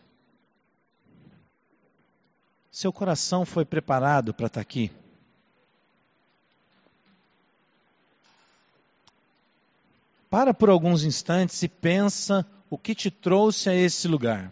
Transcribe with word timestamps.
Seu 2.68 2.92
coração 2.92 3.46
foi 3.46 3.64
preparado 3.64 4.34
para 4.34 4.46
estar 4.46 4.58
tá 4.58 4.60
aqui? 4.60 4.90
Para 10.28 10.52
por 10.52 10.68
alguns 10.68 11.04
instantes 11.04 11.62
e 11.62 11.68
pensa 11.68 12.44
o 12.68 12.76
que 12.76 12.94
te 12.94 13.10
trouxe 13.10 13.68
a 13.68 13.74
esse 13.74 14.08
lugar. 14.08 14.50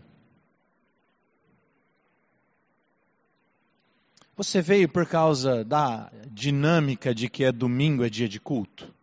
Você 4.36 4.62
veio 4.62 4.88
por 4.88 5.06
causa 5.06 5.64
da 5.64 6.12
dinâmica 6.30 7.14
de 7.14 7.28
que 7.28 7.44
é 7.44 7.50
domingo, 7.50 8.04
é 8.04 8.08
dia 8.08 8.28
de 8.28 8.38
culto? 8.38 8.94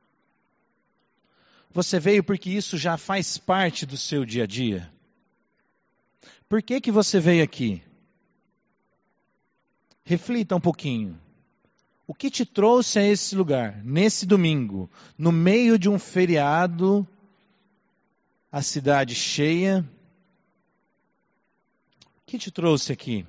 Você 1.71 1.99
veio 1.99 2.23
porque 2.23 2.49
isso 2.49 2.77
já 2.77 2.97
faz 2.97 3.37
parte 3.37 3.85
do 3.85 3.97
seu 3.97 4.25
dia 4.25 4.43
a 4.43 4.47
dia? 4.47 4.91
Por 6.49 6.61
que 6.61 6.79
que 6.79 6.91
você 6.91 7.19
veio 7.19 7.43
aqui? 7.43 7.83
Reflita 10.03 10.55
um 10.55 10.61
pouquinho. 10.61 11.19
O 12.07 12.13
que 12.13 12.31
te 12.31 12.45
trouxe 12.45 12.99
a 12.99 13.03
esse 13.03 13.35
lugar, 13.35 13.83
nesse 13.83 14.25
domingo, 14.25 14.89
no 15.17 15.31
meio 15.31 15.77
de 15.77 15.89
um 15.89 15.99
feriado, 15.99 17.05
a 18.49 18.61
cidade 18.61 19.13
cheia? 19.13 19.85
O 22.15 22.21
que 22.25 22.37
te 22.37 22.49
trouxe 22.49 22.93
aqui? 22.93 23.27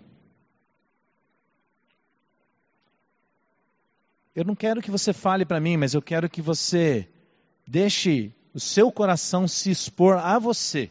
Eu 4.33 4.45
não 4.45 4.55
quero 4.55 4.81
que 4.81 4.93
você 4.93 5.13
fale 5.13 5.45
para 5.45 5.59
mim, 5.59 5.77
mas 5.77 5.95
eu 5.95 6.01
quero 6.01 6.31
que 6.31 6.41
você 6.41 7.09
deixe 7.69 8.33
o 8.55 8.59
seu 8.59 8.91
coração 8.91 9.47
se 9.47 9.71
expor 9.71 10.17
a 10.17 10.39
você, 10.39 10.91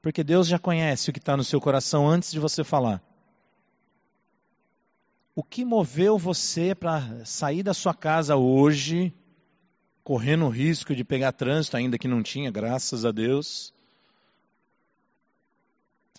porque 0.00 0.24
Deus 0.24 0.48
já 0.48 0.58
conhece 0.58 1.10
o 1.10 1.12
que 1.12 1.18
está 1.18 1.36
no 1.36 1.44
seu 1.44 1.60
coração 1.60 2.08
antes 2.08 2.32
de 2.32 2.40
você 2.40 2.64
falar. 2.64 3.02
O 5.36 5.42
que 5.42 5.64
moveu 5.64 6.16
você 6.16 6.74
para 6.74 7.24
sair 7.26 7.62
da 7.62 7.74
sua 7.74 7.92
casa 7.92 8.36
hoje, 8.36 9.12
correndo 10.02 10.46
o 10.46 10.50
risco 10.50 10.94
de 10.94 11.04
pegar 11.04 11.32
trânsito, 11.32 11.76
ainda 11.76 11.98
que 11.98 12.08
não 12.08 12.22
tinha, 12.22 12.50
graças 12.50 13.04
a 13.04 13.12
Deus? 13.12 13.74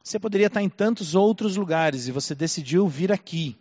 Você 0.04 0.20
poderia 0.20 0.48
estar 0.48 0.62
em 0.62 0.70
tantos 0.70 1.16
outros 1.16 1.56
lugares 1.56 2.08
e 2.08 2.12
você 2.12 2.36
decidiu 2.36 2.88
vir 2.88 3.12
aqui, 3.12 3.58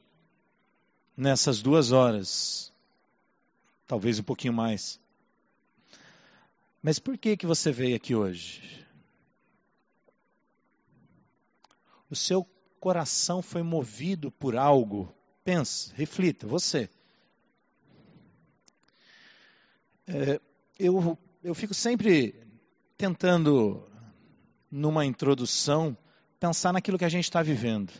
nessas 1.16 1.62
duas 1.62 1.90
horas 1.90 2.70
talvez 3.86 4.18
um 4.18 4.22
pouquinho 4.22 4.52
mais. 4.52 5.00
Mas 6.84 6.98
por 6.98 7.16
que 7.16 7.34
que 7.34 7.46
você 7.46 7.72
veio 7.72 7.96
aqui 7.96 8.14
hoje? 8.14 8.84
O 12.10 12.14
seu 12.14 12.44
coração 12.78 13.40
foi 13.40 13.62
movido 13.62 14.30
por 14.30 14.54
algo. 14.54 15.10
Pense, 15.42 15.94
reflita, 15.94 16.46
você. 16.46 16.90
É, 20.06 20.38
eu, 20.78 21.16
eu 21.42 21.54
fico 21.54 21.72
sempre 21.72 22.34
tentando, 22.98 23.90
numa 24.70 25.06
introdução, 25.06 25.96
pensar 26.38 26.70
naquilo 26.70 26.98
que 26.98 27.06
a 27.06 27.08
gente 27.08 27.24
está 27.24 27.42
vivendo. 27.42 27.94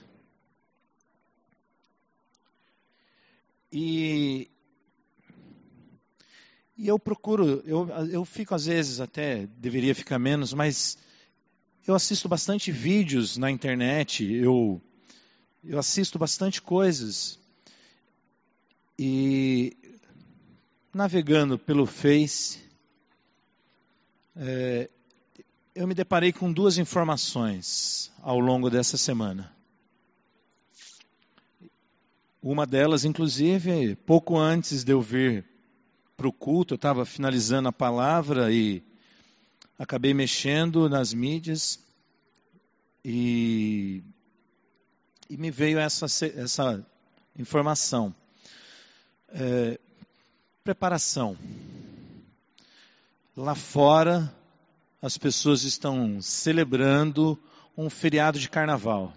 E 3.72 4.50
e 6.76 6.88
eu 6.88 6.98
procuro, 6.98 7.62
eu, 7.64 7.88
eu 8.10 8.24
fico 8.24 8.54
às 8.54 8.66
vezes 8.66 9.00
até, 9.00 9.46
deveria 9.46 9.94
ficar 9.94 10.18
menos, 10.18 10.52
mas 10.52 10.98
eu 11.86 11.94
assisto 11.94 12.28
bastante 12.28 12.72
vídeos 12.72 13.36
na 13.36 13.50
internet, 13.50 14.24
eu, 14.24 14.82
eu 15.62 15.78
assisto 15.78 16.18
bastante 16.18 16.60
coisas. 16.60 17.38
E 18.98 19.76
navegando 20.92 21.58
pelo 21.58 21.86
Face, 21.86 22.58
é, 24.34 24.90
eu 25.74 25.86
me 25.86 25.94
deparei 25.94 26.32
com 26.32 26.52
duas 26.52 26.76
informações 26.78 28.12
ao 28.20 28.40
longo 28.40 28.68
dessa 28.68 28.96
semana. 28.96 29.54
Uma 32.42 32.66
delas, 32.66 33.04
inclusive, 33.04 33.96
pouco 33.96 34.36
antes 34.36 34.82
de 34.84 34.92
eu 34.92 35.00
vir 35.00 35.53
para 36.16 36.28
o 36.28 36.32
culto, 36.32 36.74
eu 36.74 36.76
estava 36.76 37.04
finalizando 37.04 37.68
a 37.68 37.72
palavra 37.72 38.52
e 38.52 38.82
acabei 39.78 40.14
mexendo 40.14 40.88
nas 40.88 41.12
mídias 41.12 41.78
e, 43.04 44.02
e 45.28 45.36
me 45.36 45.50
veio 45.50 45.78
essa, 45.78 46.06
essa 46.26 46.86
informação. 47.36 48.14
É, 49.28 49.78
preparação. 50.62 51.36
Lá 53.36 53.54
fora, 53.54 54.32
as 55.02 55.18
pessoas 55.18 55.64
estão 55.64 56.22
celebrando 56.22 57.38
um 57.76 57.90
feriado 57.90 58.38
de 58.38 58.48
carnaval. 58.48 59.12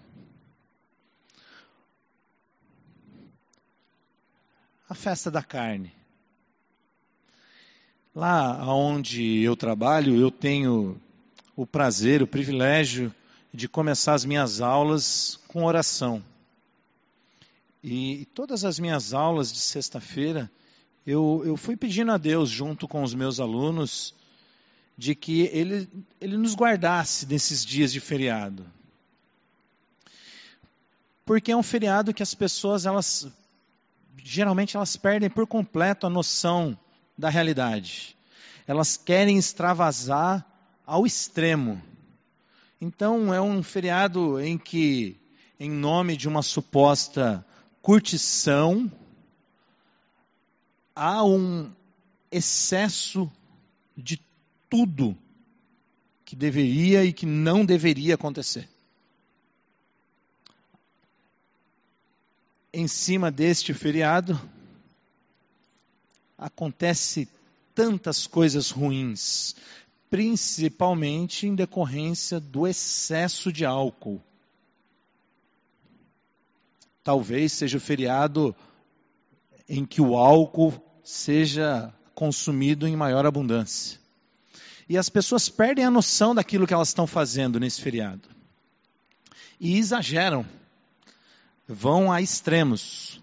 A 4.88 4.94
festa 4.94 5.30
da 5.30 5.42
carne. 5.42 5.97
Lá 8.18 8.74
onde 8.74 9.44
eu 9.44 9.54
trabalho, 9.54 10.16
eu 10.16 10.28
tenho 10.28 11.00
o 11.54 11.64
prazer, 11.64 12.20
o 12.20 12.26
privilégio 12.26 13.14
de 13.54 13.68
começar 13.68 14.12
as 14.14 14.24
minhas 14.24 14.60
aulas 14.60 15.38
com 15.46 15.62
oração. 15.62 16.20
E 17.80 18.26
todas 18.34 18.64
as 18.64 18.80
minhas 18.80 19.14
aulas 19.14 19.52
de 19.52 19.60
sexta-feira, 19.60 20.50
eu, 21.06 21.44
eu 21.46 21.56
fui 21.56 21.76
pedindo 21.76 22.10
a 22.10 22.16
Deus, 22.18 22.50
junto 22.50 22.88
com 22.88 23.04
os 23.04 23.14
meus 23.14 23.38
alunos, 23.38 24.12
de 24.96 25.14
que 25.14 25.42
Ele, 25.52 25.88
ele 26.20 26.36
nos 26.36 26.56
guardasse 26.56 27.24
nesses 27.24 27.64
dias 27.64 27.92
de 27.92 28.00
feriado. 28.00 28.66
Porque 31.24 31.52
é 31.52 31.56
um 31.56 31.62
feriado 31.62 32.12
que 32.12 32.24
as 32.24 32.34
pessoas, 32.34 32.84
elas, 32.84 33.28
geralmente, 34.24 34.76
elas 34.76 34.96
perdem 34.96 35.30
por 35.30 35.46
completo 35.46 36.04
a 36.04 36.10
noção 36.10 36.76
da 37.18 37.28
realidade. 37.28 38.16
Elas 38.66 38.96
querem 38.96 39.36
extravasar 39.36 40.46
ao 40.86 41.04
extremo. 41.04 41.82
Então, 42.80 43.34
é 43.34 43.40
um 43.40 43.60
feriado 43.62 44.40
em 44.40 44.56
que, 44.56 45.16
em 45.58 45.68
nome 45.68 46.16
de 46.16 46.28
uma 46.28 46.42
suposta 46.42 47.44
curtição, 47.82 48.90
há 50.94 51.24
um 51.24 51.72
excesso 52.30 53.30
de 53.96 54.20
tudo 54.70 55.16
que 56.24 56.36
deveria 56.36 57.04
e 57.04 57.12
que 57.12 57.26
não 57.26 57.64
deveria 57.64 58.14
acontecer. 58.14 58.68
Em 62.72 62.86
cima 62.86 63.30
deste 63.30 63.72
feriado, 63.72 64.38
acontece 66.38 67.28
tantas 67.74 68.26
coisas 68.26 68.70
ruins, 68.70 69.56
principalmente 70.08 71.46
em 71.46 71.54
decorrência 71.54 72.38
do 72.38 72.66
excesso 72.66 73.52
de 73.52 73.64
álcool. 73.64 74.22
Talvez 77.02 77.52
seja 77.52 77.78
o 77.78 77.80
feriado 77.80 78.54
em 79.68 79.84
que 79.84 80.00
o 80.00 80.16
álcool 80.16 80.74
seja 81.02 81.92
consumido 82.14 82.86
em 82.86 82.96
maior 82.96 83.26
abundância. 83.26 83.98
E 84.88 84.96
as 84.96 85.08
pessoas 85.08 85.48
perdem 85.48 85.84
a 85.84 85.90
noção 85.90 86.34
daquilo 86.34 86.66
que 86.66 86.72
elas 86.72 86.88
estão 86.88 87.06
fazendo 87.06 87.60
nesse 87.60 87.80
feriado. 87.80 88.28
E 89.60 89.76
exageram. 89.76 90.46
Vão 91.66 92.10
a 92.10 92.22
extremos. 92.22 93.20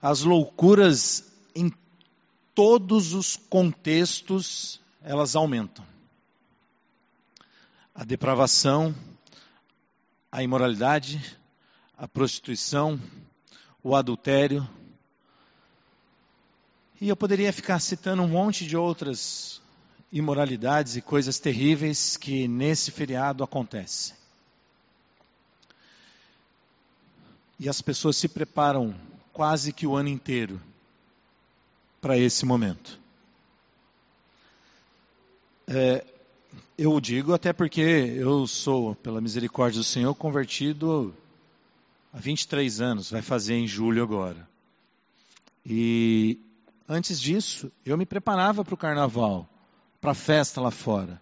As 0.00 0.22
loucuras 0.22 1.24
em 1.54 1.72
todos 2.58 3.14
os 3.14 3.36
contextos 3.36 4.80
elas 5.00 5.36
aumentam. 5.36 5.86
a 7.94 8.02
depravação, 8.02 8.92
a 10.30 10.42
imoralidade, 10.42 11.38
a 11.96 12.08
prostituição, 12.08 13.00
o 13.80 13.94
adultério. 13.94 14.68
E 17.00 17.08
eu 17.08 17.14
poderia 17.14 17.52
ficar 17.52 17.78
citando 17.78 18.22
um 18.22 18.28
monte 18.28 18.66
de 18.66 18.76
outras 18.76 19.62
imoralidades 20.10 20.96
e 20.96 21.00
coisas 21.00 21.38
terríveis 21.38 22.16
que 22.16 22.48
nesse 22.48 22.90
feriado 22.90 23.44
acontecem. 23.44 24.16
E 27.60 27.68
as 27.68 27.80
pessoas 27.80 28.16
se 28.16 28.26
preparam 28.26 28.96
quase 29.32 29.72
que 29.72 29.86
o 29.86 29.94
ano 29.94 30.08
inteiro 30.08 30.60
para 32.00 32.16
esse 32.16 32.44
momento. 32.44 32.98
É, 35.66 36.04
eu 36.76 37.00
digo 37.00 37.34
até 37.34 37.52
porque 37.52 37.80
eu 37.80 38.46
sou, 38.46 38.94
pela 38.94 39.20
misericórdia 39.20 39.80
do 39.80 39.84
Senhor, 39.84 40.14
convertido 40.14 41.14
há 42.12 42.18
23 42.18 42.80
anos, 42.80 43.10
vai 43.10 43.20
fazer 43.20 43.54
em 43.54 43.66
julho 43.66 44.02
agora. 44.02 44.48
E 45.66 46.38
antes 46.88 47.20
disso, 47.20 47.70
eu 47.84 47.98
me 47.98 48.06
preparava 48.06 48.64
para 48.64 48.74
o 48.74 48.78
carnaval, 48.78 49.48
para 50.00 50.12
a 50.12 50.14
festa 50.14 50.60
lá 50.60 50.70
fora. 50.70 51.20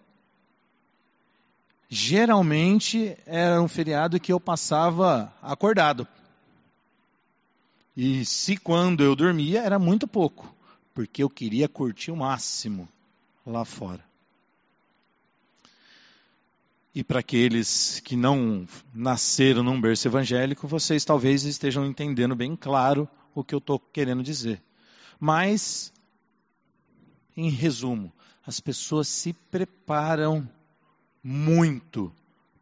Geralmente 1.89 3.17
era 3.25 3.61
um 3.61 3.67
feriado 3.67 4.19
que 4.19 4.31
eu 4.31 4.39
passava 4.39 5.33
acordado. 5.41 6.07
E 7.95 8.23
se 8.25 8.57
quando 8.57 9.03
eu 9.03 9.15
dormia, 9.15 9.61
era 9.61 9.79
muito 9.79 10.07
pouco, 10.07 10.53
porque 10.97 11.21
eu 11.21 11.29
queria 11.29 11.69
curtir 11.69 12.09
o 12.09 12.15
máximo 12.15 12.89
lá 13.45 13.63
fora. 13.63 14.03
E 16.91 17.03
para 17.03 17.19
aqueles 17.19 17.99
que 17.99 18.15
não 18.15 18.67
nasceram 18.91 19.61
num 19.61 19.79
berço 19.79 20.07
evangélico, 20.07 20.67
vocês 20.67 21.05
talvez 21.05 21.43
estejam 21.43 21.85
entendendo 21.85 22.35
bem 22.35 22.55
claro 22.55 23.07
o 23.35 23.43
que 23.43 23.53
eu 23.53 23.59
estou 23.59 23.77
querendo 23.77 24.23
dizer. 24.23 24.59
Mas, 25.19 25.93
em 27.35 27.51
resumo, 27.51 28.11
as 28.43 28.59
pessoas 28.59 29.07
se 29.07 29.33
preparam 29.33 30.49
muito 31.21 32.11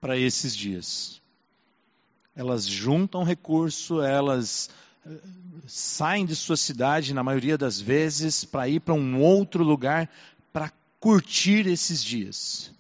para 0.02 0.18
esses 0.18 0.54
dias. 0.54 1.22
Elas 2.36 2.68
juntam 2.68 3.24
recurso, 3.24 4.02
elas 4.02 4.70
saem 5.68 6.26
de 6.26 6.36
sua 6.36 6.58
cidade, 6.58 7.14
na 7.14 7.24
maioria 7.24 7.58
das 7.58 7.80
vezes, 7.80 8.44
para 8.44 8.68
ir 8.68 8.80
para 8.80 8.94
um 8.94 9.22
outro 9.22 9.64
lugar 9.64 10.10
para 10.52 10.72
curtir 11.00 11.68
esses 11.68 12.04
dias. 12.04 12.76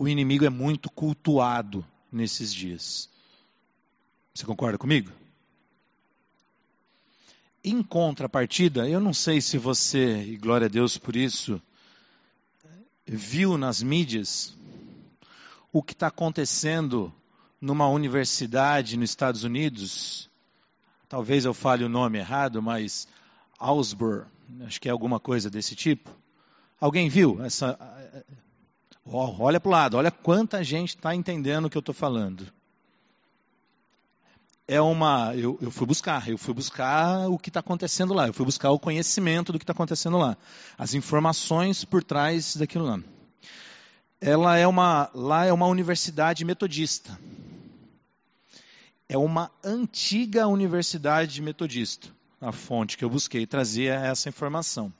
o 0.00 0.08
inimigo 0.08 0.46
é 0.46 0.48
muito 0.48 0.90
cultuado 0.90 1.84
nesses 2.10 2.54
dias. 2.54 3.06
Você 4.32 4.46
concorda 4.46 4.78
comigo? 4.78 5.12
Em 7.62 7.82
contrapartida, 7.82 8.88
eu 8.88 8.98
não 8.98 9.12
sei 9.12 9.42
se 9.42 9.58
você, 9.58 10.22
e 10.22 10.38
glória 10.38 10.68
a 10.68 10.70
Deus 10.70 10.96
por 10.96 11.14
isso, 11.14 11.60
viu 13.04 13.58
nas 13.58 13.82
mídias 13.82 14.56
o 15.70 15.82
que 15.82 15.92
está 15.92 16.06
acontecendo 16.06 17.12
numa 17.60 17.88
universidade 17.88 18.96
nos 18.96 19.10
Estados 19.10 19.44
Unidos. 19.44 20.30
Talvez 21.08 21.44
eu 21.44 21.52
fale 21.52 21.84
o 21.84 21.88
nome 21.88 22.18
errado, 22.18 22.62
mas 22.62 23.06
Ausburg, 23.58 24.26
acho 24.66 24.80
que 24.80 24.88
é 24.88 24.92
alguma 24.92 25.20
coisa 25.20 25.50
desse 25.50 25.74
tipo. 25.74 26.10
Alguém 26.80 27.08
viu 27.08 27.44
essa 27.44 27.76
Oh, 29.04 29.34
olha 29.40 29.58
para 29.58 29.68
o 29.68 29.72
lado, 29.72 29.96
olha 29.96 30.10
quanta 30.10 30.62
gente 30.62 30.90
está 30.90 31.14
entendendo 31.14 31.64
o 31.64 31.70
que 31.70 31.76
eu 31.76 31.80
estou 31.80 31.94
falando. 31.94 32.46
É 34.68 34.80
uma. 34.80 35.34
Eu, 35.34 35.58
eu, 35.60 35.70
fui 35.70 35.84
buscar, 35.84 36.28
eu 36.28 36.38
fui 36.38 36.54
buscar 36.54 37.28
o 37.28 37.36
que 37.36 37.50
está 37.50 37.58
acontecendo 37.58 38.14
lá, 38.14 38.28
eu 38.28 38.32
fui 38.32 38.46
buscar 38.46 38.70
o 38.70 38.78
conhecimento 38.78 39.52
do 39.52 39.58
que 39.58 39.64
está 39.64 39.72
acontecendo 39.72 40.16
lá, 40.16 40.36
as 40.78 40.94
informações 40.94 41.84
por 41.84 42.04
trás 42.04 42.54
daquilo 42.54 42.84
lá. 42.84 43.00
Ela 44.20 44.58
é 44.58 44.66
uma. 44.66 45.10
Lá 45.12 45.44
é 45.44 45.52
uma 45.52 45.66
universidade 45.66 46.44
metodista. 46.44 47.18
É 49.10 49.18
uma 49.18 49.50
antiga 49.64 50.46
universidade 50.46 51.42
metodista. 51.42 52.06
A 52.40 52.52
fonte 52.52 52.96
que 52.96 53.04
eu 53.04 53.10
busquei 53.10 53.44
trazia 53.44 53.94
essa 53.94 54.28
informação. 54.28 54.92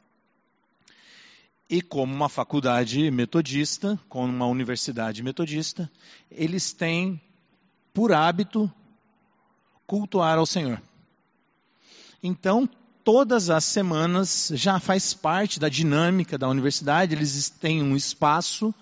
E 1.68 1.80
como 1.80 2.12
uma 2.12 2.28
faculdade 2.28 3.08
metodista, 3.12 3.96
como 4.08 4.26
uma 4.26 4.46
universidade 4.46 5.22
metodista, 5.22 5.88
eles 6.28 6.72
têm 6.72 7.20
por 7.94 8.12
hábito 8.12 8.68
cultuar 9.86 10.38
ao 10.38 10.44
Senhor. 10.44 10.82
Então, 12.20 12.68
todas 13.04 13.48
as 13.48 13.62
semanas 13.62 14.50
já 14.54 14.80
faz 14.80 15.14
parte 15.14 15.60
da 15.60 15.68
dinâmica 15.68 16.36
da 16.36 16.48
universidade, 16.48 17.14
eles 17.14 17.48
têm 17.48 17.80
um 17.80 17.94
espaço 17.94 18.74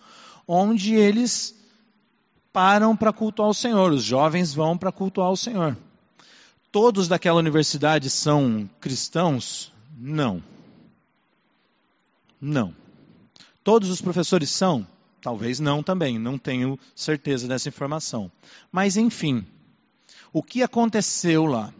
onde 0.46 0.94
eles 0.94 1.57
param 2.52 2.96
para 2.96 3.12
cultuar 3.12 3.48
o 3.48 3.54
Senhor, 3.54 3.92
os 3.92 4.02
jovens 4.02 4.54
vão 4.54 4.76
para 4.76 4.92
cultuar 4.92 5.30
o 5.30 5.36
Senhor. 5.36 5.76
Todos 6.70 7.08
daquela 7.08 7.38
universidade 7.38 8.10
são 8.10 8.68
cristãos? 8.80 9.72
Não. 9.96 10.42
Não. 12.40 12.74
Todos 13.64 13.90
os 13.90 14.00
professores 14.00 14.50
são? 14.50 14.86
Talvez 15.20 15.58
não 15.58 15.82
também, 15.82 16.18
não 16.18 16.38
tenho 16.38 16.78
certeza 16.94 17.48
dessa 17.48 17.68
informação. 17.68 18.30
Mas, 18.70 18.96
enfim, 18.96 19.44
o 20.32 20.42
que 20.42 20.62
aconteceu 20.62 21.44
lá? 21.46 21.72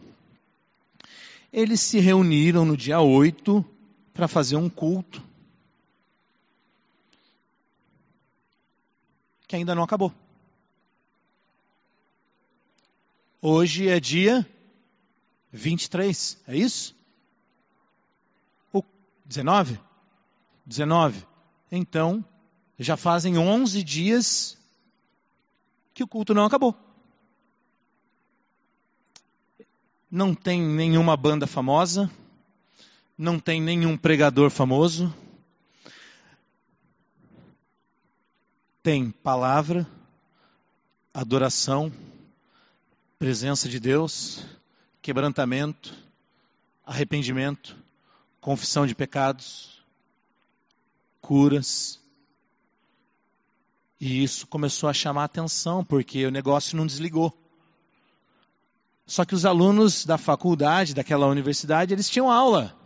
Eles 1.52 1.80
se 1.80 1.98
reuniram 1.98 2.64
no 2.64 2.76
dia 2.76 3.00
8 3.00 3.64
para 4.12 4.28
fazer 4.28 4.56
um 4.56 4.68
culto. 4.68 5.22
Que 9.46 9.56
ainda 9.56 9.74
não 9.74 9.82
acabou. 9.82 10.12
Hoje 13.40 13.88
é 13.88 14.00
dia 14.00 14.44
23, 15.52 16.42
é 16.48 16.56
isso? 16.56 16.96
O 18.72 18.82
19? 19.24 19.80
19. 20.66 21.24
Então, 21.70 22.24
já 22.76 22.96
fazem 22.96 23.38
11 23.38 23.84
dias 23.84 24.58
que 25.94 26.02
o 26.02 26.08
culto 26.08 26.34
não 26.34 26.44
acabou. 26.44 26.76
Não 30.10 30.34
tem 30.34 30.60
nenhuma 30.60 31.16
banda 31.16 31.46
famosa, 31.46 32.10
não 33.16 33.38
tem 33.38 33.62
nenhum 33.62 33.96
pregador 33.96 34.50
famoso. 34.50 35.14
Tem 38.82 39.12
palavra, 39.12 39.86
adoração, 41.14 41.92
presença 43.18 43.68
de 43.68 43.80
Deus, 43.80 44.44
quebrantamento, 45.02 45.92
arrependimento, 46.86 47.76
confissão 48.40 48.86
de 48.86 48.94
pecados, 48.94 49.82
curas. 51.20 52.00
E 54.00 54.22
isso 54.22 54.46
começou 54.46 54.88
a 54.88 54.94
chamar 54.94 55.24
atenção, 55.24 55.84
porque 55.84 56.24
o 56.26 56.30
negócio 56.30 56.76
não 56.76 56.86
desligou. 56.86 57.36
Só 59.04 59.24
que 59.24 59.34
os 59.34 59.44
alunos 59.44 60.04
da 60.04 60.16
faculdade, 60.16 60.94
daquela 60.94 61.26
universidade, 61.26 61.92
eles 61.92 62.08
tinham 62.08 62.30
aula. 62.30 62.76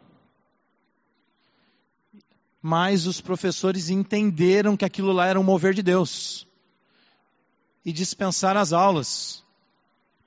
Mas 2.62 3.06
os 3.06 3.20
professores 3.20 3.90
entenderam 3.90 4.78
que 4.78 4.84
aquilo 4.84 5.12
lá 5.12 5.26
era 5.26 5.38
um 5.38 5.44
mover 5.44 5.74
de 5.74 5.82
Deus. 5.82 6.46
E 7.84 7.92
dispensaram 7.92 8.60
as 8.60 8.72
aulas. 8.72 9.42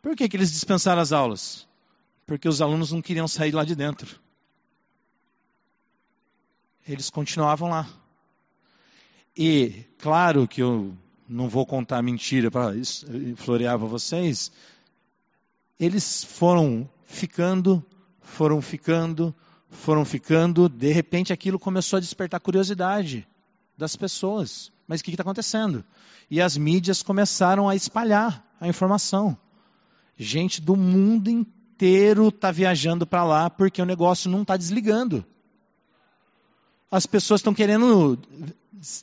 Por 0.06 0.16
que, 0.16 0.30
que 0.30 0.38
eles 0.38 0.52
dispensaram 0.52 1.02
as 1.02 1.12
aulas? 1.12 1.68
Porque 2.28 2.48
os 2.48 2.62
alunos 2.62 2.92
não 2.92 3.02
queriam 3.02 3.28
sair 3.28 3.52
lá 3.52 3.64
de 3.64 3.76
dentro 3.76 4.20
eles 6.88 7.10
continuavam 7.10 7.70
lá. 7.70 7.88
E, 9.36 9.86
claro 9.98 10.48
que 10.48 10.62
eu 10.62 10.96
não 11.28 11.50
vou 11.50 11.66
contar 11.66 12.02
mentira 12.02 12.52
para 12.52 12.72
florear 13.36 13.78
para 13.78 13.88
vocês, 13.88 14.52
eles 15.80 16.24
foram 16.24 16.90
ficando, 17.06 17.84
foram 18.22 18.62
ficando, 18.62 19.36
foram 19.70 20.06
ficando, 20.06 20.70
de 20.70 20.92
repente 20.92 21.34
aquilo 21.34 21.60
começou 21.60 21.98
a 21.98 22.00
despertar 22.00 22.40
curiosidade 22.40 23.28
das 23.78 23.96
pessoas. 23.96 24.72
Mas 24.88 25.02
o 25.02 25.04
que 25.04 25.10
está 25.10 25.24
acontecendo? 25.24 25.84
E 26.30 26.40
as 26.40 26.56
mídias 26.56 27.02
começaram 27.02 27.68
a 27.68 27.76
espalhar 27.76 28.46
a 28.62 28.68
informação. 28.68 29.38
Gente 30.18 30.62
do 30.62 30.76
mundo 30.76 31.30
inteiro 31.30 32.30
está 32.30 32.52
viajando 32.52 33.06
para 33.06 33.24
lá 33.24 33.50
porque 33.50 33.82
o 33.82 33.86
negócio 33.86 34.30
não 34.30 34.44
está 34.44 34.56
desligando 34.56 35.26
as 36.96 37.06
pessoas 37.06 37.40
estão 37.40 37.54
querendo 37.54 38.18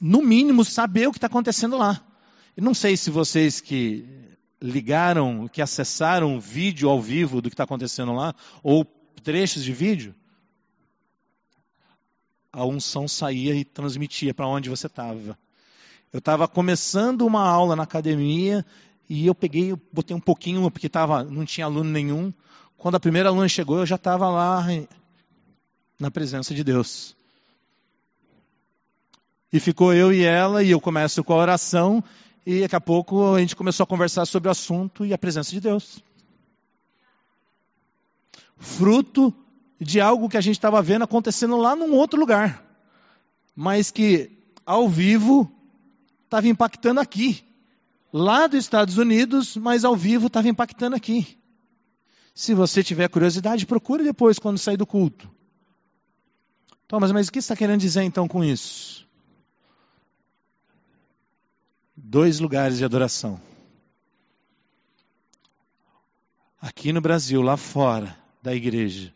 no 0.00 0.22
mínimo, 0.22 0.64
saber 0.64 1.08
o 1.08 1.12
que 1.12 1.18
está 1.18 1.26
acontecendo 1.26 1.76
lá. 1.76 2.00
Eu 2.56 2.62
não 2.62 2.74
sei 2.74 2.96
se 2.96 3.10
vocês 3.10 3.60
que 3.60 4.04
ligaram, 4.60 5.48
que 5.48 5.60
acessaram 5.60 6.40
vídeo 6.40 6.88
ao 6.88 7.00
vivo 7.00 7.42
do 7.42 7.50
que 7.50 7.54
está 7.54 7.64
acontecendo 7.64 8.12
lá, 8.12 8.34
ou 8.62 8.84
trechos 9.22 9.64
de 9.64 9.72
vídeo, 9.72 10.14
a 12.52 12.64
unção 12.64 13.08
saía 13.08 13.54
e 13.54 13.64
transmitia 13.64 14.32
para 14.32 14.46
onde 14.46 14.70
você 14.70 14.86
estava. 14.86 15.38
Eu 16.12 16.18
estava 16.18 16.46
começando 16.46 17.22
uma 17.22 17.46
aula 17.46 17.74
na 17.74 17.82
academia 17.82 18.64
e 19.08 19.26
eu 19.26 19.34
peguei, 19.34 19.74
botei 19.92 20.16
um 20.16 20.20
pouquinho, 20.20 20.70
porque 20.70 20.88
tava, 20.88 21.22
não 21.24 21.44
tinha 21.44 21.66
aluno 21.66 21.90
nenhum. 21.90 22.32
Quando 22.76 22.96
a 22.96 23.00
primeira 23.00 23.28
aluna 23.28 23.48
chegou, 23.48 23.78
eu 23.78 23.86
já 23.86 23.96
estava 23.96 24.28
lá 24.30 24.66
na 25.98 26.10
presença 26.10 26.54
de 26.54 26.64
Deus. 26.64 27.14
E 29.52 29.60
ficou 29.60 29.92
eu 29.92 30.12
e 30.12 30.22
ela, 30.22 30.62
e 30.62 30.70
eu 30.70 30.80
começo 30.80 31.22
com 31.22 31.32
a 31.34 31.36
oração, 31.36 32.02
e 32.44 32.62
daqui 32.62 32.74
a 32.74 32.80
pouco 32.80 33.34
a 33.34 33.40
gente 33.40 33.54
começou 33.54 33.84
a 33.84 33.86
conversar 33.86 34.24
sobre 34.26 34.48
o 34.48 34.50
assunto 34.50 35.04
e 35.04 35.12
a 35.12 35.18
presença 35.18 35.50
de 35.50 35.60
Deus. 35.60 36.02
Fruto 38.56 39.32
de 39.78 40.00
algo 40.00 40.28
que 40.28 40.36
a 40.36 40.40
gente 40.40 40.56
estava 40.56 40.80
vendo 40.80 41.02
acontecendo 41.02 41.56
lá 41.56 41.76
num 41.76 41.92
outro 41.94 42.18
lugar, 42.18 42.64
mas 43.54 43.90
que 43.90 44.30
ao 44.64 44.88
vivo 44.88 45.50
estava 46.24 46.48
impactando 46.48 47.00
aqui. 47.00 47.44
Lá 48.12 48.46
dos 48.46 48.58
Estados 48.58 48.98
Unidos, 48.98 49.56
mas 49.56 49.84
ao 49.84 49.96
vivo 49.96 50.26
estava 50.26 50.48
impactando 50.48 50.94
aqui. 50.94 51.38
Se 52.34 52.52
você 52.52 52.82
tiver 52.82 53.08
curiosidade, 53.08 53.66
procure 53.66 54.04
depois 54.04 54.38
quando 54.38 54.58
sair 54.58 54.76
do 54.76 54.86
culto. 54.86 55.30
Thomas, 56.86 57.10
mas 57.10 57.28
o 57.28 57.32
que 57.32 57.38
está 57.38 57.56
querendo 57.56 57.80
dizer 57.80 58.02
então 58.02 58.28
com 58.28 58.44
isso? 58.44 59.08
Dois 61.96 62.38
lugares 62.38 62.76
de 62.76 62.84
adoração. 62.84 63.40
Aqui 66.60 66.92
no 66.92 67.00
Brasil, 67.00 67.40
lá 67.40 67.56
fora 67.56 68.16
da 68.42 68.54
igreja, 68.54 69.12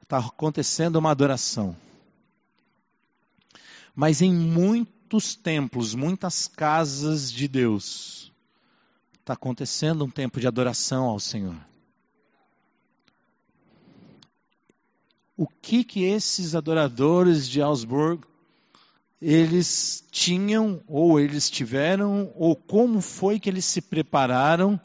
está 0.00 0.18
acontecendo 0.18 0.96
uma 0.96 1.10
adoração. 1.10 1.76
Mas 3.94 4.22
em 4.22 4.32
muitos 5.10 5.34
templos, 5.34 5.92
muitas 5.92 6.46
casas 6.46 7.32
de 7.32 7.48
Deus, 7.48 8.32
está 9.18 9.32
acontecendo 9.32 10.04
um 10.04 10.08
tempo 10.08 10.38
de 10.38 10.46
adoração 10.46 11.06
ao 11.06 11.18
Senhor. 11.18 11.56
O 15.36 15.48
que 15.48 15.82
que 15.82 16.04
esses 16.04 16.54
adoradores 16.54 17.48
de 17.48 17.60
Augsburg 17.60 18.24
eles 19.20 20.06
tinham 20.12 20.80
ou 20.86 21.18
eles 21.18 21.50
tiveram 21.50 22.32
ou 22.36 22.54
como 22.54 23.00
foi 23.00 23.40
que 23.40 23.50
eles 23.50 23.64
se 23.64 23.80
prepararam 23.80 24.80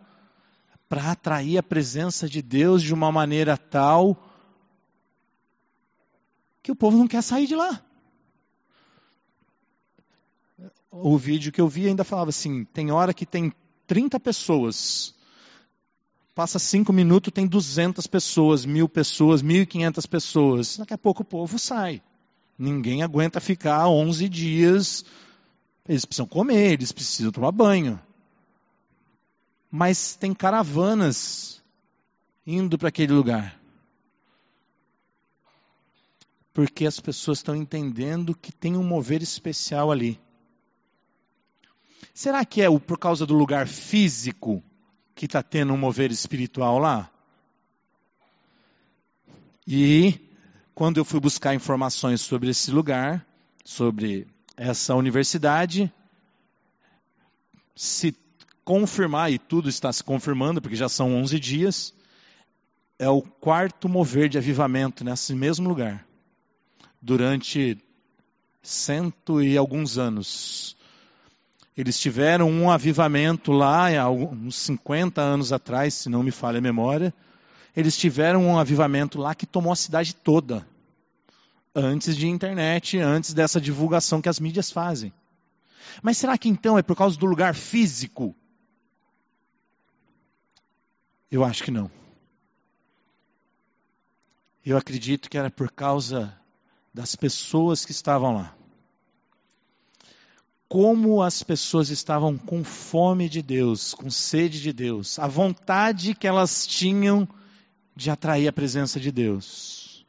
para 0.89 1.12
atrair 1.12 1.60
a 1.60 1.63
presença 1.63 2.27
de 2.27 2.41
Deus 2.41 2.82
de 2.82 2.96
uma 2.96 3.12
maneira 3.12 3.55
tal 3.58 4.17
que 6.63 6.72
o 6.72 6.75
povo 6.75 6.98
não 6.98 7.08
quer 7.08 7.22
sair 7.22 7.46
de 7.46 7.55
lá. 7.55 7.86
O 10.97 11.17
vídeo 11.17 11.51
que 11.51 11.59
eu 11.59 11.67
vi 11.67 11.87
ainda 11.87 12.03
falava 12.03 12.29
assim: 12.29 12.63
tem 12.65 12.89
hora 12.89 13.13
que 13.13 13.25
tem 13.25 13.51
30 13.85 14.19
pessoas, 14.19 15.13
passa 16.33 16.57
cinco 16.57 16.93
minutos, 16.93 17.33
tem 17.33 17.45
200 17.45 18.07
pessoas, 18.07 18.65
mil 18.65 18.87
pessoas, 18.87 19.43
1.500 19.43 20.07
pessoas. 20.07 20.77
Daqui 20.77 20.93
a 20.93 20.97
pouco 20.97 21.21
o 21.21 21.25
povo 21.25 21.59
sai. 21.59 22.01
Ninguém 22.57 23.03
aguenta 23.03 23.41
ficar 23.41 23.87
11 23.89 24.29
dias. 24.29 25.03
Eles 25.87 26.05
precisam 26.05 26.25
comer, 26.25 26.73
eles 26.73 26.91
precisam 26.91 27.31
tomar 27.31 27.51
banho. 27.51 27.99
Mas 29.69 30.15
tem 30.15 30.33
caravanas 30.33 31.61
indo 32.47 32.77
para 32.77 32.89
aquele 32.89 33.11
lugar 33.11 33.59
porque 36.55 36.85
as 36.85 37.01
pessoas 37.01 37.39
estão 37.39 37.53
entendendo 37.53 38.33
que 38.33 38.49
tem 38.49 38.77
um 38.77 38.83
mover 38.83 39.21
especial 39.21 39.91
ali. 39.91 40.17
Será 42.15 42.45
que 42.45 42.62
é 42.62 42.79
por 42.79 42.98
causa 42.98 43.25
do 43.25 43.34
lugar 43.34 43.67
físico 43.67 44.63
que 45.13 45.25
está 45.25 45.43
tendo 45.43 45.74
um 45.74 45.77
mover 45.77 46.12
espiritual 46.12 46.79
lá? 46.79 47.12
E 49.67 50.17
quando 50.74 50.95
eu 50.95 51.03
fui 51.03 51.19
buscar 51.19 51.53
informações 51.53 52.22
sobre 52.22 52.51
esse 52.51 52.72
lugar, 52.72 53.27
sobre 53.65 54.25
essa 54.55 54.95
universidade, 54.95 55.91
se 57.75 58.15
confirmar, 58.63 59.29
e 59.29 59.38
tudo 59.38 59.67
está 59.67 59.91
se 59.91 60.01
confirmando, 60.01 60.62
porque 60.62 60.77
já 60.77 60.88
são 60.88 61.13
11 61.15 61.38
dias, 61.38 61.93
é 62.98 63.10
o 63.10 63.22
quarto 63.22 63.89
mover 63.89 64.29
de 64.29 64.38
avivamento 64.38 65.03
nesse 65.03 65.36
mesmo 65.36 65.67
lugar 65.67 66.07
durante 67.01 67.77
cento 68.63 69.41
e 69.41 69.57
alguns 69.57 69.98
anos. 69.98 70.75
Eles 71.77 72.00
tiveram 72.00 72.50
um 72.50 72.72
avivamento 72.72 73.51
lá, 73.51 73.89
há 74.00 74.10
uns 74.10 74.55
50 74.55 75.22
anos 75.22 75.51
atrás, 75.51 75.94
se 75.94 76.10
não 76.10 76.24
me 76.24 76.32
falha 76.32 76.60
a 76.60 76.62
memória. 76.62 77.13
Eles 77.75 77.98
tiveram 77.98 78.46
um 78.46 78.58
avivamento 78.58 79.20
lá 79.20 79.36
que 79.36 79.46
tomou 79.46 79.74
a 79.74 79.75
cidade 79.75 80.15
toda. 80.15 80.65
Antes 81.75 82.15
de 82.15 82.27
internet, 82.29 82.98
antes 82.98 83.34
dessa 83.34 83.60
divulgação 83.60 84.22
que 84.22 84.29
as 84.29 84.39
mídias 84.39 84.72
fazem. 84.72 85.12
Mas 86.01 86.17
será 86.17 86.38
que 86.38 86.48
então 86.48 86.77
é 86.77 86.82
por 86.82 86.96
causa 86.96 87.17
do 87.17 87.25
lugar 87.25 87.53
físico? 87.53 88.34
Eu 91.29 91.44
acho 91.44 91.62
que 91.63 91.72
não. 91.72 91.91
Eu 94.65 94.77
acredito 94.77 95.29
que 95.29 95.38
era 95.38 95.51
por 95.51 95.70
causa 95.70 96.34
das 96.94 97.15
pessoas 97.17 97.86
que 97.86 97.91
estavam 97.91 98.34
lá. 98.34 98.55
Como 100.67 101.22
as 101.22 101.43
pessoas 101.43 101.89
estavam 101.89 102.38
com 102.38 102.63
fome 102.63 103.29
de 103.29 103.41
Deus, 103.41 103.93
com 103.93 104.10
sede 104.10 104.62
de 104.62 104.74
Deus, 104.74 105.19
a 105.19 105.27
vontade 105.27 106.15
que 106.15 106.27
elas 106.27 106.65
tinham 106.65 107.27
de 107.95 108.10
atrair 108.10 108.48
a 108.48 108.53
presença 108.53 109.00
de 109.00 109.12
Deus. 109.12 110.05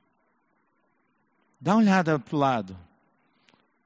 Dá 1.60 1.74
uma 1.74 1.82
olhada 1.82 2.18
para 2.18 2.36
o 2.36 2.38
lado. 2.38 2.78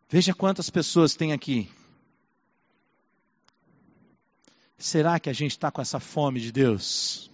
Veja 0.08 0.32
quantas 0.34 0.70
pessoas 0.70 1.14
tem 1.14 1.32
aqui. 1.32 1.68
Será 4.78 5.20
que 5.20 5.28
a 5.28 5.32
gente 5.32 5.52
está 5.52 5.70
com 5.70 5.82
essa 5.82 6.00
fome 6.00 6.40
de 6.40 6.50
Deus? 6.50 7.30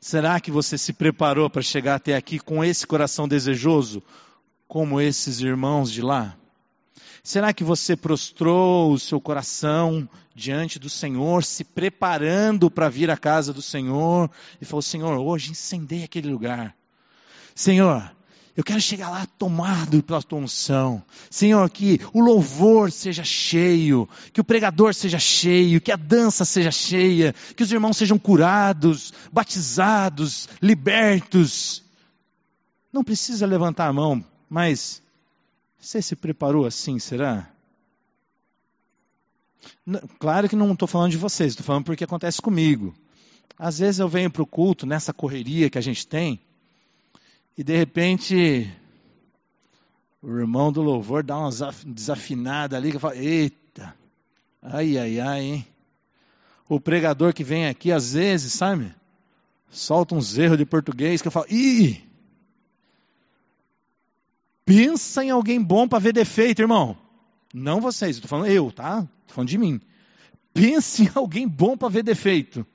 Será 0.00 0.38
que 0.38 0.50
você 0.50 0.78
se 0.78 0.92
preparou 0.92 1.50
para 1.50 1.62
chegar 1.62 1.96
até 1.96 2.14
aqui 2.14 2.38
com 2.38 2.64
esse 2.64 2.86
coração 2.86 3.26
desejoso? 3.26 4.02
como 4.68 5.00
esses 5.00 5.40
irmãos 5.40 5.90
de 5.90 6.02
lá? 6.02 6.36
Será 7.22 7.52
que 7.52 7.64
você 7.64 7.96
prostrou 7.96 8.92
o 8.92 8.98
seu 8.98 9.20
coração 9.20 10.08
diante 10.34 10.78
do 10.78 10.88
Senhor, 10.88 11.42
se 11.42 11.64
preparando 11.64 12.70
para 12.70 12.88
vir 12.88 13.10
à 13.10 13.16
casa 13.16 13.52
do 13.52 13.62
Senhor 13.62 14.30
e 14.60 14.64
falou: 14.64 14.82
Senhor, 14.82 15.18
hoje 15.18 15.50
incendei 15.50 16.04
aquele 16.04 16.28
lugar. 16.28 16.74
Senhor, 17.54 18.14
eu 18.56 18.62
quero 18.62 18.80
chegar 18.80 19.10
lá 19.10 19.26
tomado 19.38 20.02
pela 20.02 20.22
tua 20.22 20.38
unção. 20.38 21.02
Senhor, 21.30 21.68
que 21.70 22.00
o 22.12 22.20
louvor 22.20 22.92
seja 22.92 23.24
cheio, 23.24 24.08
que 24.32 24.40
o 24.40 24.44
pregador 24.44 24.94
seja 24.94 25.18
cheio, 25.18 25.80
que 25.80 25.92
a 25.92 25.96
dança 25.96 26.44
seja 26.44 26.70
cheia, 26.70 27.34
que 27.56 27.62
os 27.62 27.72
irmãos 27.72 27.96
sejam 27.96 28.18
curados, 28.18 29.12
batizados, 29.32 30.48
libertos. 30.60 31.82
Não 32.92 33.02
precisa 33.02 33.46
levantar 33.46 33.88
a 33.88 33.92
mão 33.92 34.24
mas 34.48 35.02
você 35.78 36.00
se 36.02 36.16
preparou 36.16 36.66
assim, 36.66 36.98
será? 36.98 37.50
Claro 40.18 40.48
que 40.48 40.56
não 40.56 40.72
estou 40.72 40.88
falando 40.88 41.10
de 41.10 41.16
vocês, 41.16 41.52
estou 41.52 41.64
falando 41.64 41.84
porque 41.84 42.04
acontece 42.04 42.40
comigo. 42.40 42.94
Às 43.58 43.78
vezes 43.78 44.00
eu 44.00 44.08
venho 44.08 44.30
para 44.30 44.42
o 44.42 44.46
culto 44.46 44.86
nessa 44.86 45.12
correria 45.12 45.70
que 45.70 45.78
a 45.78 45.82
gente 45.82 46.06
tem, 46.06 46.40
e 47.56 47.64
de 47.64 47.76
repente 47.76 48.70
o 50.22 50.38
irmão 50.38 50.72
do 50.72 50.82
louvor 50.82 51.22
dá 51.22 51.38
uma 51.38 51.50
desafinada 51.86 52.76
ali, 52.76 52.90
que 52.90 52.96
eu 52.96 53.00
falo, 53.00 53.14
eita, 53.14 53.94
ai, 54.60 54.98
ai, 54.98 55.20
ai, 55.20 55.40
hein? 55.40 55.66
O 56.68 56.80
pregador 56.80 57.32
que 57.32 57.44
vem 57.44 57.66
aqui, 57.68 57.92
às 57.92 58.12
vezes, 58.14 58.52
sabe? 58.52 58.92
Solta 59.70 60.14
uns 60.14 60.36
erros 60.36 60.58
de 60.58 60.66
português 60.66 61.22
que 61.22 61.28
eu 61.28 61.32
falo, 61.32 61.46
ih, 61.48 62.05
Pensa 64.66 65.24
em 65.24 65.30
alguém 65.30 65.62
bom 65.62 65.86
para 65.86 66.00
ver 66.00 66.12
defeito, 66.12 66.60
irmão. 66.60 66.98
Não 67.54 67.80
vocês, 67.80 68.16
estou 68.16 68.28
falando 68.28 68.50
eu, 68.50 68.72
tá? 68.72 68.98
Estou 69.20 69.36
falando 69.36 69.48
de 69.48 69.56
mim. 69.56 69.80
Pense 70.52 71.04
em 71.06 71.10
alguém 71.14 71.46
bom 71.46 71.76
para 71.76 71.88
ver 71.88 72.02
defeito. 72.02 72.66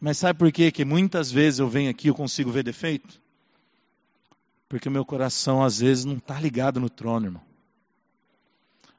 Mas 0.00 0.18
sabe 0.18 0.36
por 0.36 0.50
quê? 0.50 0.72
que 0.72 0.84
muitas 0.84 1.30
vezes 1.30 1.60
eu 1.60 1.68
venho 1.68 1.88
aqui 1.88 2.08
e 2.08 2.10
eu 2.10 2.14
consigo 2.14 2.50
ver 2.50 2.64
defeito? 2.64 3.22
Porque 4.68 4.88
o 4.88 4.92
meu 4.92 5.04
coração 5.04 5.62
às 5.62 5.78
vezes 5.78 6.04
não 6.04 6.16
está 6.16 6.40
ligado 6.40 6.80
no 6.80 6.90
trono, 6.90 7.26
irmão. 7.26 7.42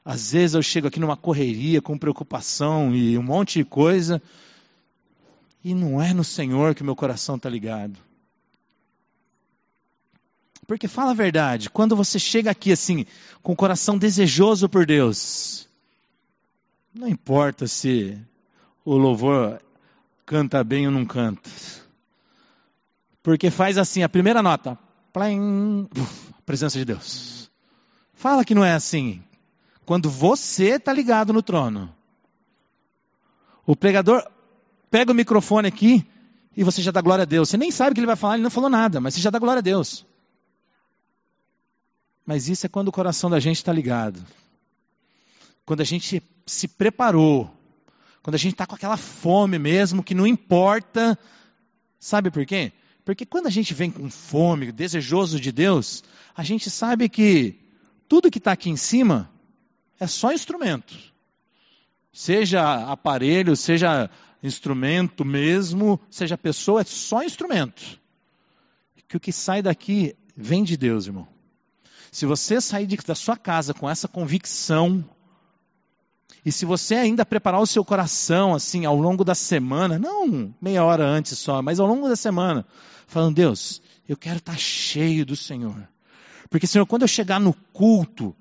Às 0.06 0.32
vezes 0.32 0.54
eu 0.54 0.62
chego 0.64 0.88
aqui 0.88 1.00
numa 1.00 1.18
correria, 1.18 1.82
com 1.82 1.98
preocupação 1.98 2.96
e 2.96 3.18
um 3.18 3.24
monte 3.24 3.60
de 3.60 3.66
coisa, 3.66 4.22
e 5.62 5.74
não 5.74 6.02
é 6.02 6.14
no 6.14 6.24
Senhor 6.24 6.74
que 6.74 6.84
meu 6.84 6.96
coração 6.96 7.36
está 7.36 7.50
ligado. 7.50 8.00
Porque 10.74 10.88
fala 10.88 11.12
a 11.12 11.14
verdade, 11.14 11.70
quando 11.70 11.96
você 11.96 12.18
chega 12.18 12.50
aqui 12.50 12.72
assim, 12.72 13.06
com 13.44 13.54
o 13.54 13.56
coração 13.56 13.96
desejoso 13.96 14.68
por 14.68 14.88
Deus, 14.88 15.70
não 16.92 17.08
importa 17.08 17.68
se 17.68 18.18
o 18.84 18.98
louvor 18.98 19.62
canta 20.26 20.64
bem 20.64 20.88
ou 20.88 20.92
não 20.92 21.06
canta. 21.06 21.48
Porque 23.22 23.52
faz 23.52 23.78
assim, 23.78 24.02
a 24.02 24.10
primeira 24.10 24.42
nota, 24.42 24.76
plim, 25.14 25.88
presença 26.44 26.80
de 26.80 26.86
Deus. 26.86 27.52
Fala 28.16 28.44
que 28.44 28.56
não 28.56 28.66
é 28.66 28.74
assim. 28.74 29.24
Quando 29.86 30.10
você 30.10 30.78
está 30.78 30.92
ligado 30.92 31.32
no 31.32 31.44
trono. 31.44 31.94
O 33.64 33.76
pregador 33.76 34.28
pega 34.90 35.12
o 35.12 35.16
microfone 35.16 35.68
aqui 35.68 36.04
e 36.58 36.64
você 36.64 36.82
já 36.82 36.90
dá 36.90 37.00
glória 37.00 37.22
a 37.22 37.26
Deus. 37.26 37.50
Você 37.50 37.58
nem 37.58 37.70
sabe 37.70 37.92
o 37.92 37.94
que 37.94 38.00
ele 38.00 38.08
vai 38.08 38.16
falar, 38.16 38.34
ele 38.34 38.44
não 38.44 38.50
falou 38.50 38.72
nada, 38.72 39.00
mas 39.00 39.14
você 39.14 39.22
já 39.22 39.30
dá 39.30 39.38
glória 39.38 39.60
a 39.60 39.62
Deus. 39.62 40.04
Mas 42.26 42.48
isso 42.48 42.66
é 42.66 42.70
quando 42.70 42.88
o 42.88 42.92
coração 42.92 43.30
da 43.30 43.40
gente 43.40 43.58
está 43.58 43.74
ligado. 43.74 44.24
Quando 45.66 45.82
a 45.82 45.86
gente 45.86 46.22
se 46.46 46.68
preparou. 46.68 47.54
Quando 48.22 48.36
a 48.36 48.40
gente 48.40 48.54
está 48.54 48.66
com 48.66 48.76
aquela 48.76 48.98
fome 48.98 49.60
mesmo, 49.60 50.04
que 50.04 50.16
não 50.16 50.26
importa. 50.26 51.18
Sabe 52.00 52.32
por 52.32 52.46
quê? 52.46 52.72
Porque 53.04 53.26
quando 53.26 53.48
a 53.48 53.50
gente 53.50 53.74
vem 53.74 53.92
com 53.92 54.10
fome, 54.10 54.72
desejoso 54.72 55.40
de 55.40 55.52
Deus, 55.52 56.04
a 56.36 56.44
gente 56.44 56.70
sabe 56.70 57.10
que 57.10 57.60
tudo 58.08 58.32
que 58.32 58.38
está 58.38 58.54
aqui 58.54 58.70
em 58.70 58.78
cima 58.78 59.30
é 60.00 60.08
só 60.08 60.32
instrumento. 60.32 60.96
Seja 62.14 62.90
aparelho, 62.90 63.56
seja 63.56 64.10
instrumento 64.42 65.26
mesmo, 65.26 66.00
seja 66.10 66.38
pessoa, 66.38 66.82
é 66.82 66.86
só 66.86 67.24
instrumento. 67.24 68.00
Que 69.08 69.18
o 69.18 69.20
que 69.20 69.32
sai 69.32 69.62
daqui 69.62 70.16
vem 70.36 70.64
de 70.64 70.78
Deus, 70.78 71.08
irmão. 71.08 71.28
Se 72.14 72.28
você 72.28 72.62
sair 72.62 72.86
de, 72.86 72.96
da 72.98 73.16
sua 73.16 73.36
casa 73.36 73.74
com 73.74 73.90
essa 73.90 74.08
convicção, 74.08 75.04
e 76.46 76.52
se 76.52 76.64
você 76.64 76.94
ainda 76.94 77.26
preparar 77.26 77.60
o 77.60 77.66
seu 77.66 77.84
coração 77.84 78.54
assim 78.54 78.86
ao 78.86 78.96
longo 78.96 79.24
da 79.24 79.34
semana, 79.34 79.98
não 79.98 80.54
meia 80.62 80.84
hora 80.84 81.04
antes 81.04 81.40
só, 81.40 81.60
mas 81.60 81.80
ao 81.80 81.88
longo 81.88 82.08
da 82.08 82.16
semana, 82.16 82.68
falando, 83.08 83.34
Deus, 83.34 83.82
eu 84.08 84.16
quero 84.16 84.38
estar 84.38 84.56
cheio 84.60 85.26
do 85.26 85.36
Senhor. 85.36 85.90
Porque, 86.52 86.68
Senhor, 86.68 86.86
quando 86.86 87.02
eu 87.02 87.08
chegar 87.08 87.40
no 87.40 87.52
culto 87.74 88.36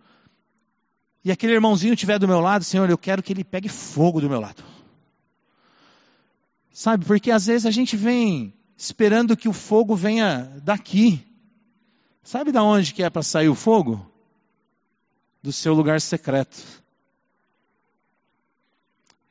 e 1.25 1.33
aquele 1.33 1.55
irmãozinho 1.55 1.95
estiver 1.95 2.19
do 2.19 2.29
meu 2.29 2.41
lado, 2.41 2.65
Senhor, 2.65 2.91
eu 2.91 2.99
quero 2.99 3.23
que 3.23 3.33
ele 3.33 3.43
pegue 3.43 3.71
fogo 3.71 4.21
do 4.21 4.29
meu 4.29 4.39
lado. 4.39 4.63
Sabe, 6.71 7.07
porque 7.07 7.31
às 7.31 7.47
vezes 7.47 7.65
a 7.65 7.71
gente 7.71 7.97
vem 7.97 8.53
esperando 8.77 9.35
que 9.35 9.49
o 9.49 9.53
fogo 9.55 9.97
venha 9.97 10.61
daqui. 10.63 11.32
Sabe 12.23 12.53
da 12.53 12.63
onde 12.63 12.95
que 12.95 13.03
é 13.03 13.11
para 13.11 13.23
sair 13.23 13.49
o 13.49 13.55
fogo? 13.55 14.07
Do 15.43 15.53
seu 15.53 15.75
lugar 15.75 16.01
secreto. 16.01 16.83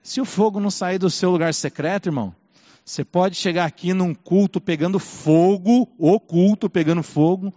Se 0.03 0.19
o 0.19 0.25
fogo 0.25 0.59
não 0.59 0.69
sair 0.69 0.97
do 0.97 1.09
seu 1.09 1.31
lugar 1.31 1.53
secreto, 1.53 2.07
irmão, 2.07 2.35
você 2.83 3.05
pode 3.05 3.35
chegar 3.35 3.65
aqui 3.65 3.93
num 3.93 4.13
culto 4.13 4.59
pegando 4.59 4.99
fogo, 4.99 5.87
o 5.97 6.19
culto 6.19 6.69
pegando 6.69 7.01
fogo, 7.01 7.53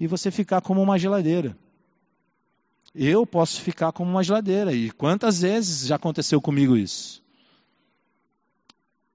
e 0.00 0.06
você 0.06 0.30
ficar 0.30 0.60
como 0.60 0.80
uma 0.80 0.98
geladeira. 0.98 1.56
Eu 2.94 3.26
posso 3.26 3.60
ficar 3.60 3.92
como 3.92 4.10
uma 4.10 4.22
geladeira. 4.22 4.72
E 4.72 4.90
quantas 4.90 5.40
vezes 5.40 5.86
já 5.86 5.96
aconteceu 5.96 6.40
comigo 6.40 6.76
isso? 6.76 7.21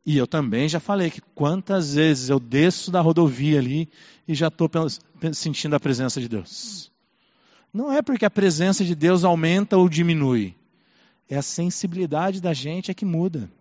E 0.08 0.18
eu 0.18 0.26
também 0.26 0.70
já 0.70 0.80
falei 0.80 1.12
que 1.12 1.20
quantas 1.20 1.96
vezes 1.96 2.30
eu 2.30 2.40
desço 2.40 2.90
da 2.90 3.02
rodovia 3.02 3.60
ali 3.60 3.90
e 4.26 4.34
já 4.34 4.48
estou 4.48 4.70
sentindo 5.34 5.76
a 5.76 5.82
presença 5.82 6.22
de 6.22 6.30
Deus. 6.30 6.90
Não 7.74 7.92
é 7.92 8.02
porque 8.02 8.24
a 8.24 8.30
presença 8.30 8.86
de 8.86 8.96
Deus 8.96 9.26
aumenta 9.26 9.76
ou 9.76 9.90
diminui. 9.90 10.56
É 11.28 11.36
a 11.36 11.42
sensibilidade 11.42 12.40
da 12.40 12.54
gente 12.54 12.90
é 12.90 12.94
que 12.94 13.04
muda. 13.04 13.52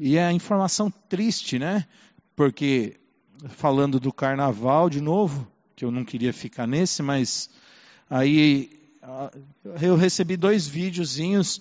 E 0.00 0.16
é 0.16 0.24
a 0.24 0.32
informação 0.32 0.90
triste, 0.90 1.58
né? 1.58 1.86
Porque, 2.34 2.98
falando 3.46 4.00
do 4.00 4.10
carnaval 4.10 4.88
de 4.88 5.02
novo, 5.02 5.46
que 5.76 5.84
eu 5.84 5.90
não 5.90 6.02
queria 6.02 6.32
ficar 6.32 6.66
nesse, 6.66 7.02
mas 7.02 7.50
aí 8.08 8.70
eu 9.82 9.96
recebi 9.96 10.34
dois 10.34 10.66
videozinhos 10.66 11.60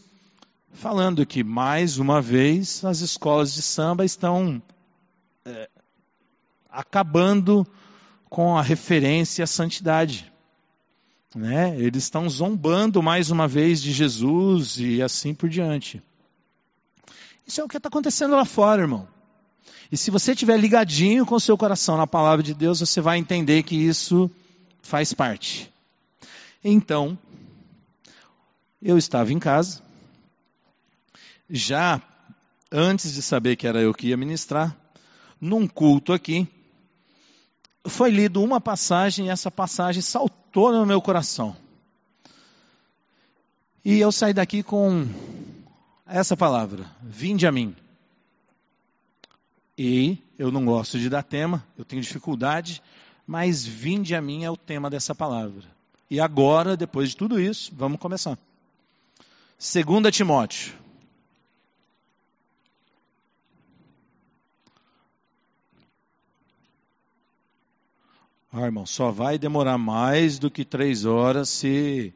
falando 0.74 1.26
que, 1.26 1.44
mais 1.44 1.98
uma 1.98 2.22
vez, 2.22 2.84
as 2.84 3.02
escolas 3.02 3.54
de 3.54 3.62
samba 3.62 4.06
estão 4.06 4.62
é, 5.46 5.70
acabando 6.70 7.66
com 8.30 8.58
a 8.58 8.62
referência 8.62 9.44
à 9.44 9.48
santidade. 9.48 10.32
Né? 11.36 11.78
Eles 11.80 12.04
estão 12.04 12.30
zombando 12.30 13.02
mais 13.02 13.30
uma 13.32 13.48
vez 13.48 13.82
de 13.82 13.92
Jesus 13.92 14.78
e 14.78 15.02
assim 15.02 15.34
por 15.34 15.50
diante. 15.50 16.02
Isso 17.46 17.62
é 17.62 17.64
o 17.64 17.68
que 17.68 17.78
está 17.78 17.90
acontecendo 17.90 18.36
lá 18.36 18.46
fora, 18.46 18.82
irmão. 18.82 19.08
E 19.92 19.98
se 19.98 20.10
você 20.10 20.32
estiver 20.32 20.58
ligadinho 20.58 21.26
com 21.26 21.36
o 21.36 21.40
seu 21.40 21.58
coração 21.58 21.98
na 21.98 22.08
palavra 22.08 22.42
de 22.42 22.54
Deus, 22.54 22.80
você 22.80 23.02
vai 23.02 23.18
entender 23.18 23.64
que 23.64 23.76
isso 23.76 24.32
faz 24.82 25.14
parte. 25.14 25.72
Então, 26.64 27.18
eu 28.82 28.98
estava 28.98 29.34
em 29.34 29.40
casa, 29.40 29.82
já 31.52 32.02
antes 32.72 33.14
de 33.14 33.22
saber 33.22 33.58
que 33.58 33.68
era 33.68 33.82
eu 33.82 33.94
que 33.94 34.08
ia 34.08 34.18
ministrar, 34.18 34.76
num 35.40 35.68
culto 35.68 36.14
aqui, 36.14 36.48
foi 37.86 38.10
lido 38.10 38.42
uma 38.42 38.62
passagem 38.62 39.26
e 39.26 39.30
essa 39.30 39.52
passagem 39.52 40.02
saltou 40.02 40.72
no 40.72 40.86
meu 40.86 41.02
coração. 41.02 41.56
E 43.84 44.00
eu 44.00 44.12
saí 44.12 44.34
daqui 44.34 44.64
com 44.64 45.08
essa 46.06 46.38
palavra: 46.38 46.86
Vinde 47.02 47.46
a 47.48 47.52
mim. 47.52 47.76
E 49.78 50.20
eu 50.38 50.52
não 50.52 50.66
gosto 50.66 51.00
de 51.00 51.10
dar 51.10 51.24
tema, 51.24 51.66
eu 51.78 51.84
tenho 51.84 52.02
dificuldade, 52.02 52.84
mas 53.26 53.66
vinde 53.66 54.14
a 54.14 54.22
mim 54.22 54.44
é 54.44 54.52
o 54.52 54.58
tema 54.58 54.90
dessa 54.90 55.16
palavra. 55.16 55.64
E 56.10 56.20
agora, 56.20 56.78
depois 56.78 57.10
de 57.10 57.18
tudo 57.18 57.40
isso, 57.40 57.72
vamos 57.76 58.00
começar. 58.00 58.38
2 59.58 60.16
Timóteo, 60.16 60.74
Ah, 68.54 68.66
irmão, 68.66 68.86
só 68.86 69.12
vai 69.12 69.38
demorar 69.38 69.78
mais 69.78 70.38
do 70.38 70.52
que 70.52 70.66
três 70.66 71.06
horas 71.06 71.48
se, 71.48 72.14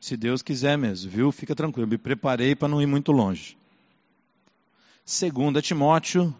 se 0.00 0.16
Deus 0.16 0.42
quiser 0.42 0.76
mesmo, 0.76 1.08
viu? 1.08 1.30
Fica 1.30 1.54
tranquilo, 1.54 1.86
me 1.86 1.96
preparei 1.96 2.56
para 2.56 2.66
não 2.66 2.82
ir 2.82 2.86
muito 2.86 3.12
longe. 3.12 3.56
2 5.06 5.64
Timóteo 5.64 6.34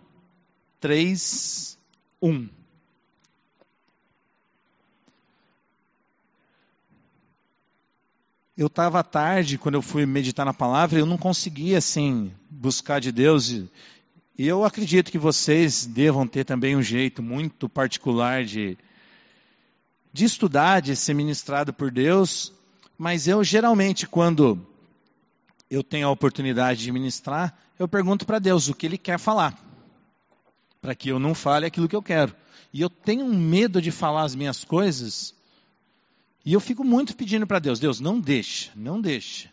3, 0.81 1.79
1. 2.21 2.49
Eu 8.57 8.67
estava 8.67 9.05
tarde, 9.05 9.57
quando 9.57 9.77
eu 9.77 9.83
fui 9.83 10.05
meditar 10.05 10.45
na 10.45 10.53
palavra, 10.53 10.99
eu 10.99 11.07
não 11.07 11.17
conseguia, 11.17 11.79
assim, 11.79 12.33
buscar 12.51 13.01
de 13.01 13.13
Deus. 13.13 13.51
E 13.51 13.69
eu 14.37 14.65
acredito 14.65 15.13
que 15.13 15.19
vocês 15.19 15.87
devam 15.87 16.27
ter 16.27 16.45
também 16.45 16.77
um 16.77 16.83
jeito 16.83 17.23
muito 17.23 17.69
particular 17.69 18.45
de, 18.45 18.77
de 20.13 20.25
estudar, 20.25 20.81
de 20.81 20.97
ser 20.97 21.15
ministrado 21.15 21.73
por 21.73 21.91
Deus, 21.91 22.53
mas 22.97 23.29
eu 23.29 23.45
geralmente, 23.45 24.07
quando 24.07 24.61
eu 25.71 25.83
tenho 25.83 26.09
a 26.09 26.11
oportunidade 26.11 26.83
de 26.83 26.91
ministrar, 26.91 27.57
eu 27.79 27.87
pergunto 27.87 28.27
para 28.27 28.39
Deus 28.39 28.69
o 28.69 28.75
que 28.75 28.87
Ele 28.87 28.99
quer 28.99 29.19
falar, 29.19 29.57
para 30.81 30.95
que 30.95 31.09
eu 31.11 31.19
não 31.19 31.35
fale 31.35 31.67
aquilo 31.67 31.89
que 31.89 31.97
eu 31.97 32.03
quero. 32.03 32.35
E 32.73 32.81
eu 32.81 32.91
tenho 32.91 33.25
um 33.25 33.35
medo 33.35 33.81
de 33.81 33.91
falar 33.91 34.23
as 34.23 34.35
minhas 34.35 34.65
coisas, 34.65 35.35
e 36.45 36.53
eu 36.53 36.61
fico 36.61 36.83
muito 36.83 37.17
pedindo 37.17 37.47
para 37.47 37.59
Deus: 37.59 37.79
Deus, 37.79 38.01
não 38.01 38.19
deixa, 38.19 38.71
não 38.75 39.01
deixa. 39.01 39.51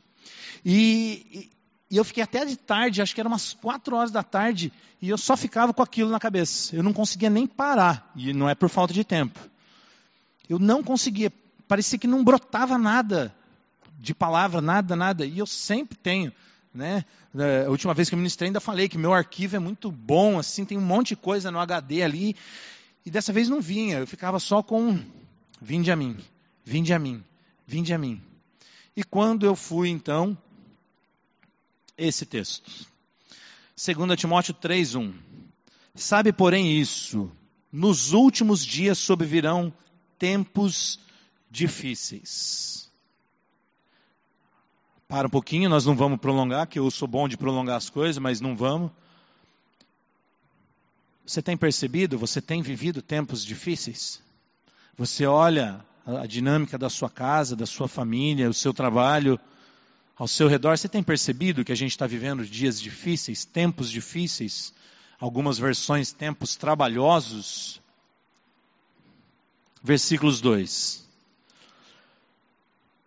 E, 0.63 1.25
e, 1.31 1.51
e 1.91 1.97
eu 1.97 2.03
fiquei 2.03 2.23
até 2.23 2.45
de 2.45 2.55
tarde, 2.55 3.01
acho 3.01 3.13
que 3.13 3.21
era 3.21 3.27
umas 3.29 3.53
quatro 3.53 3.95
horas 3.95 4.11
da 4.11 4.23
tarde, 4.23 4.71
e 5.01 5.09
eu 5.09 5.17
só 5.17 5.37
ficava 5.37 5.73
com 5.73 5.83
aquilo 5.83 6.09
na 6.09 6.19
cabeça. 6.19 6.75
Eu 6.75 6.81
não 6.81 6.93
conseguia 6.93 7.29
nem 7.29 7.45
parar, 7.45 8.11
e 8.15 8.33
não 8.33 8.49
é 8.49 8.55
por 8.55 8.69
falta 8.69 8.93
de 8.93 9.03
tempo. 9.03 9.39
Eu 10.49 10.59
não 10.59 10.83
conseguia, 10.83 11.31
parecia 11.67 11.99
que 11.99 12.07
não 12.07 12.23
brotava 12.23 12.77
nada 12.77 13.35
de 13.99 14.13
palavra, 14.13 14.61
nada, 14.61 14.95
nada. 14.95 15.25
E 15.25 15.39
eu 15.39 15.45
sempre 15.45 15.97
tenho, 15.97 16.31
né? 16.73 17.03
A 17.65 17.69
última 17.69 17.93
vez 17.93 18.07
que 18.09 18.15
eu 18.15 18.17
ministrei 18.17 18.47
ainda 18.47 18.59
falei 18.59 18.87
que 18.87 18.97
meu 18.97 19.13
arquivo 19.13 19.55
é 19.55 19.59
muito 19.59 19.91
bom, 19.91 20.39
assim, 20.39 20.63
tem 20.63 20.77
um 20.77 20.81
monte 20.81 21.09
de 21.09 21.15
coisa 21.17 21.51
no 21.51 21.59
HD 21.59 22.03
ali. 22.03 22.35
E 23.05 23.11
dessa 23.11 23.33
vez 23.33 23.49
não 23.49 23.61
vinha, 23.61 23.99
eu 23.99 24.07
ficava 24.07 24.39
só 24.39 24.63
com 24.63 24.99
vinde 25.61 25.91
a 25.91 25.95
mim, 25.95 26.17
vinde 26.63 26.93
a 26.93 26.99
mim, 26.99 27.23
vinde 27.65 27.93
a 27.93 27.97
mim. 27.97 28.21
E 28.95 29.03
quando 29.03 29.45
eu 29.45 29.55
fui 29.55 29.89
então 29.89 30.37
esse 31.97 32.25
texto. 32.25 32.71
2 33.75 34.17
Timóteo 34.17 34.53
3:1. 34.53 35.13
Sabe, 35.93 36.33
porém, 36.33 36.77
isso, 36.79 37.31
nos 37.71 38.11
últimos 38.13 38.65
dias 38.65 38.97
sobrevirão 38.97 39.73
tempos 40.17 40.99
difíceis. 41.49 42.91
Para 45.07 45.27
um 45.27 45.29
pouquinho, 45.29 45.69
nós 45.69 45.85
não 45.85 45.95
vamos 45.95 46.19
prolongar, 46.19 46.67
que 46.67 46.79
eu 46.79 46.89
sou 46.89 47.07
bom 47.07 47.27
de 47.27 47.37
prolongar 47.37 47.77
as 47.77 47.89
coisas, 47.89 48.17
mas 48.17 48.41
não 48.41 48.55
vamos. 48.55 48.91
Você 51.25 51.41
tem 51.41 51.55
percebido, 51.55 52.17
você 52.17 52.41
tem 52.41 52.61
vivido 52.61 53.01
tempos 53.01 53.43
difíceis? 53.43 54.21
Você 54.97 55.25
olha 55.25 55.85
a 56.05 56.25
dinâmica 56.25 56.77
da 56.77 56.89
sua 56.89 57.09
casa, 57.09 57.55
da 57.55 57.65
sua 57.65 57.87
família, 57.87 58.49
o 58.49 58.53
seu 58.53 58.73
trabalho, 58.73 59.39
ao 60.17 60.27
seu 60.27 60.47
redor, 60.47 60.77
você 60.77 60.87
tem 60.87 61.03
percebido 61.03 61.65
que 61.65 61.73
a 61.73 61.75
gente 61.75 61.91
está 61.91 62.07
vivendo 62.07 62.45
dias 62.45 62.79
difíceis, 62.79 63.43
tempos 63.43 63.91
difíceis, 63.91 64.73
algumas 65.19 65.57
versões 65.57 66.13
tempos 66.13 66.55
trabalhosos? 66.55 67.81
Versículos 69.85 70.41
2. 70.41 71.05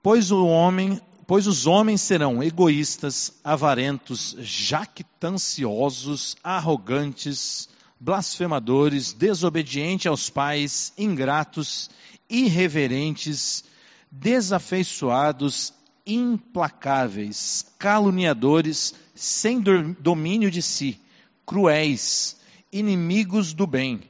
Pois 0.01 0.31
o 0.31 0.47
homem, 0.47 1.01
pois 1.27 1.49
os 1.49 1.67
homens 1.67 2.01
serão 2.01 2.41
egoístas, 2.41 3.33
avarentos, 3.43 4.37
jactanciosos, 4.39 6.37
arrogantes, 6.41 7.69
blasfemadores, 7.99 9.13
desobedientes 9.13 10.07
aos 10.07 10.31
pais, 10.31 10.93
ingratos, 10.97 11.91
irreverentes, 12.31 13.65
desafeiçoados, 14.09 15.75
implacáveis, 16.07 17.67
caluniadores, 17.77 18.95
sem 19.17 19.61
domínio 19.99 20.49
de 20.49 20.63
si, 20.63 20.97
cruéis, 21.45 22.37
inimigos 22.73 23.53
do 23.53 23.67
bem, 23.67 24.01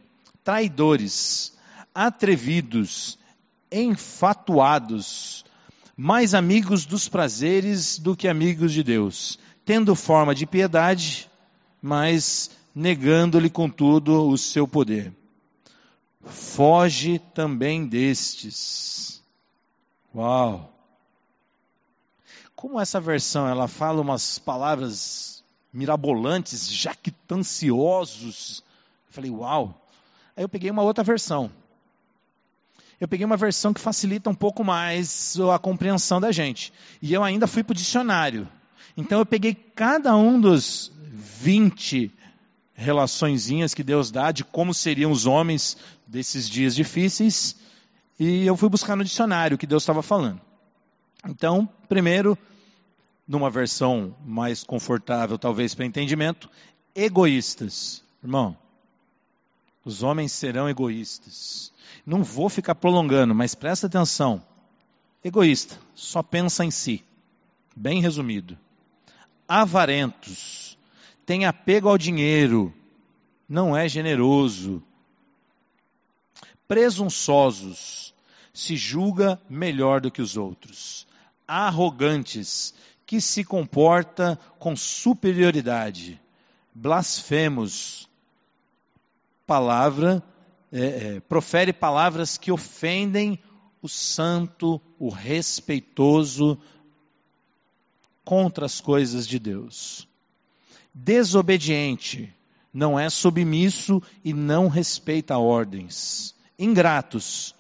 traidores, 0.44 1.56
atrevidos, 1.98 3.18
enfatuados, 3.72 5.44
mais 5.96 6.32
amigos 6.32 6.86
dos 6.86 7.08
prazeres 7.08 7.98
do 7.98 8.14
que 8.14 8.28
amigos 8.28 8.72
de 8.72 8.84
Deus, 8.84 9.36
tendo 9.64 9.96
forma 9.96 10.32
de 10.32 10.46
piedade, 10.46 11.28
mas 11.82 12.52
negando-lhe 12.72 13.50
contudo 13.50 14.28
o 14.28 14.38
seu 14.38 14.68
poder. 14.68 15.12
Foge 16.24 17.18
também 17.34 17.84
destes. 17.84 19.20
Uau! 20.14 20.72
Como 22.54 22.78
essa 22.78 23.00
versão 23.00 23.48
ela 23.48 23.66
fala 23.66 24.00
umas 24.00 24.38
palavras 24.38 25.42
mirabolantes, 25.72 26.70
jactanciosos. 26.70 28.62
Eu 29.08 29.12
falei, 29.12 29.30
uau. 29.32 29.84
Aí 30.36 30.44
eu 30.44 30.48
peguei 30.48 30.70
uma 30.70 30.82
outra 30.82 31.02
versão. 31.02 31.50
Eu 33.00 33.06
peguei 33.06 33.24
uma 33.24 33.36
versão 33.36 33.72
que 33.72 33.80
facilita 33.80 34.28
um 34.28 34.34
pouco 34.34 34.64
mais 34.64 35.38
a 35.54 35.58
compreensão 35.58 36.20
da 36.20 36.32
gente. 36.32 36.72
E 37.00 37.12
eu 37.12 37.22
ainda 37.22 37.46
fui 37.46 37.62
para 37.62 37.72
o 37.72 37.76
dicionário. 37.76 38.48
Então 38.96 39.20
eu 39.20 39.26
peguei 39.26 39.54
cada 39.54 40.16
um 40.16 40.40
dos 40.40 40.90
20 41.12 42.10
relaçõezinhas 42.74 43.74
que 43.74 43.82
Deus 43.82 44.10
dá 44.10 44.32
de 44.32 44.44
como 44.44 44.74
seriam 44.74 45.12
os 45.12 45.26
homens 45.26 45.76
desses 46.06 46.48
dias 46.48 46.74
difíceis. 46.74 47.56
E 48.18 48.44
eu 48.44 48.56
fui 48.56 48.68
buscar 48.68 48.96
no 48.96 49.04
dicionário 49.04 49.54
o 49.54 49.58
que 49.58 49.66
Deus 49.66 49.82
estava 49.82 50.02
falando. 50.02 50.40
Então, 51.28 51.68
primeiro, 51.88 52.36
numa 53.26 53.50
versão 53.50 54.14
mais 54.24 54.64
confortável, 54.64 55.38
talvez 55.38 55.74
para 55.74 55.84
entendimento, 55.84 56.50
egoístas. 56.94 58.02
Irmão, 58.22 58.56
os 59.84 60.02
homens 60.02 60.32
serão 60.32 60.68
egoístas. 60.68 61.72
Não 62.04 62.22
vou 62.22 62.48
ficar 62.48 62.74
prolongando, 62.74 63.34
mas 63.34 63.54
presta 63.54 63.86
atenção. 63.86 64.44
Egoísta, 65.22 65.78
só 65.94 66.22
pensa 66.22 66.64
em 66.64 66.70
si. 66.70 67.04
Bem 67.76 68.00
resumido. 68.00 68.58
Avarentos, 69.46 70.76
tem 71.24 71.46
apego 71.46 71.88
ao 71.88 71.98
dinheiro, 71.98 72.72
não 73.48 73.76
é 73.76 73.88
generoso. 73.88 74.82
Presunçosos, 76.66 78.14
se 78.52 78.76
julga 78.76 79.40
melhor 79.48 80.00
do 80.00 80.10
que 80.10 80.20
os 80.20 80.36
outros 80.36 81.08
arrogantes, 81.48 82.74
que 83.06 83.22
se 83.22 83.42
comporta 83.42 84.38
com 84.58 84.76
superioridade, 84.76 86.20
blasfemos, 86.74 88.07
palavra, 89.48 90.22
é, 90.70 90.80
é, 91.16 91.20
profere 91.20 91.72
palavras 91.72 92.36
que 92.36 92.52
ofendem 92.52 93.38
o 93.80 93.88
santo, 93.88 94.78
o 94.98 95.08
respeitoso 95.08 96.60
contra 98.22 98.66
as 98.66 98.78
coisas 98.78 99.26
de 99.26 99.38
Deus. 99.38 100.06
Desobediente, 100.92 102.30
não 102.74 103.00
é 103.00 103.08
submisso 103.08 104.02
e 104.22 104.34
não 104.34 104.68
respeita 104.68 105.38
ordens. 105.38 106.34
Ingratos, 106.58 107.54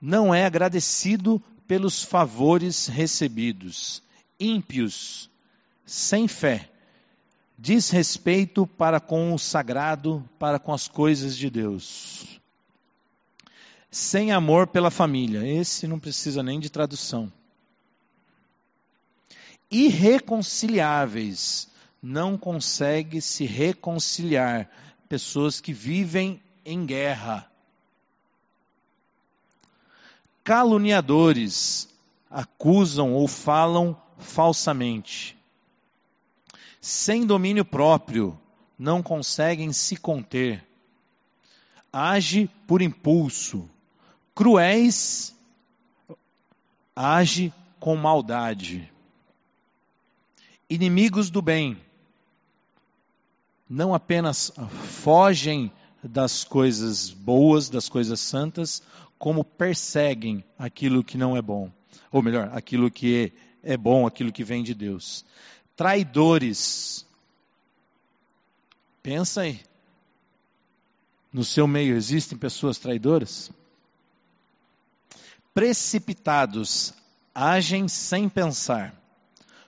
não 0.00 0.34
é 0.34 0.46
agradecido 0.46 1.42
pelos 1.68 2.02
favores 2.02 2.86
recebidos, 2.86 4.02
ímpios, 4.40 5.28
sem 5.84 6.26
fé, 6.26 6.71
desrespeito 7.58 8.66
para 8.66 9.00
com 9.00 9.32
o 9.32 9.38
sagrado, 9.38 10.28
para 10.38 10.58
com 10.58 10.72
as 10.72 10.88
coisas 10.88 11.36
de 11.36 11.48
Deus. 11.48 12.40
Sem 13.90 14.32
amor 14.32 14.66
pela 14.66 14.90
família, 14.90 15.46
esse 15.46 15.86
não 15.86 16.00
precisa 16.00 16.42
nem 16.42 16.58
de 16.58 16.70
tradução. 16.70 17.32
Irreconciliáveis, 19.70 21.68
não 22.02 22.36
consegue 22.36 23.20
se 23.20 23.44
reconciliar, 23.44 24.68
pessoas 25.08 25.60
que 25.60 25.72
vivem 25.72 26.42
em 26.64 26.84
guerra 26.84 27.52
caluniadores 30.44 31.88
acusam 32.30 33.12
ou 33.12 33.28
falam 33.28 33.96
falsamente. 34.18 35.36
Sem 36.82 37.24
domínio 37.24 37.64
próprio, 37.64 38.36
não 38.76 39.04
conseguem 39.04 39.72
se 39.72 39.96
conter. 39.96 40.66
Age 41.92 42.50
por 42.66 42.82
impulso. 42.82 43.70
Cruéis, 44.34 45.32
age 46.96 47.54
com 47.78 47.94
maldade. 47.94 48.92
Inimigos 50.68 51.30
do 51.30 51.40
bem, 51.40 51.80
não 53.70 53.94
apenas 53.94 54.50
fogem 55.02 55.70
das 56.02 56.42
coisas 56.42 57.10
boas, 57.10 57.68
das 57.68 57.88
coisas 57.88 58.18
santas, 58.18 58.82
como 59.16 59.44
perseguem 59.44 60.42
aquilo 60.58 61.04
que 61.04 61.16
não 61.16 61.36
é 61.36 61.42
bom. 61.42 61.70
Ou 62.10 62.20
melhor, 62.20 62.50
aquilo 62.52 62.90
que 62.90 63.32
é, 63.62 63.76
bom, 63.76 64.04
aquilo 64.04 64.32
que 64.32 64.42
vem 64.42 64.64
de 64.64 64.74
Deus. 64.74 65.24
Traidores. 65.82 67.04
Pensa 69.02 69.40
aí. 69.40 69.60
No 71.32 71.42
seu 71.42 71.66
meio 71.66 71.96
existem 71.96 72.38
pessoas 72.38 72.78
traidoras? 72.78 73.50
Precipitados, 75.52 76.94
agem 77.34 77.88
sem 77.88 78.28
pensar. 78.28 78.94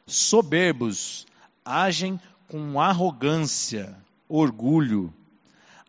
Soberbos, 0.07 1.27
agem 1.65 2.21
com 2.47 2.81
arrogância, 2.81 3.99
orgulho. 4.29 5.13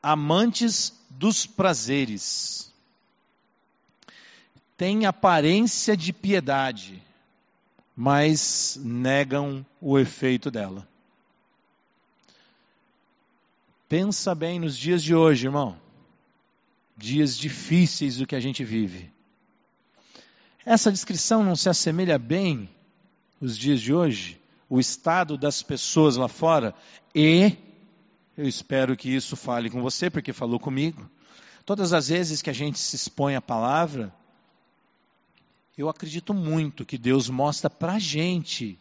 Amantes 0.01 0.91
dos 1.07 1.45
prazeres 1.45 2.73
têm 4.75 5.05
aparência 5.05 5.95
de 5.95 6.11
piedade, 6.11 6.99
mas 7.95 8.77
negam 8.83 9.65
o 9.79 9.97
efeito 9.97 10.51
dela. 10.51 10.87
Pensa 13.87 14.35
bem 14.35 14.59
nos 14.59 14.75
dias 14.75 15.01
de 15.01 15.15
hoje, 15.15 15.45
irmão. 15.45 15.79
Dias 16.97 17.37
difíceis 17.37 18.17
do 18.17 18.27
que 18.27 18.35
a 18.35 18.39
gente 18.39 18.63
vive. 18.63 19.11
Essa 20.65 20.91
descrição 20.91 21.43
não 21.43 21.55
se 21.55 21.69
assemelha 21.69 22.17
bem 22.17 22.69
os 23.39 23.57
dias 23.57 23.79
de 23.79 23.93
hoje? 23.93 24.41
O 24.67 24.79
estado 24.79 25.37
das 25.37 25.61
pessoas 25.61 26.15
lá 26.15 26.27
fora? 26.27 26.73
E 27.13 27.55
eu 28.37 28.47
espero 28.47 28.97
que 28.97 29.09
isso 29.09 29.35
fale 29.35 29.69
com 29.69 29.81
você, 29.81 30.09
porque 30.09 30.33
falou 30.33 30.59
comigo. 30.59 31.09
Todas 31.65 31.93
as 31.93 32.09
vezes 32.09 32.41
que 32.41 32.49
a 32.49 32.53
gente 32.53 32.79
se 32.79 32.95
expõe 32.95 33.35
à 33.35 33.41
palavra, 33.41 34.13
eu 35.77 35.89
acredito 35.89 36.33
muito 36.33 36.85
que 36.85 36.97
Deus 36.97 37.29
mostra 37.29 37.69
para 37.69 37.93
a 37.93 37.99
gente, 37.99 38.79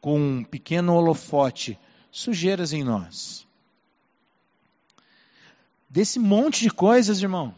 com 0.00 0.18
um 0.18 0.44
pequeno 0.44 0.94
holofote, 0.94 1.78
sujeiras 2.10 2.72
em 2.72 2.82
nós. 2.82 3.46
Desse 5.88 6.18
monte 6.18 6.62
de 6.62 6.70
coisas, 6.70 7.20
irmão, 7.22 7.54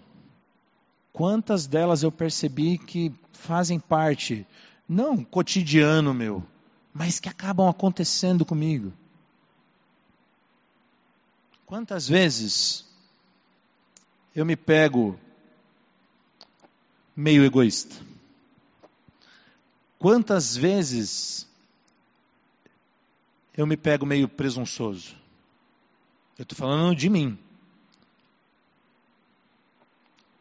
quantas 1.13 1.67
delas 1.67 2.03
eu 2.03 2.11
percebi 2.11 2.79
que 2.79 3.15
fazem 3.33 3.79
parte, 3.79 4.47
não 4.89 5.25
cotidiano 5.25 6.13
meu, 6.13 6.45
mas 6.93 7.21
que 7.21 7.29
acabam 7.29 7.69
acontecendo 7.69 8.45
comigo. 8.45 8.93
Quantas 11.65 12.09
vezes 12.09 12.85
eu 14.35 14.45
me 14.45 14.57
pego 14.57 15.19
meio 17.15 17.45
egoísta? 17.45 17.97
Quantas 20.07 20.57
vezes 20.57 21.49
eu 23.57 23.67
me 23.67 23.77
pego 23.77 24.07
meio 24.07 24.29
presunçoso? 24.29 25.17
Eu 26.39 26.45
estou 26.45 26.57
falando 26.57 26.95
de 26.95 27.11
mim. 27.11 27.37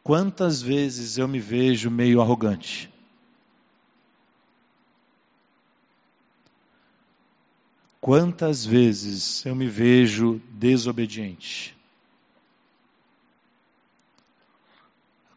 Quantas 0.03 0.61
vezes 0.61 1.17
eu 1.17 1.27
me 1.27 1.39
vejo 1.39 1.89
meio 1.89 2.21
arrogante? 2.21 2.93
Quantas 7.99 8.63
vezes 8.63 9.43
eu 9.47 9.55
me 9.55 9.67
vejo 9.67 10.39
desobediente? 10.51 11.75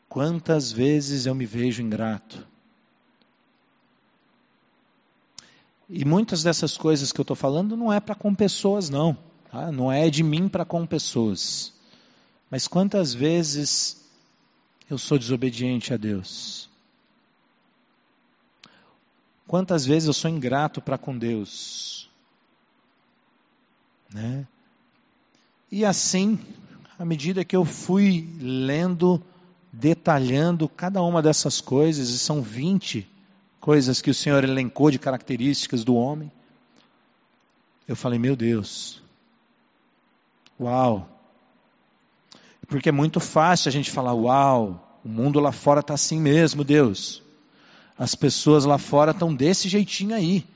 Quantas 0.06 0.70
vezes 0.70 1.24
eu 1.24 1.34
me 1.34 1.46
vejo 1.46 1.80
ingrato? 1.80 2.46
E 5.88 6.04
muitas 6.04 6.42
dessas 6.42 6.76
coisas 6.76 7.12
que 7.12 7.20
eu 7.20 7.22
estou 7.22 7.36
falando 7.36 7.76
não 7.76 7.92
é 7.92 7.98
para 7.98 8.14
com 8.14 8.34
pessoas, 8.34 8.90
não. 8.90 9.16
Tá? 9.50 9.72
Não 9.72 9.90
é 9.90 10.10
de 10.10 10.22
mim 10.22 10.48
para 10.48 10.64
com 10.64 10.86
pessoas. 10.86 11.72
Mas 12.50 12.68
quantas 12.68 13.14
vezes 13.14 14.04
eu 14.90 14.98
sou 14.98 15.18
desobediente 15.18 15.94
a 15.94 15.96
Deus? 15.96 16.68
Quantas 19.46 19.86
vezes 19.86 20.06
eu 20.06 20.12
sou 20.12 20.30
ingrato 20.30 20.82
para 20.82 20.98
com 20.98 21.16
Deus? 21.16 22.10
Né? 24.12 24.46
E 25.72 25.86
assim, 25.86 26.38
à 26.98 27.04
medida 27.04 27.44
que 27.46 27.56
eu 27.56 27.64
fui 27.64 28.28
lendo, 28.38 29.22
detalhando 29.72 30.68
cada 30.68 31.02
uma 31.02 31.22
dessas 31.22 31.62
coisas, 31.62 32.10
e 32.10 32.18
são 32.18 32.42
20 32.42 33.08
coisas 33.60 34.00
que 34.00 34.10
o 34.10 34.14
Senhor 34.14 34.44
elencou 34.44 34.90
de 34.90 34.98
características 34.98 35.84
do 35.84 35.94
homem, 35.94 36.30
eu 37.86 37.96
falei, 37.96 38.18
meu 38.18 38.36
Deus, 38.36 39.02
uau, 40.60 41.08
porque 42.68 42.90
é 42.90 42.92
muito 42.92 43.18
fácil 43.18 43.70
a 43.70 43.72
gente 43.72 43.90
falar: 43.90 44.12
uau, 44.12 45.00
o 45.04 45.08
mundo 45.08 45.40
lá 45.40 45.50
fora 45.50 45.80
está 45.80 45.94
assim 45.94 46.20
mesmo, 46.20 46.62
Deus. 46.62 47.22
As 47.98 48.14
pessoas 48.14 48.64
lá 48.64 48.78
fora 48.78 49.10
estão 49.10 49.34
desse 49.34 49.68
jeitinho 49.68 50.14
aí. 50.14 50.46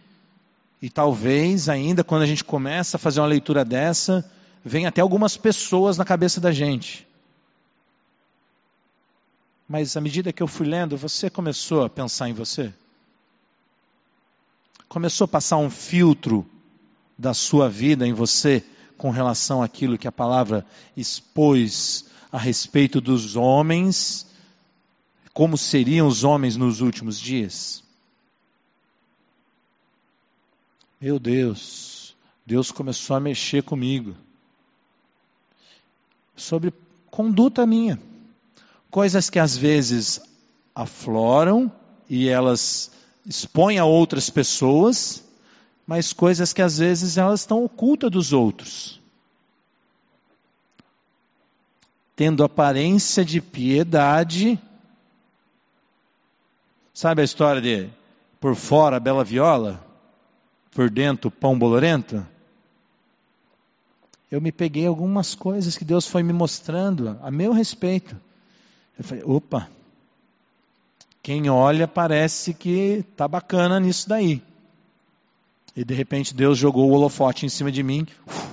E 0.80 0.90
talvez 0.90 1.68
ainda 1.68 2.04
quando 2.04 2.22
a 2.22 2.26
gente 2.26 2.44
começa 2.44 2.96
a 2.96 3.00
fazer 3.00 3.20
uma 3.20 3.26
leitura 3.26 3.64
dessa, 3.64 4.30
vem 4.64 4.86
até 4.86 5.00
algumas 5.00 5.36
pessoas 5.36 5.96
na 5.96 6.04
cabeça 6.04 6.40
da 6.40 6.52
gente. 6.52 7.06
Mas 9.68 9.96
à 9.96 10.00
medida 10.00 10.32
que 10.32 10.42
eu 10.42 10.46
fui 10.46 10.66
lendo, 10.66 10.96
você 10.96 11.30
começou 11.30 11.84
a 11.84 11.90
pensar 11.90 12.28
em 12.28 12.32
você? 12.32 12.72
Começou 14.92 15.24
a 15.24 15.28
passar 15.28 15.56
um 15.56 15.70
filtro 15.70 16.46
da 17.16 17.32
sua 17.32 17.66
vida 17.66 18.06
em 18.06 18.12
você 18.12 18.62
com 18.98 19.08
relação 19.08 19.62
àquilo 19.62 19.96
que 19.96 20.06
a 20.06 20.12
palavra 20.12 20.66
expôs 20.94 22.10
a 22.30 22.36
respeito 22.36 23.00
dos 23.00 23.34
homens, 23.34 24.26
como 25.32 25.56
seriam 25.56 26.06
os 26.06 26.24
homens 26.24 26.58
nos 26.58 26.82
últimos 26.82 27.18
dias? 27.18 27.82
Meu 31.00 31.18
Deus, 31.18 32.14
Deus 32.44 32.70
começou 32.70 33.16
a 33.16 33.20
mexer 33.20 33.62
comigo 33.62 34.14
sobre 36.36 36.70
conduta 37.10 37.66
minha, 37.66 37.98
coisas 38.90 39.30
que 39.30 39.38
às 39.38 39.56
vezes 39.56 40.20
afloram 40.74 41.72
e 42.10 42.28
elas 42.28 42.91
expõem 43.26 43.78
a 43.78 43.84
outras 43.84 44.28
pessoas, 44.28 45.24
mas 45.86 46.12
coisas 46.12 46.52
que 46.52 46.62
às 46.62 46.78
vezes 46.78 47.16
elas 47.16 47.40
estão 47.40 47.64
ocultas 47.64 48.10
dos 48.10 48.32
outros. 48.32 49.00
Tendo 52.14 52.44
aparência 52.44 53.24
de 53.24 53.40
piedade. 53.40 54.58
Sabe 56.92 57.22
a 57.22 57.24
história 57.24 57.60
de 57.60 57.90
por 58.40 58.54
fora 58.54 59.00
bela 59.00 59.24
viola, 59.24 59.84
por 60.72 60.90
dentro 60.90 61.30
pão 61.30 61.58
bolorento? 61.58 62.26
Eu 64.30 64.40
me 64.40 64.50
peguei 64.50 64.86
algumas 64.86 65.34
coisas 65.34 65.76
que 65.76 65.84
Deus 65.84 66.06
foi 66.06 66.22
me 66.22 66.32
mostrando 66.32 67.18
a 67.22 67.30
meu 67.30 67.52
respeito. 67.52 68.16
Eu 68.98 69.04
falei, 69.04 69.24
opa, 69.24 69.68
quem 71.22 71.48
olha 71.48 71.86
parece 71.86 72.52
que 72.52 73.04
tá 73.16 73.28
bacana 73.28 73.78
nisso 73.78 74.08
daí. 74.08 74.42
E 75.76 75.84
de 75.84 75.94
repente 75.94 76.34
Deus 76.34 76.58
jogou 76.58 76.90
o 76.90 76.92
holofote 76.92 77.46
em 77.46 77.48
cima 77.48 77.70
de 77.70 77.82
mim. 77.82 78.06
Uf. 78.26 78.52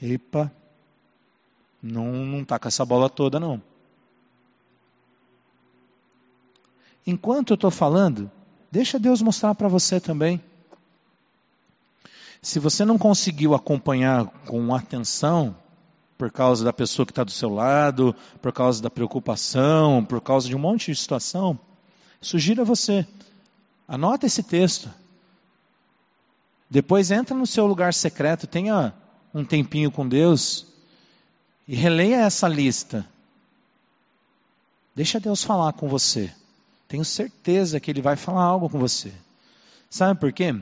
Epa, 0.00 0.52
não, 1.82 2.12
não 2.12 2.44
tá 2.44 2.58
com 2.58 2.68
essa 2.68 2.84
bola 2.84 3.08
toda 3.08 3.40
não. 3.40 3.62
Enquanto 7.06 7.50
eu 7.50 7.54
estou 7.54 7.70
falando, 7.70 8.30
deixa 8.70 8.98
Deus 8.98 9.22
mostrar 9.22 9.54
para 9.54 9.68
você 9.68 9.98
também. 9.98 10.42
Se 12.42 12.58
você 12.58 12.84
não 12.84 12.98
conseguiu 12.98 13.54
acompanhar 13.54 14.26
com 14.46 14.74
atenção, 14.74 15.56
por 16.16 16.30
causa 16.30 16.64
da 16.64 16.72
pessoa 16.72 17.04
que 17.04 17.12
está 17.12 17.24
do 17.24 17.30
seu 17.30 17.50
lado, 17.50 18.14
por 18.40 18.52
causa 18.52 18.82
da 18.82 18.90
preocupação, 18.90 20.04
por 20.04 20.20
causa 20.20 20.48
de 20.48 20.56
um 20.56 20.58
monte 20.58 20.90
de 20.90 20.98
situação, 20.98 21.58
sugiro 22.20 22.62
a 22.62 22.64
você, 22.64 23.06
anota 23.86 24.26
esse 24.26 24.42
texto, 24.42 24.88
depois 26.68 27.10
entra 27.10 27.36
no 27.36 27.46
seu 27.46 27.66
lugar 27.66 27.94
secreto, 27.94 28.46
tenha 28.46 28.92
um 29.32 29.44
tempinho 29.44 29.90
com 29.90 30.08
Deus 30.08 30.66
e 31.68 31.76
releia 31.76 32.22
essa 32.22 32.48
lista. 32.48 33.06
Deixa 34.94 35.20
Deus 35.20 35.44
falar 35.44 35.74
com 35.74 35.88
você. 35.88 36.32
Tenho 36.88 37.04
certeza 37.04 37.78
que 37.78 37.90
Ele 37.90 38.00
vai 38.00 38.16
falar 38.16 38.42
algo 38.42 38.68
com 38.68 38.78
você. 38.78 39.12
Sabe 39.90 40.18
por 40.18 40.32
quê? 40.32 40.54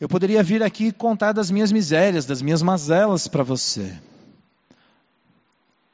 Eu 0.00 0.08
poderia 0.08 0.42
vir 0.42 0.62
aqui 0.62 0.92
contar 0.92 1.32
das 1.32 1.50
minhas 1.50 1.72
misérias, 1.72 2.24
das 2.24 2.40
minhas 2.40 2.62
mazelas 2.62 3.26
para 3.26 3.42
você. 3.42 3.92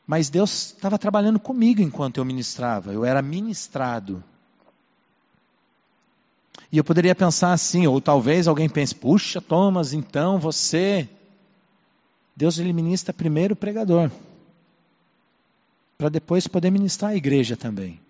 Mas 0.06 0.28
Deus 0.28 0.74
estava 0.74 0.98
trabalhando 0.98 1.40
comigo 1.40 1.80
enquanto 1.80 2.18
eu 2.18 2.24
ministrava, 2.24 2.92
eu 2.92 3.04
era 3.04 3.22
ministrado. 3.22 4.22
E 6.70 6.76
eu 6.76 6.84
poderia 6.84 7.14
pensar 7.14 7.52
assim, 7.52 7.86
ou 7.86 8.00
talvez 8.00 8.46
alguém 8.46 8.68
pense: 8.68 8.94
puxa, 8.94 9.40
Thomas, 9.40 9.92
então 9.92 10.38
você. 10.38 11.08
Deus 12.36 12.58
ele 12.58 12.72
ministra 12.72 13.14
primeiro 13.14 13.54
o 13.54 13.56
pregador, 13.56 14.10
para 15.96 16.08
depois 16.08 16.48
poder 16.48 16.70
ministrar 16.70 17.12
a 17.12 17.16
igreja 17.16 17.56
também. 17.56 18.00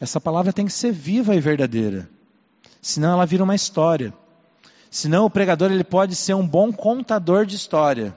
Essa 0.00 0.20
palavra 0.20 0.52
tem 0.52 0.66
que 0.66 0.72
ser 0.72 0.90
viva 0.90 1.36
e 1.36 1.40
verdadeira, 1.40 2.10
senão 2.82 3.12
ela 3.12 3.24
vira 3.26 3.44
uma 3.44 3.54
história. 3.54 4.12
Senão 4.90 5.24
o 5.24 5.30
pregador 5.30 5.70
ele 5.70 5.84
pode 5.84 6.16
ser 6.16 6.34
um 6.34 6.46
bom 6.46 6.72
contador 6.72 7.46
de 7.46 7.54
história. 7.54 8.12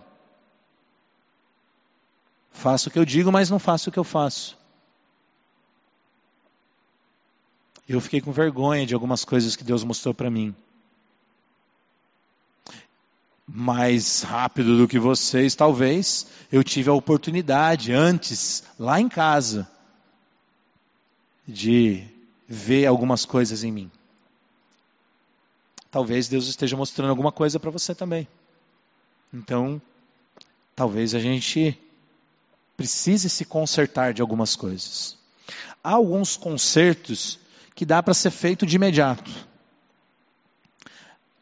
Faço 2.54 2.88
o 2.88 2.92
que 2.92 3.00
eu 3.00 3.06
digo, 3.06 3.32
mas 3.32 3.50
não 3.50 3.60
faço 3.60 3.90
o 3.90 3.92
que 3.92 4.00
eu 4.00 4.04
faço. 4.04 4.58
eu 7.88 8.00
fiquei 8.00 8.22
com 8.22 8.32
vergonha 8.32 8.86
de 8.86 8.94
algumas 8.94 9.26
coisas 9.26 9.56
que 9.56 9.64
Deus 9.64 9.84
mostrou 9.84 10.14
para 10.14 10.30
mim. 10.30 10.56
Mais 13.46 14.22
rápido 14.22 14.78
do 14.78 14.88
que 14.88 14.98
vocês, 14.98 15.54
talvez, 15.54 16.28
eu 16.52 16.64
tive 16.64 16.90
a 16.90 16.94
oportunidade 16.94 17.92
antes, 17.92 18.64
lá 18.80 19.00
em 19.02 19.10
casa, 19.10 19.70
de 21.46 22.08
ver 22.48 22.86
algumas 22.86 23.26
coisas 23.26 23.64
em 23.64 23.72
mim. 23.72 23.92
Talvez 25.92 26.28
Deus 26.28 26.48
esteja 26.48 26.78
mostrando 26.78 27.10
alguma 27.10 27.32
coisa 27.32 27.60
para 27.60 27.70
você 27.70 27.94
também. 27.94 28.28
Então, 29.32 29.82
talvez 30.76 31.14
a 31.14 31.20
gente 31.20 31.78
precise 32.76 33.30
se 33.30 33.46
consertar 33.46 34.14
de 34.14 34.22
algumas 34.22 34.56
coisas. 34.56 35.18
Há 35.84 35.92
alguns 35.92 36.38
consertos 36.38 37.40
que 37.76 37.86
dá 37.86 38.02
para 38.02 38.14
ser 38.14 38.32
feito 38.32 38.66
de 38.66 38.76
imediato. 38.76 39.32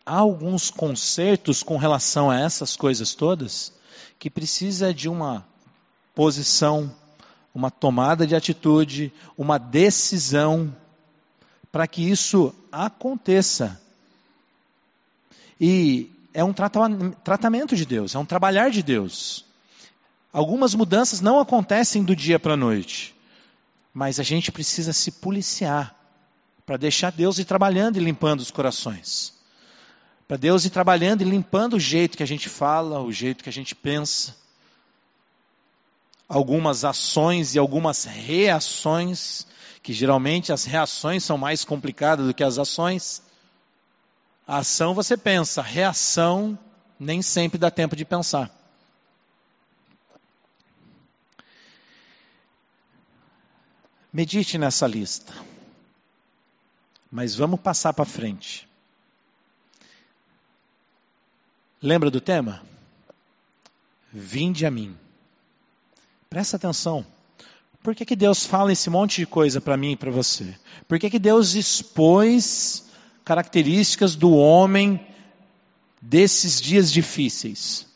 Há 0.05 0.15
alguns 0.15 0.69
consertos 0.69 1.61
com 1.61 1.77
relação 1.77 2.29
a 2.29 2.39
essas 2.39 2.75
coisas 2.75 3.13
todas 3.13 3.71
que 4.17 4.29
precisa 4.29 4.93
de 4.93 5.07
uma 5.07 5.45
posição, 6.13 6.93
uma 7.53 7.71
tomada 7.71 8.25
de 8.25 8.35
atitude, 8.35 9.13
uma 9.37 9.57
decisão 9.57 10.75
para 11.71 11.87
que 11.87 12.01
isso 12.01 12.53
aconteça. 12.71 13.79
E 15.59 16.11
é 16.33 16.43
um 16.43 16.53
tratamento 16.53 17.75
de 17.75 17.85
Deus, 17.85 18.15
é 18.15 18.19
um 18.19 18.25
trabalhar 18.25 18.71
de 18.71 18.81
Deus. 18.81 19.45
Algumas 20.33 20.73
mudanças 20.73 21.19
não 21.19 21.39
acontecem 21.39 22.03
do 22.03 22.15
dia 22.15 22.39
para 22.39 22.53
a 22.53 22.57
noite, 22.57 23.13
mas 23.93 24.19
a 24.19 24.23
gente 24.23 24.51
precisa 24.51 24.93
se 24.93 25.11
policiar 25.11 25.95
para 26.65 26.77
deixar 26.77 27.11
Deus 27.11 27.37
ir 27.37 27.45
trabalhando 27.45 27.97
e 27.97 27.99
limpando 27.99 28.39
os 28.39 28.49
corações. 28.49 29.33
Para 30.25 30.37
Deus 30.37 30.63
ir 30.63 30.69
trabalhando 30.69 31.21
e 31.21 31.25
limpando 31.25 31.73
o 31.73 31.79
jeito 31.79 32.15
que 32.15 32.23
a 32.23 32.27
gente 32.27 32.47
fala, 32.47 33.01
o 33.01 33.11
jeito 33.11 33.43
que 33.43 33.49
a 33.49 33.53
gente 33.53 33.75
pensa. 33.75 34.37
Algumas 36.29 36.85
ações 36.85 37.53
e 37.53 37.59
algumas 37.59 38.05
reações, 38.05 39.45
que 39.83 39.91
geralmente 39.91 40.53
as 40.53 40.63
reações 40.63 41.25
são 41.25 41.37
mais 41.37 41.65
complicadas 41.65 42.25
do 42.25 42.33
que 42.33 42.45
as 42.45 42.57
ações. 42.57 43.21
A 44.47 44.59
ação 44.59 44.93
você 44.93 45.17
pensa, 45.17 45.59
a 45.59 45.65
reação 45.65 46.57
nem 46.97 47.21
sempre 47.21 47.57
dá 47.57 47.69
tempo 47.69 47.97
de 47.97 48.05
pensar. 48.05 48.60
Medite 54.13 54.57
nessa 54.57 54.85
lista. 54.85 55.33
Mas 57.09 57.35
vamos 57.35 57.59
passar 57.59 57.93
para 57.93 58.05
frente. 58.05 58.67
Lembra 61.81 62.11
do 62.11 62.21
tema? 62.21 62.61
Vinde 64.11 64.65
a 64.65 64.71
mim. 64.71 64.95
Presta 66.29 66.57
atenção. 66.57 67.05
Por 67.81 67.95
que, 67.95 68.05
que 68.05 68.15
Deus 68.15 68.45
fala 68.45 68.71
esse 68.71 68.89
monte 68.89 69.17
de 69.17 69.25
coisa 69.25 69.59
para 69.59 69.75
mim 69.75 69.93
e 69.93 69.97
para 69.97 70.11
você? 70.11 70.55
Por 70.87 70.99
que, 70.99 71.09
que 71.09 71.19
Deus 71.19 71.55
expôs 71.55 72.85
características 73.25 74.15
do 74.15 74.31
homem 74.35 75.05
desses 76.01 76.61
dias 76.61 76.91
difíceis? 76.91 77.87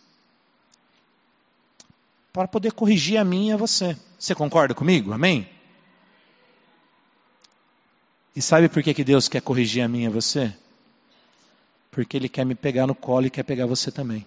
Para 2.34 2.48
poder 2.48 2.72
corrigir 2.72 3.18
a 3.18 3.24
mim 3.24 3.50
e 3.50 3.52
a 3.52 3.58
você. 3.58 3.96
Você 4.18 4.34
concorda 4.34 4.74
comigo? 4.74 5.14
Amém? 5.14 5.55
E 8.36 8.42
sabe 8.42 8.68
por 8.68 8.84
que, 8.84 8.94
que 8.94 9.04
Deus 9.04 9.30
quer 9.30 9.42
corrigir 9.42 9.82
a 9.82 9.88
mim 9.88 10.04
e 10.04 10.08
a 10.08 10.10
você? 10.10 10.54
Porque 11.90 12.18
Ele 12.18 12.28
quer 12.28 12.46
me 12.46 12.54
pegar 12.54 12.86
no 12.86 12.94
colo 12.94 13.28
e 13.28 13.30
quer 13.30 13.44
pegar 13.44 13.66
você 13.66 13.92
também. 13.92 14.26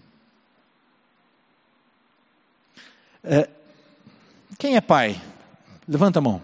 É, 3.22 3.48
quem 4.58 4.76
é 4.76 4.80
pai? 4.80 5.20
Levanta 5.86 6.18
a 6.18 6.22
mão. 6.22 6.40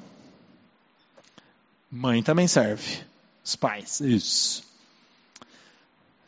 Mãe 1.91 2.23
também 2.23 2.47
serve. 2.47 3.03
Os 3.43 3.57
pais, 3.57 4.01
isso. 4.01 4.65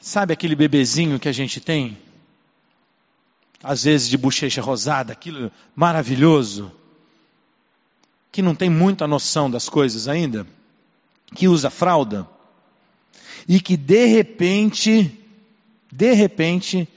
Sabe 0.00 0.32
aquele 0.32 0.54
bebezinho 0.54 1.18
que 1.18 1.28
a 1.28 1.32
gente 1.32 1.60
tem? 1.60 1.98
Às 3.62 3.84
vezes 3.84 4.08
de 4.08 4.16
bochecha 4.16 4.62
rosada, 4.62 5.12
aquilo 5.12 5.50
maravilhoso, 5.74 6.70
que 8.30 8.40
não 8.40 8.54
tem 8.54 8.70
muita 8.70 9.06
noção 9.06 9.50
das 9.50 9.68
coisas 9.68 10.08
ainda? 10.08 10.46
Que 11.34 11.48
usa 11.48 11.70
fralda 11.70 12.28
e 13.48 13.60
que 13.60 13.76
de 13.76 14.06
repente, 14.06 15.18
de 15.90 16.12
repente, 16.12 16.88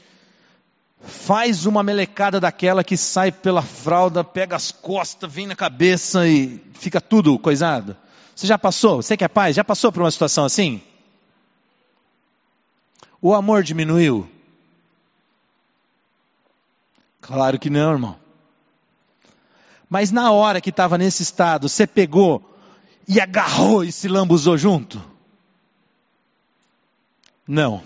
faz 1.01 1.65
uma 1.65 1.83
melecada 1.83 2.39
daquela 2.39 2.83
que 2.83 2.97
sai 2.97 3.31
pela 3.31 3.61
fralda, 3.61 4.23
pega 4.23 4.55
as 4.55 4.71
costas, 4.71 5.31
vem 5.31 5.47
na 5.47 5.55
cabeça 5.55 6.27
e 6.27 6.61
fica 6.73 6.99
tudo 6.99 7.37
coisado. 7.37 7.95
Você 8.35 8.47
já 8.47 8.57
passou? 8.57 9.01
Você 9.01 9.17
que 9.17 9.23
é 9.23 9.27
pai, 9.27 9.53
já 9.53 9.63
passou 9.63 9.91
por 9.91 10.01
uma 10.01 10.11
situação 10.11 10.45
assim? 10.45 10.81
O 13.21 13.33
amor 13.33 13.63
diminuiu? 13.63 14.29
Claro 17.21 17.59
que 17.59 17.69
não, 17.69 17.91
irmão. 17.91 18.15
Mas 19.89 20.11
na 20.11 20.31
hora 20.31 20.61
que 20.61 20.69
estava 20.69 20.97
nesse 20.97 21.23
estado, 21.23 21.67
você 21.67 21.85
pegou 21.85 22.57
e 23.09 23.19
agarrou 23.19 23.83
e 23.83 23.91
se 23.91 24.07
lambuzou 24.07 24.55
junto? 24.55 25.03
Não. 27.47 27.83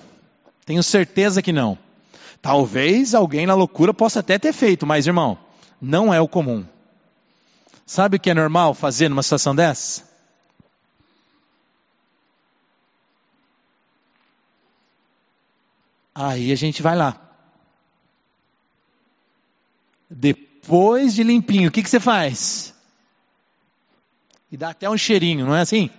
Tenho 0.65 0.83
certeza 0.83 1.41
que 1.41 1.53
não. 1.53 1.77
Talvez 2.41 3.15
alguém 3.15 3.47
na 3.47 3.55
loucura 3.55 3.93
possa 3.93 4.19
até 4.19 4.37
ter 4.37 4.51
feito, 4.51 4.85
mas 4.85 5.07
irmão, 5.07 5.37
não 5.81 6.13
é 6.13 6.19
o 6.19 6.27
comum. 6.27 6.65
Sabe 7.85 8.17
o 8.17 8.19
que 8.19 8.29
é 8.29 8.33
normal 8.33 8.73
fazer 8.73 9.07
numa 9.07 9.23
situação 9.23 9.55
dessa? 9.55 10.11
Aí 16.13 16.51
a 16.51 16.55
gente 16.55 16.81
vai 16.81 16.97
lá. 16.97 17.17
Depois 20.09 21.13
de 21.15 21.23
limpinho, 21.23 21.69
o 21.69 21.71
que, 21.71 21.81
que 21.81 21.89
você 21.89 21.99
faz? 21.99 22.72
E 24.53 24.57
dá 24.57 24.69
até 24.69 24.87
um 24.87 24.95
cheirinho, 24.95 25.47
não 25.47 25.55
é 25.55 25.61
assim? 25.61 25.89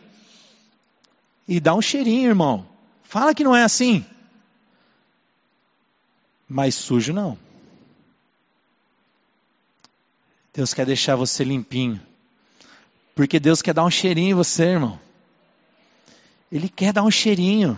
E 1.48 1.58
dá 1.58 1.74
um 1.74 1.82
cheirinho, 1.82 2.28
irmão. 2.28 2.64
Fala 3.02 3.34
que 3.34 3.42
não 3.42 3.54
é 3.54 3.64
assim. 3.64 4.06
Mas 6.48 6.76
sujo 6.76 7.12
não. 7.12 7.36
Deus 10.52 10.72
quer 10.72 10.86
deixar 10.86 11.16
você 11.16 11.42
limpinho. 11.42 12.00
Porque 13.12 13.40
Deus 13.40 13.60
quer 13.60 13.74
dar 13.74 13.84
um 13.84 13.90
cheirinho 13.90 14.30
em 14.30 14.34
você, 14.34 14.66
irmão. 14.66 15.00
Ele 16.50 16.68
quer 16.68 16.92
dar 16.92 17.02
um 17.02 17.10
cheirinho. 17.10 17.76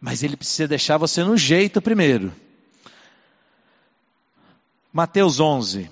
Mas 0.00 0.22
ele 0.22 0.34
precisa 0.34 0.66
deixar 0.66 0.96
você 0.96 1.22
no 1.22 1.36
jeito 1.36 1.82
primeiro. 1.82 2.32
Mateus 4.90 5.40
11. 5.40 5.90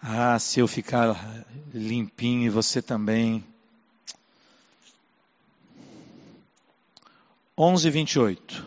Ah, 0.00 0.38
se 0.38 0.60
eu 0.60 0.68
ficar 0.68 1.44
limpinho 1.74 2.46
e 2.46 2.48
você 2.48 2.80
também. 2.80 3.44
11, 7.56 7.90
28. 7.90 8.66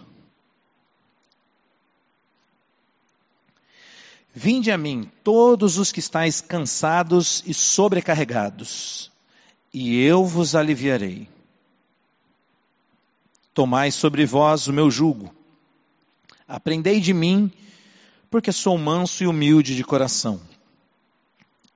Vinde 4.34 4.72
a 4.72 4.78
mim, 4.78 5.10
todos 5.24 5.78
os 5.78 5.92
que 5.92 6.00
estáis 6.00 6.42
cansados 6.42 7.44
e 7.46 7.54
sobrecarregados, 7.54 9.12
e 9.74 10.02
eu 10.02 10.26
vos 10.26 10.56
aliviarei. 10.56 11.30
Tomai 13.54 13.92
sobre 13.92 14.26
vós 14.26 14.68
o 14.68 14.74
meu 14.74 14.92
jugo. 14.92 15.34
Aprendei 16.48 17.00
de 17.00 17.14
mim, 17.14 17.52
porque 18.30 18.52
sou 18.52 18.78
manso 18.78 19.24
e 19.24 19.28
humilde 19.28 19.76
de 19.76 19.84
coração 19.84 20.42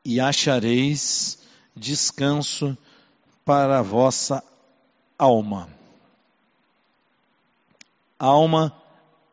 e 0.06 0.20
achareis 0.20 1.40
descanso 1.76 2.78
para 3.44 3.80
a 3.80 3.82
vossa 3.82 4.44
alma. 5.18 5.68
Alma 8.20 8.72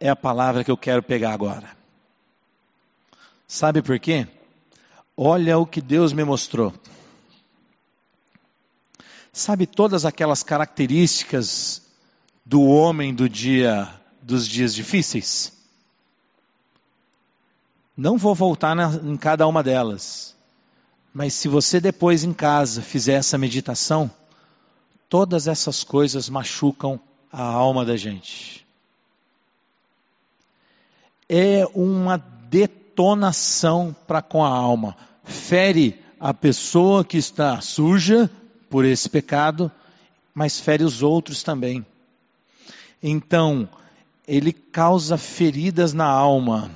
é 0.00 0.08
a 0.08 0.16
palavra 0.16 0.64
que 0.64 0.70
eu 0.70 0.76
quero 0.76 1.02
pegar 1.02 1.32
agora. 1.32 1.76
Sabe 3.46 3.82
por 3.82 4.00
quê? 4.00 4.26
Olha 5.14 5.58
o 5.58 5.66
que 5.66 5.80
Deus 5.80 6.14
me 6.14 6.24
mostrou. 6.24 6.72
Sabe 9.30 9.66
todas 9.66 10.06
aquelas 10.06 10.42
características 10.42 11.82
do 12.44 12.62
homem 12.62 13.14
do 13.14 13.28
dia 13.28 13.88
dos 14.22 14.48
dias 14.48 14.74
difíceis? 14.74 15.52
Não 17.96 18.16
vou 18.16 18.34
voltar 18.34 18.74
na, 18.74 18.94
em 18.94 19.16
cada 19.16 19.46
uma 19.46 19.62
delas. 19.62 20.34
Mas 21.12 21.34
se 21.34 21.48
você 21.48 21.80
depois 21.80 22.24
em 22.24 22.32
casa 22.32 22.80
fizer 22.80 23.14
essa 23.14 23.36
meditação, 23.36 24.10
todas 25.08 25.46
essas 25.46 25.84
coisas 25.84 26.28
machucam 26.28 26.98
a 27.30 27.42
alma 27.42 27.84
da 27.84 27.96
gente. 27.96 28.66
É 31.28 31.66
uma 31.74 32.16
detonação 32.16 33.94
para 34.06 34.22
com 34.22 34.44
a 34.44 34.48
alma. 34.48 34.96
Fere 35.24 35.98
a 36.18 36.32
pessoa 36.32 37.04
que 37.04 37.18
está 37.18 37.60
suja 37.60 38.30
por 38.70 38.84
esse 38.84 39.08
pecado, 39.08 39.70
mas 40.34 40.60
fere 40.60 40.84
os 40.84 41.02
outros 41.02 41.42
também. 41.42 41.84
Então, 43.02 43.68
ele 44.26 44.52
causa 44.52 45.18
feridas 45.18 45.92
na 45.92 46.06
alma. 46.06 46.70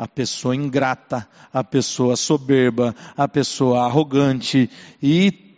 A 0.00 0.08
pessoa 0.08 0.56
ingrata, 0.56 1.28
a 1.52 1.62
pessoa 1.62 2.16
soberba, 2.16 2.96
a 3.14 3.28
pessoa 3.28 3.84
arrogante 3.84 4.70
e 5.02 5.54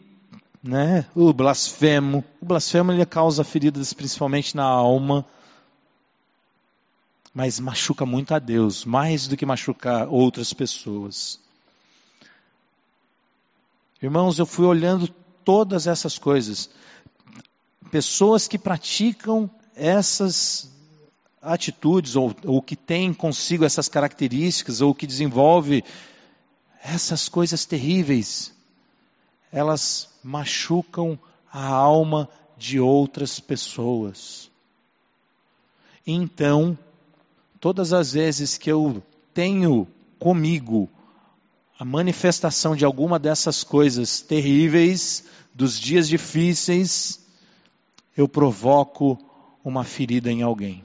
né, 0.61 1.07
o 1.15 1.33
blasfemo. 1.33 2.25
O 2.41 2.45
blasfemo 2.45 2.91
ele 2.91 3.07
causa 3.07 3.45
feridas 3.45 3.93
principalmente 3.93 4.57
na 4.57 4.65
alma, 4.65 5.25
mas 7.33 7.61
machuca 7.61 8.05
muito 8.05 8.35
a 8.35 8.41
Deus, 8.41 8.85
mais 8.85 9.29
do 9.29 9.37
que 9.37 9.47
machucar 9.47 10.09
outras 10.09 10.53
pessoas. 10.53 11.39
Irmãos, 14.03 14.41
eu 14.41 14.45
fui 14.45 14.67
olhando 14.67 15.07
todas 15.45 15.87
essas 15.87 16.19
coisas. 16.19 16.69
Pessoas 17.93 18.49
que 18.49 18.59
praticam 18.59 19.49
essas 19.77 20.69
atitudes, 21.43 22.15
ou, 22.15 22.35
ou 22.45 22.63
que 22.63 22.77
têm 22.77 23.13
consigo 23.13 23.65
essas 23.65 23.89
características, 23.89 24.81
ou 24.81 24.95
que 24.95 25.07
desenvolve 25.07 25.85
essas 26.83 27.29
coisas 27.29 27.65
terríveis, 27.65 28.55
elas 29.51 30.09
machucam 30.23 31.19
a 31.53 31.67
alma 31.67 32.29
de 32.57 32.79
outras 32.79 33.41
pessoas. 33.41 34.51
Então, 36.07 36.79
todas 37.61 37.93
as 37.93 38.13
vezes 38.13 38.57
que 38.57 38.71
eu 38.71 39.03
tenho 39.35 39.87
comigo 40.19 40.89
a 41.79 41.85
manifestação 41.85 42.77
de 42.77 42.85
alguma 42.85 43.19
dessas 43.19 43.65
coisas 43.65 44.21
terríveis, 44.21 45.25
dos 45.53 45.79
dias 45.79 46.09
difíceis, 46.09 47.21
eu 48.17 48.29
provoco 48.29 49.19
uma 49.65 49.85
ferida 49.85 50.31
em 50.31 50.43
alguém. 50.43 50.85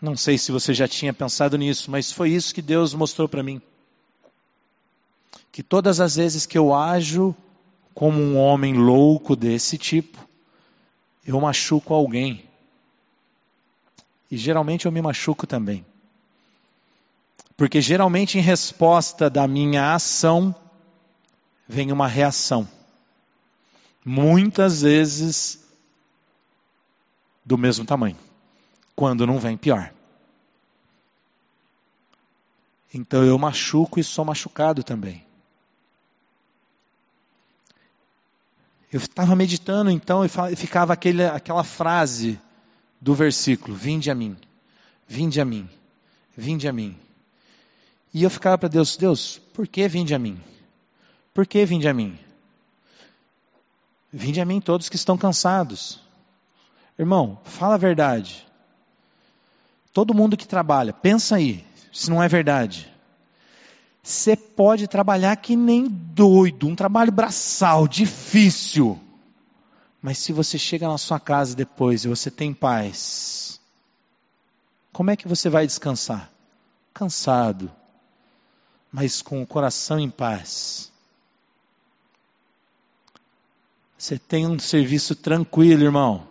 Não 0.00 0.16
sei 0.16 0.38
se 0.38 0.52
você 0.52 0.72
já 0.72 0.86
tinha 0.86 1.12
pensado 1.12 1.58
nisso, 1.58 1.90
mas 1.90 2.12
foi 2.12 2.30
isso 2.30 2.54
que 2.54 2.62
Deus 2.62 2.94
mostrou 2.94 3.28
para 3.28 3.42
mim. 3.42 3.60
Que 5.50 5.62
todas 5.62 6.00
as 6.00 6.14
vezes 6.16 6.46
que 6.46 6.56
eu 6.56 6.72
ajo 6.72 7.34
como 7.92 8.20
um 8.20 8.36
homem 8.36 8.74
louco 8.74 9.34
desse 9.34 9.76
tipo, 9.76 10.24
eu 11.26 11.40
machuco 11.40 11.92
alguém. 11.92 12.44
E 14.30 14.36
geralmente 14.36 14.86
eu 14.86 14.92
me 14.92 15.02
machuco 15.02 15.46
também. 15.46 15.84
Porque 17.56 17.80
geralmente 17.80 18.38
em 18.38 18.40
resposta 18.40 19.28
da 19.28 19.48
minha 19.48 19.94
ação 19.94 20.54
vem 21.66 21.90
uma 21.90 22.06
reação. 22.06 22.68
Muitas 24.04 24.82
vezes 24.82 25.66
do 27.44 27.58
mesmo 27.58 27.84
tamanho. 27.84 28.27
Quando 28.98 29.24
não 29.28 29.38
vem 29.38 29.56
pior. 29.56 29.94
Então 32.92 33.24
eu 33.24 33.38
machuco 33.38 34.00
e 34.00 34.02
sou 34.02 34.24
machucado 34.24 34.82
também. 34.82 35.24
Eu 38.92 38.98
estava 38.98 39.36
meditando 39.36 39.88
então 39.88 40.24
e 40.24 40.56
ficava 40.56 40.94
aquele, 40.94 41.24
aquela 41.24 41.62
frase 41.62 42.40
do 43.00 43.14
versículo: 43.14 43.76
Vinde 43.76 44.10
a 44.10 44.16
mim, 44.16 44.36
vinde 45.06 45.40
a 45.40 45.44
mim, 45.44 45.70
vinde 46.36 46.66
a 46.66 46.72
mim. 46.72 46.98
E 48.12 48.24
eu 48.24 48.30
ficava 48.30 48.58
para 48.58 48.68
Deus: 48.68 48.96
Deus, 48.96 49.38
por 49.54 49.68
que 49.68 49.86
vinde 49.86 50.12
a 50.12 50.18
mim? 50.18 50.42
Por 51.32 51.46
que 51.46 51.64
vinde 51.64 51.86
a 51.86 51.94
mim? 51.94 52.18
Vinde 54.12 54.40
a 54.40 54.44
mim 54.44 54.60
todos 54.60 54.88
que 54.88 54.96
estão 54.96 55.16
cansados. 55.16 56.00
Irmão, 56.98 57.40
fala 57.44 57.76
a 57.76 57.78
verdade. 57.78 58.47
Todo 59.92 60.14
mundo 60.14 60.36
que 60.36 60.46
trabalha, 60.46 60.92
pensa 60.92 61.36
aí, 61.36 61.64
se 61.92 62.10
não 62.10 62.22
é 62.22 62.28
verdade. 62.28 62.92
Você 64.02 64.36
pode 64.36 64.86
trabalhar 64.86 65.36
que 65.36 65.54
nem 65.56 65.86
doido, 65.86 66.66
um 66.66 66.74
trabalho 66.74 67.12
braçal, 67.12 67.86
difícil. 67.86 68.98
Mas 70.00 70.18
se 70.18 70.32
você 70.32 70.58
chega 70.58 70.88
na 70.88 70.96
sua 70.96 71.18
casa 71.18 71.54
depois 71.54 72.04
e 72.04 72.08
você 72.08 72.30
tem 72.30 72.54
paz, 72.54 73.60
como 74.92 75.10
é 75.10 75.16
que 75.16 75.28
você 75.28 75.50
vai 75.50 75.66
descansar? 75.66 76.30
Cansado, 76.94 77.70
mas 78.90 79.20
com 79.20 79.42
o 79.42 79.46
coração 79.46 79.98
em 79.98 80.10
paz. 80.10 80.90
Você 83.96 84.18
tem 84.18 84.46
um 84.46 84.58
serviço 84.58 85.14
tranquilo, 85.16 85.82
irmão. 85.82 86.26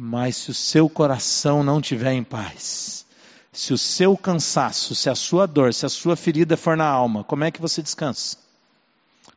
Mas 0.00 0.36
se 0.36 0.50
o 0.52 0.54
seu 0.54 0.88
coração 0.88 1.64
não 1.64 1.80
estiver 1.80 2.12
em 2.12 2.22
paz, 2.22 3.04
se 3.52 3.72
o 3.72 3.78
seu 3.78 4.16
cansaço, 4.16 4.94
se 4.94 5.10
a 5.10 5.14
sua 5.16 5.44
dor, 5.44 5.74
se 5.74 5.84
a 5.84 5.88
sua 5.88 6.14
ferida 6.14 6.56
for 6.56 6.76
na 6.76 6.86
alma, 6.86 7.24
como 7.24 7.42
é 7.42 7.50
que 7.50 7.60
você 7.60 7.82
descansa? 7.82 8.36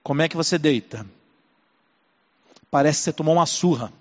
Como 0.04 0.22
é 0.22 0.30
que 0.30 0.38
você 0.38 0.60
deita? 0.60 1.04
Parece 2.70 3.00
que 3.00 3.04
você 3.06 3.14
tomou 3.14 3.34
uma 3.34 3.48
surra. 3.48 3.92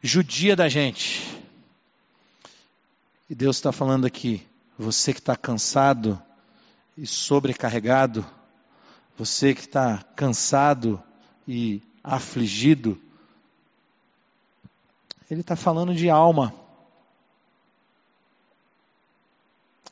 Judia 0.00 0.54
da 0.54 0.68
gente. 0.68 1.42
E 3.28 3.34
Deus 3.34 3.56
está 3.56 3.72
falando 3.72 4.06
aqui, 4.06 4.46
você 4.78 5.12
que 5.12 5.18
está 5.18 5.34
cansado 5.34 6.22
e 6.96 7.04
sobrecarregado, 7.04 8.24
você 9.18 9.54
que 9.54 9.62
está 9.62 10.04
cansado 10.14 11.02
e 11.48 11.82
afligido, 12.02 13.00
ele 15.30 15.40
está 15.40 15.56
falando 15.56 15.94
de 15.94 16.10
alma. 16.10 16.54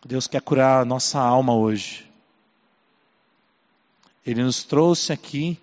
Deus 0.05 0.27
quer 0.27 0.43
curar 0.43 0.83
a 0.83 0.85
nossa 0.85 1.21
alma 1.21 1.55
hoje. 1.55 2.11
Ele 4.27 4.43
nos 4.43 4.65
trouxe 4.65 5.13
aqui 5.13 5.59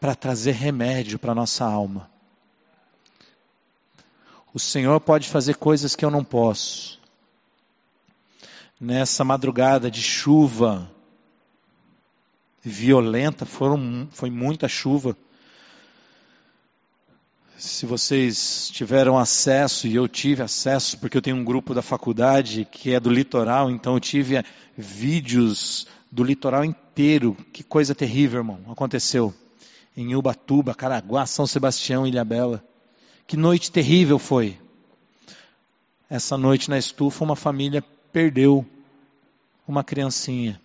para 0.00 0.14
trazer 0.14 0.52
remédio 0.52 1.18
para 1.18 1.32
a 1.32 1.34
nossa 1.34 1.64
alma. 1.64 2.10
O 4.52 4.58
Senhor 4.58 4.98
pode 5.00 5.28
fazer 5.28 5.56
coisas 5.56 5.94
que 5.94 6.04
eu 6.04 6.10
não 6.10 6.24
posso. 6.24 6.98
Nessa 8.80 9.24
madrugada 9.24 9.90
de 9.90 10.02
chuva 10.02 10.90
violenta, 12.62 13.46
foram, 13.46 14.08
foi 14.10 14.30
muita 14.30 14.68
chuva. 14.68 15.16
Se 17.58 17.86
vocês 17.86 18.70
tiveram 18.72 19.18
acesso, 19.18 19.88
e 19.88 19.96
eu 19.96 20.06
tive 20.06 20.44
acesso, 20.44 20.96
porque 20.96 21.16
eu 21.16 21.22
tenho 21.22 21.34
um 21.34 21.42
grupo 21.42 21.74
da 21.74 21.82
faculdade 21.82 22.64
que 22.64 22.94
é 22.94 23.00
do 23.00 23.10
litoral, 23.10 23.68
então 23.68 23.94
eu 23.94 24.00
tive 24.00 24.44
vídeos 24.76 25.84
do 26.08 26.22
litoral 26.22 26.64
inteiro. 26.64 27.36
Que 27.52 27.64
coisa 27.64 27.96
terrível, 27.96 28.38
irmão, 28.38 28.60
aconteceu. 28.70 29.34
Em 29.96 30.14
Ubatuba, 30.14 30.72
Caraguá, 30.72 31.26
São 31.26 31.48
Sebastião, 31.48 32.06
Ilhabela. 32.06 32.62
Que 33.26 33.36
noite 33.36 33.72
terrível 33.72 34.20
foi. 34.20 34.56
Essa 36.08 36.38
noite 36.38 36.70
na 36.70 36.78
estufa, 36.78 37.24
uma 37.24 37.34
família 37.34 37.82
perdeu 38.12 38.64
uma 39.66 39.82
criancinha. 39.82 40.60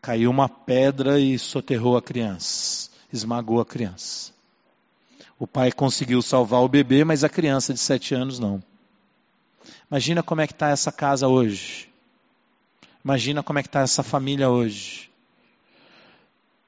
Caiu 0.00 0.30
uma 0.30 0.48
pedra 0.48 1.18
e 1.18 1.36
soterrou 1.40 1.96
a 1.96 2.02
criança, 2.02 2.88
esmagou 3.12 3.60
a 3.60 3.66
criança. 3.66 4.35
O 5.38 5.46
pai 5.46 5.70
conseguiu 5.70 6.22
salvar 6.22 6.62
o 6.62 6.68
bebê, 6.68 7.04
mas 7.04 7.22
a 7.22 7.28
criança 7.28 7.74
de 7.74 7.80
sete 7.80 8.14
anos 8.14 8.38
não. 8.38 8.62
Imagina 9.90 10.22
como 10.22 10.40
é 10.40 10.46
que 10.46 10.52
está 10.52 10.70
essa 10.70 10.90
casa 10.90 11.28
hoje. 11.28 11.88
Imagina 13.04 13.42
como 13.42 13.58
é 13.58 13.62
que 13.62 13.68
está 13.68 13.80
essa 13.80 14.02
família 14.02 14.50
hoje. 14.50 15.10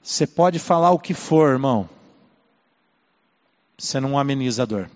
Você 0.02 0.26
pode 0.26 0.58
falar 0.58 0.90
o 0.90 0.98
que 0.98 1.14
for, 1.14 1.50
irmão. 1.50 1.88
Você 3.76 4.00
não 4.00 4.18
ameniza 4.18 4.62
a 4.62 4.66
dor. 4.66 4.90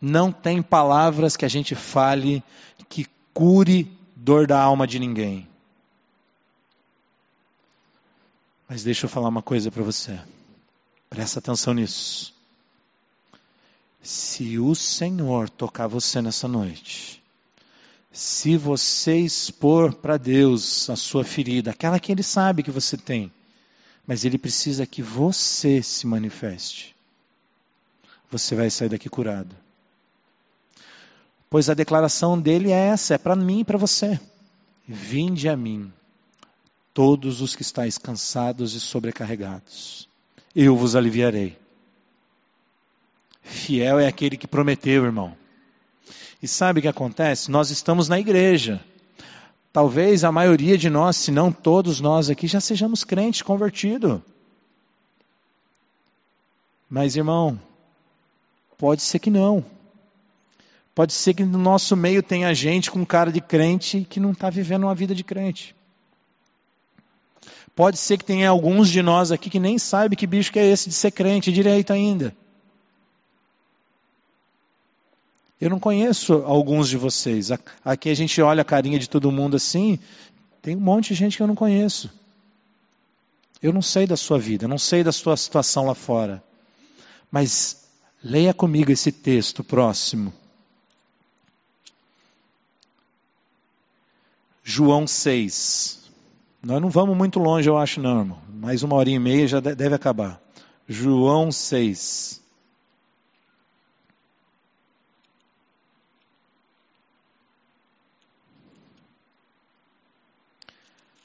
Não 0.00 0.30
tem 0.30 0.62
palavras 0.62 1.36
que 1.36 1.44
a 1.44 1.48
gente 1.48 1.74
fale 1.74 2.42
que 2.88 3.06
cure 3.34 3.90
dor 4.14 4.46
da 4.46 4.60
alma 4.60 4.86
de 4.86 4.98
ninguém. 4.98 5.48
Mas 8.68 8.82
deixa 8.82 9.06
eu 9.06 9.10
falar 9.10 9.28
uma 9.28 9.42
coisa 9.42 9.70
para 9.70 9.82
você. 9.82 10.18
Presta 11.08 11.38
atenção 11.38 11.72
nisso. 11.72 12.34
Se 14.02 14.58
o 14.58 14.74
Senhor 14.74 15.48
tocar 15.48 15.86
você 15.86 16.20
nessa 16.20 16.46
noite, 16.46 17.22
se 18.12 18.56
você 18.56 19.18
expor 19.18 19.94
para 19.94 20.16
Deus 20.16 20.88
a 20.88 20.96
sua 20.96 21.24
ferida, 21.24 21.70
aquela 21.70 21.98
que 21.98 22.12
Ele 22.12 22.22
sabe 22.22 22.62
que 22.62 22.70
você 22.70 22.96
tem, 22.96 23.32
mas 24.06 24.24
Ele 24.24 24.38
precisa 24.38 24.86
que 24.86 25.02
você 25.02 25.82
se 25.82 26.06
manifeste, 26.06 26.94
você 28.30 28.54
vai 28.54 28.70
sair 28.70 28.88
daqui 28.88 29.08
curado. 29.08 29.54
Pois 31.50 31.70
a 31.70 31.74
declaração 31.74 32.38
dele 32.38 32.70
é 32.70 32.88
essa, 32.88 33.14
é 33.14 33.18
para 33.18 33.34
mim 33.34 33.60
e 33.60 33.64
para 33.64 33.78
você. 33.78 34.20
Vinde 34.86 35.48
a 35.48 35.56
mim, 35.56 35.90
todos 36.92 37.40
os 37.40 37.56
que 37.56 37.62
estáis 37.62 37.96
cansados 37.96 38.74
e 38.74 38.80
sobrecarregados 38.80 40.08
eu 40.60 40.76
vos 40.76 40.96
aliviarei. 40.96 41.56
Fiel 43.42 44.00
é 44.00 44.08
aquele 44.08 44.36
que 44.36 44.48
prometeu, 44.48 45.04
irmão. 45.04 45.36
E 46.42 46.48
sabe 46.48 46.80
o 46.80 46.82
que 46.82 46.88
acontece? 46.88 47.48
Nós 47.48 47.70
estamos 47.70 48.08
na 48.08 48.18
igreja. 48.18 48.80
Talvez 49.72 50.24
a 50.24 50.32
maioria 50.32 50.76
de 50.76 50.90
nós, 50.90 51.16
se 51.16 51.30
não 51.30 51.52
todos 51.52 52.00
nós 52.00 52.28
aqui, 52.28 52.48
já 52.48 52.60
sejamos 52.60 53.04
crentes 53.04 53.40
convertidos. 53.40 54.20
Mas, 56.90 57.14
irmão, 57.14 57.60
pode 58.76 59.02
ser 59.02 59.20
que 59.20 59.30
não. 59.30 59.64
Pode 60.92 61.12
ser 61.12 61.34
que 61.34 61.44
no 61.44 61.58
nosso 61.58 61.96
meio 61.96 62.20
tenha 62.20 62.52
gente 62.52 62.90
com 62.90 63.06
cara 63.06 63.30
de 63.30 63.40
crente 63.40 64.04
que 64.10 64.18
não 64.18 64.32
está 64.32 64.50
vivendo 64.50 64.84
uma 64.84 64.94
vida 64.94 65.14
de 65.14 65.22
crente. 65.22 65.77
Pode 67.78 67.96
ser 67.96 68.18
que 68.18 68.24
tenha 68.24 68.50
alguns 68.50 68.88
de 68.90 69.00
nós 69.02 69.30
aqui 69.30 69.48
que 69.48 69.60
nem 69.60 69.78
sabe 69.78 70.16
que 70.16 70.26
bicho 70.26 70.50
que 70.50 70.58
é 70.58 70.66
esse 70.66 70.88
de 70.88 70.94
ser 70.96 71.12
crente 71.12 71.52
direito 71.52 71.92
ainda. 71.92 72.34
Eu 75.60 75.70
não 75.70 75.78
conheço 75.78 76.42
alguns 76.44 76.88
de 76.88 76.96
vocês. 76.96 77.50
Aqui 77.84 78.10
a 78.10 78.14
gente 78.14 78.42
olha 78.42 78.62
a 78.62 78.64
carinha 78.64 78.98
de 78.98 79.08
todo 79.08 79.30
mundo 79.30 79.56
assim, 79.56 79.96
tem 80.60 80.74
um 80.74 80.80
monte 80.80 81.10
de 81.10 81.14
gente 81.14 81.36
que 81.36 81.42
eu 81.44 81.46
não 81.46 81.54
conheço. 81.54 82.10
Eu 83.62 83.72
não 83.72 83.80
sei 83.80 84.08
da 84.08 84.16
sua 84.16 84.40
vida, 84.40 84.66
não 84.66 84.76
sei 84.76 85.04
da 85.04 85.12
sua 85.12 85.36
situação 85.36 85.86
lá 85.86 85.94
fora. 85.94 86.42
Mas 87.30 87.84
leia 88.20 88.52
comigo 88.52 88.90
esse 88.90 89.12
texto 89.12 89.62
próximo. 89.62 90.34
João 94.64 95.06
6. 95.06 96.07
Nós 96.62 96.82
não 96.82 96.90
vamos 96.90 97.16
muito 97.16 97.38
longe, 97.38 97.68
eu 97.68 97.78
acho, 97.78 98.00
não, 98.00 98.18
irmão. 98.18 98.42
Mais 98.48 98.82
uma 98.82 98.96
hora 98.96 99.08
e 99.08 99.18
meia 99.18 99.46
já 99.46 99.60
deve 99.60 99.94
acabar. 99.94 100.40
João 100.88 101.52
6. 101.52 102.42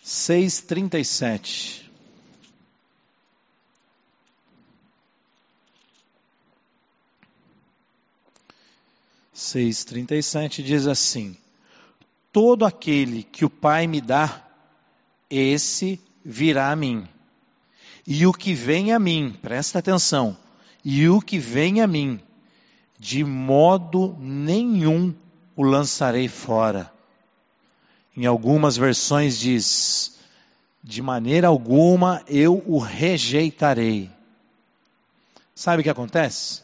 Seis 0.03 0.59
trinta 0.59 0.99
e 0.99 1.05
sete. 1.05 1.89
Seis 9.33 9.83
trinta 9.83 10.15
e 10.15 10.21
sete 10.21 10.61
diz 10.61 10.87
assim: 10.87 11.35
Todo 12.31 12.65
aquele 12.65 13.23
que 13.23 13.43
o 13.43 13.49
Pai 13.49 13.87
me 13.87 13.99
dá, 13.99 14.45
esse 15.37 15.99
virá 16.23 16.71
a 16.71 16.75
mim. 16.75 17.07
E 18.05 18.25
o 18.25 18.33
que 18.33 18.53
vem 18.53 18.91
a 18.91 18.99
mim, 18.99 19.35
presta 19.41 19.79
atenção, 19.79 20.37
e 20.83 21.07
o 21.07 21.21
que 21.21 21.39
vem 21.39 21.81
a 21.81 21.87
mim, 21.87 22.19
de 22.99 23.23
modo 23.23 24.15
nenhum 24.19 25.13
o 25.55 25.63
lançarei 25.63 26.27
fora. 26.27 26.91
Em 28.15 28.25
algumas 28.25 28.77
versões 28.77 29.39
diz: 29.39 30.19
de 30.83 31.01
maneira 31.01 31.47
alguma 31.47 32.23
eu 32.27 32.61
o 32.65 32.77
rejeitarei. 32.77 34.09
Sabe 35.55 35.81
o 35.81 35.83
que 35.83 35.89
acontece? 35.89 36.61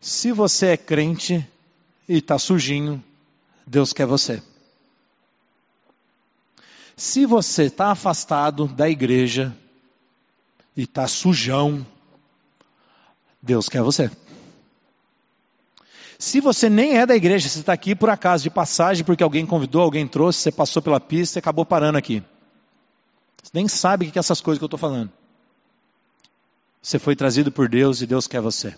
Se 0.00 0.32
você 0.32 0.68
é 0.68 0.76
crente 0.76 1.46
e 2.08 2.16
está 2.18 2.38
sujinho, 2.38 3.02
Deus 3.66 3.92
quer 3.92 4.06
você. 4.06 4.42
Se 7.00 7.24
você 7.24 7.62
está 7.62 7.92
afastado 7.92 8.68
da 8.68 8.86
igreja 8.86 9.56
e 10.76 10.82
está 10.82 11.08
sujão, 11.08 11.86
Deus 13.40 13.70
quer 13.70 13.80
você. 13.80 14.10
Se 16.18 16.42
você 16.42 16.68
nem 16.68 16.98
é 16.98 17.06
da 17.06 17.16
igreja, 17.16 17.48
você 17.48 17.60
está 17.60 17.72
aqui 17.72 17.94
por 17.94 18.10
acaso 18.10 18.42
de 18.42 18.50
passagem, 18.50 19.02
porque 19.02 19.22
alguém 19.22 19.46
convidou, 19.46 19.80
alguém 19.80 20.06
trouxe, 20.06 20.40
você 20.40 20.52
passou 20.52 20.82
pela 20.82 21.00
pista 21.00 21.38
e 21.38 21.40
acabou 21.40 21.64
parando 21.64 21.96
aqui. 21.96 22.22
Você 23.42 23.50
nem 23.54 23.66
sabe 23.66 24.06
o 24.06 24.12
que 24.12 24.18
é 24.18 24.20
essas 24.20 24.42
coisas 24.42 24.58
que 24.58 24.64
eu 24.64 24.66
estou 24.66 24.78
falando. 24.78 25.10
Você 26.82 26.98
foi 26.98 27.16
trazido 27.16 27.50
por 27.50 27.66
Deus 27.66 28.02
e 28.02 28.06
Deus 28.06 28.26
quer 28.26 28.42
você. 28.42 28.76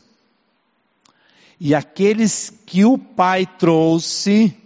E 1.59 1.75
aqueles 1.75 2.53
que 2.67 2.85
o 2.85 2.97
Pai 2.97 3.47
trouxe, 3.59 4.57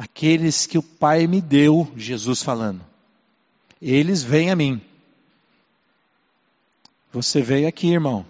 aqueles 0.00 0.66
que 0.66 0.78
o 0.78 0.82
Pai 0.82 1.26
me 1.26 1.42
deu, 1.42 1.92
Jesus 1.94 2.42
falando, 2.42 2.80
eles 3.82 4.22
vêm 4.22 4.50
a 4.50 4.56
mim. 4.56 4.80
Você 7.12 7.42
veio 7.42 7.68
aqui, 7.68 7.88
irmão. 7.88 8.24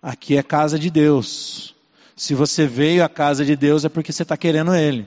Aqui 0.00 0.38
é 0.38 0.42
casa 0.42 0.78
de 0.78 0.88
Deus. 0.88 1.74
Se 2.16 2.34
você 2.34 2.66
veio 2.66 3.04
à 3.04 3.10
casa 3.10 3.44
de 3.44 3.54
Deus 3.54 3.84
é 3.84 3.90
porque 3.90 4.10
você 4.10 4.22
está 4.22 4.38
querendo 4.38 4.74
Ele. 4.74 5.06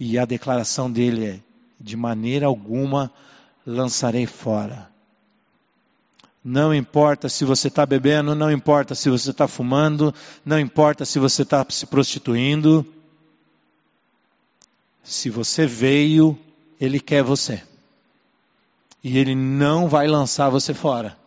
E 0.00 0.18
a 0.18 0.24
declaração 0.24 0.90
dele 0.90 1.24
é: 1.26 1.40
de 1.78 1.96
maneira 1.96 2.46
alguma 2.46 3.12
lançarei 3.64 4.26
fora. 4.26 4.90
Não 6.42 6.74
importa 6.74 7.28
se 7.28 7.44
você 7.44 7.68
está 7.68 7.86
bebendo, 7.86 8.34
não 8.34 8.50
importa 8.50 8.96
se 8.96 9.08
você 9.08 9.30
está 9.30 9.46
fumando, 9.46 10.12
não 10.44 10.58
importa 10.58 11.04
se 11.04 11.20
você 11.20 11.42
está 11.42 11.64
se 11.68 11.86
prostituindo. 11.86 12.84
Se 15.10 15.28
você 15.28 15.66
veio, 15.66 16.38
Ele 16.80 17.00
quer 17.00 17.24
você. 17.24 17.60
E 19.02 19.18
Ele 19.18 19.34
não 19.34 19.88
vai 19.88 20.06
lançar 20.06 20.48
você 20.50 20.72
fora. 20.72 21.18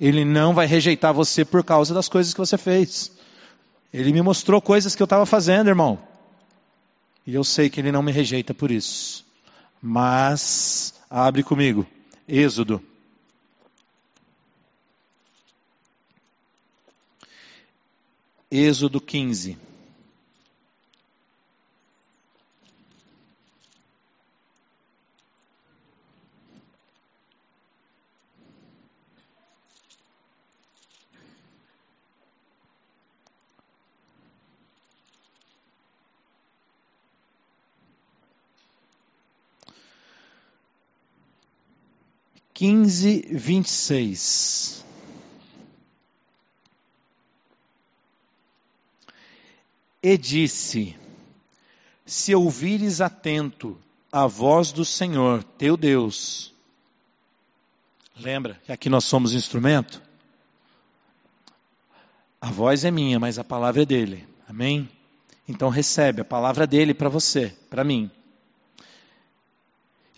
Ele 0.00 0.24
não 0.24 0.54
vai 0.54 0.64
rejeitar 0.64 1.12
você 1.12 1.44
por 1.44 1.64
causa 1.64 1.92
das 1.92 2.08
coisas 2.08 2.32
que 2.32 2.38
você 2.38 2.56
fez. 2.56 3.10
Ele 3.92 4.12
me 4.12 4.22
mostrou 4.22 4.62
coisas 4.62 4.94
que 4.94 5.02
eu 5.02 5.06
estava 5.06 5.26
fazendo, 5.26 5.66
irmão. 5.66 5.98
E 7.26 7.34
eu 7.34 7.42
sei 7.42 7.68
que 7.68 7.80
Ele 7.80 7.90
não 7.90 8.00
me 8.00 8.12
rejeita 8.12 8.54
por 8.54 8.70
isso. 8.70 9.26
Mas, 9.82 10.94
abre 11.10 11.42
comigo. 11.42 11.84
Êxodo. 12.28 12.80
Êxodo 18.48 19.00
15. 19.00 19.65
Quinze, 42.56 43.20
vinte 43.30 43.66
e 43.66 43.70
seis. 43.70 44.84
E 50.02 50.16
disse: 50.16 50.96
Se 52.06 52.34
ouvires 52.34 53.02
atento 53.02 53.78
a 54.10 54.26
voz 54.26 54.72
do 54.72 54.86
Senhor, 54.86 55.44
teu 55.44 55.76
Deus, 55.76 56.54
lembra 58.16 58.58
que 58.64 58.72
aqui 58.72 58.88
nós 58.88 59.04
somos 59.04 59.34
instrumento? 59.34 60.00
A 62.40 62.50
voz 62.50 62.86
é 62.86 62.90
minha, 62.90 63.20
mas 63.20 63.38
a 63.38 63.44
palavra 63.44 63.82
é 63.82 63.86
dele. 63.86 64.26
Amém? 64.48 64.88
Então 65.46 65.68
recebe 65.68 66.22
a 66.22 66.24
palavra 66.24 66.66
dele 66.66 66.94
para 66.94 67.10
você, 67.10 67.54
para 67.68 67.84
mim. 67.84 68.10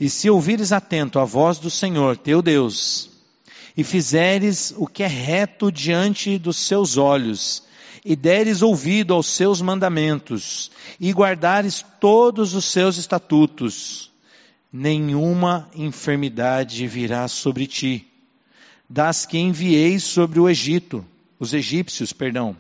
E 0.01 0.09
se 0.09 0.31
ouvires 0.31 0.73
atento 0.73 1.19
a 1.19 1.25
voz 1.25 1.59
do 1.59 1.71
Senhor, 1.71 2.17
teu 2.17 2.41
Deus, 2.41 3.11
e 3.77 3.83
fizeres 3.83 4.73
o 4.77 4.87
que 4.87 5.03
é 5.03 5.07
reto 5.07 5.71
diante 5.73 6.39
dos 6.39 6.57
seus 6.57 6.97
olhos, 6.97 7.65
e 8.05 8.15
deres 8.15 8.63
ouvido 8.63 9.13
aos 9.13 9.27
seus 9.27 9.61
mandamentos, 9.61 10.71
e 11.01 11.13
guardares 11.13 11.85
todos 12.01 12.55
os 12.55 12.65
seus 12.65 12.97
estatutos, 12.97 14.11
nenhuma 14.73 15.69
enfermidade 15.75 16.87
virá 16.87 17.27
sobre 17.27 17.67
ti, 17.67 18.07
das 18.89 19.27
que 19.27 19.39
enviei 19.39 19.99
sobre 19.99 20.41
o 20.41 20.49
Egito, 20.49 21.05
os 21.39 21.53
egípcios, 21.53 22.13
perdão, 22.13 22.57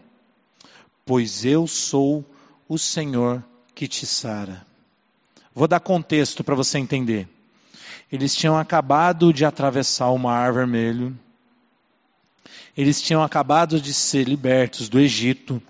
pois 1.06 1.44
eu 1.44 1.66
sou 1.66 2.24
o 2.68 2.76
Senhor 2.76 3.42
que 3.74 3.88
te 3.88 4.04
sara. 4.06 4.67
Vou 5.58 5.66
dar 5.66 5.80
contexto 5.80 6.44
para 6.44 6.54
você 6.54 6.78
entender. 6.78 7.28
Eles 8.12 8.32
tinham 8.32 8.56
acabado 8.56 9.32
de 9.32 9.44
atravessar 9.44 10.08
o 10.10 10.16
Mar 10.16 10.52
Vermelho. 10.52 11.18
Eles 12.76 13.02
tinham 13.02 13.24
acabado 13.24 13.80
de 13.80 13.92
ser 13.92 14.28
libertos 14.28 14.88
do 14.88 15.00
Egito. 15.00 15.60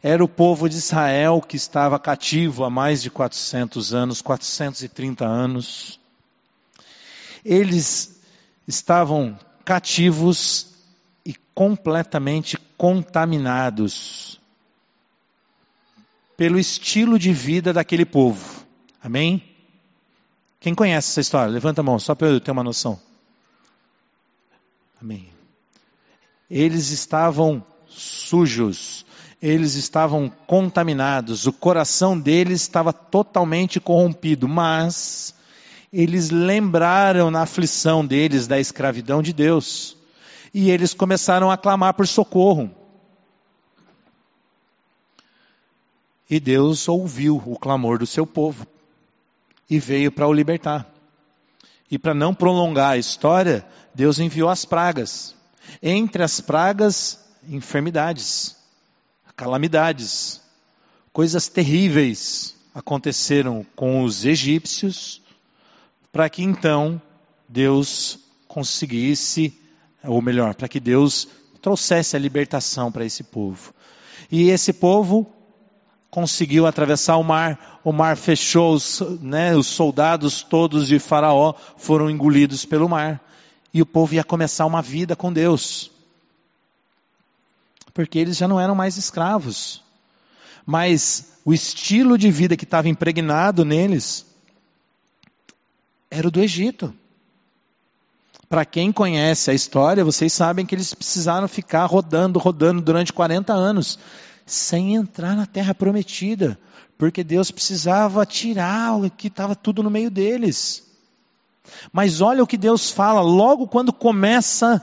Era 0.00 0.22
o 0.22 0.28
povo 0.28 0.68
de 0.68 0.76
Israel 0.76 1.42
que 1.42 1.56
estava 1.56 1.98
cativo 1.98 2.62
há 2.62 2.70
mais 2.70 3.02
de 3.02 3.10
400 3.10 3.92
anos, 3.92 4.22
430 4.22 5.24
anos. 5.24 5.98
Eles 7.44 8.20
estavam 8.64 9.36
cativos 9.64 10.68
e 11.24 11.34
completamente 11.52 12.56
contaminados 12.78 14.40
pelo 16.36 16.60
estilo 16.60 17.18
de 17.18 17.32
vida 17.32 17.72
daquele 17.72 18.04
povo. 18.04 18.55
Amém? 19.06 19.40
Quem 20.58 20.74
conhece 20.74 21.12
essa 21.12 21.20
história? 21.20 21.52
Levanta 21.52 21.80
a 21.80 21.84
mão, 21.84 21.96
só 21.96 22.12
para 22.12 22.26
eu 22.26 22.40
ter 22.40 22.50
uma 22.50 22.64
noção. 22.64 23.00
Amém. 25.00 25.28
Eles 26.50 26.90
estavam 26.90 27.64
sujos, 27.88 29.06
eles 29.40 29.74
estavam 29.74 30.28
contaminados, 30.28 31.46
o 31.46 31.52
coração 31.52 32.18
deles 32.18 32.62
estava 32.62 32.92
totalmente 32.92 33.78
corrompido, 33.78 34.48
mas 34.48 35.32
eles 35.92 36.30
lembraram 36.30 37.30
na 37.30 37.42
aflição 37.42 38.04
deles 38.04 38.48
da 38.48 38.58
escravidão 38.58 39.22
de 39.22 39.32
Deus 39.32 39.96
e 40.52 40.68
eles 40.68 40.92
começaram 40.92 41.48
a 41.48 41.56
clamar 41.56 41.94
por 41.94 42.08
socorro. 42.08 42.68
E 46.28 46.40
Deus 46.40 46.88
ouviu 46.88 47.40
o 47.46 47.56
clamor 47.56 48.00
do 48.00 48.06
seu 48.06 48.26
povo 48.26 48.66
e 49.68 49.78
veio 49.78 50.12
para 50.12 50.26
o 50.26 50.32
libertar. 50.32 50.86
E 51.90 51.98
para 51.98 52.14
não 52.14 52.34
prolongar 52.34 52.92
a 52.92 52.98
história, 52.98 53.66
Deus 53.94 54.18
enviou 54.18 54.48
as 54.48 54.64
pragas. 54.64 55.34
Entre 55.82 56.22
as 56.22 56.40
pragas, 56.40 57.18
enfermidades, 57.48 58.56
calamidades, 59.36 60.40
coisas 61.12 61.48
terríveis 61.48 62.56
aconteceram 62.74 63.64
com 63.74 64.02
os 64.02 64.24
egípcios, 64.24 65.22
para 66.12 66.28
que 66.28 66.42
então 66.42 67.00
Deus 67.48 68.18
conseguisse, 68.48 69.58
ou 70.02 70.20
melhor, 70.20 70.54
para 70.54 70.68
que 70.68 70.80
Deus 70.80 71.28
trouxesse 71.60 72.16
a 72.16 72.18
libertação 72.18 72.90
para 72.90 73.04
esse 73.04 73.22
povo. 73.22 73.72
E 74.30 74.50
esse 74.50 74.72
povo 74.72 75.30
conseguiu 76.16 76.66
atravessar 76.66 77.18
o 77.18 77.22
mar, 77.22 77.80
o 77.84 77.92
mar 77.92 78.16
fechou, 78.16 78.72
os, 78.72 79.02
né, 79.20 79.54
os 79.54 79.66
soldados 79.66 80.42
todos 80.42 80.88
de 80.88 80.98
Faraó 80.98 81.52
foram 81.76 82.08
engolidos 82.08 82.64
pelo 82.64 82.88
mar, 82.88 83.20
e 83.74 83.82
o 83.82 83.86
povo 83.86 84.14
ia 84.14 84.24
começar 84.24 84.64
uma 84.64 84.80
vida 84.80 85.14
com 85.14 85.30
Deus 85.30 85.90
porque 87.96 88.18
eles 88.18 88.36
já 88.36 88.46
não 88.46 88.60
eram 88.60 88.74
mais 88.74 88.98
escravos. 88.98 89.82
Mas 90.66 91.38
o 91.46 91.54
estilo 91.54 92.18
de 92.18 92.30
vida 92.30 92.54
que 92.54 92.64
estava 92.64 92.90
impregnado 92.90 93.64
neles 93.64 94.26
era 96.10 96.28
o 96.28 96.30
do 96.30 96.42
Egito. 96.42 96.94
Para 98.50 98.66
quem 98.66 98.92
conhece 98.92 99.50
a 99.50 99.54
história, 99.54 100.04
vocês 100.04 100.30
sabem 100.30 100.66
que 100.66 100.74
eles 100.74 100.92
precisaram 100.92 101.48
ficar 101.48 101.86
rodando, 101.86 102.38
rodando 102.38 102.82
durante 102.82 103.14
40 103.14 103.54
anos, 103.54 103.98
sem 104.46 104.94
entrar 104.94 105.34
na 105.34 105.44
terra 105.44 105.74
prometida, 105.74 106.58
porque 106.96 107.24
Deus 107.24 107.50
precisava 107.50 108.24
tirar 108.24 108.96
o 108.96 109.10
que 109.10 109.26
estava 109.26 109.56
tudo 109.56 109.82
no 109.82 109.90
meio 109.90 110.10
deles. 110.10 110.84
Mas 111.92 112.20
olha 112.20 112.42
o 112.42 112.46
que 112.46 112.56
Deus 112.56 112.90
fala 112.90 113.20
logo 113.20 113.66
quando 113.66 113.92
começa 113.92 114.80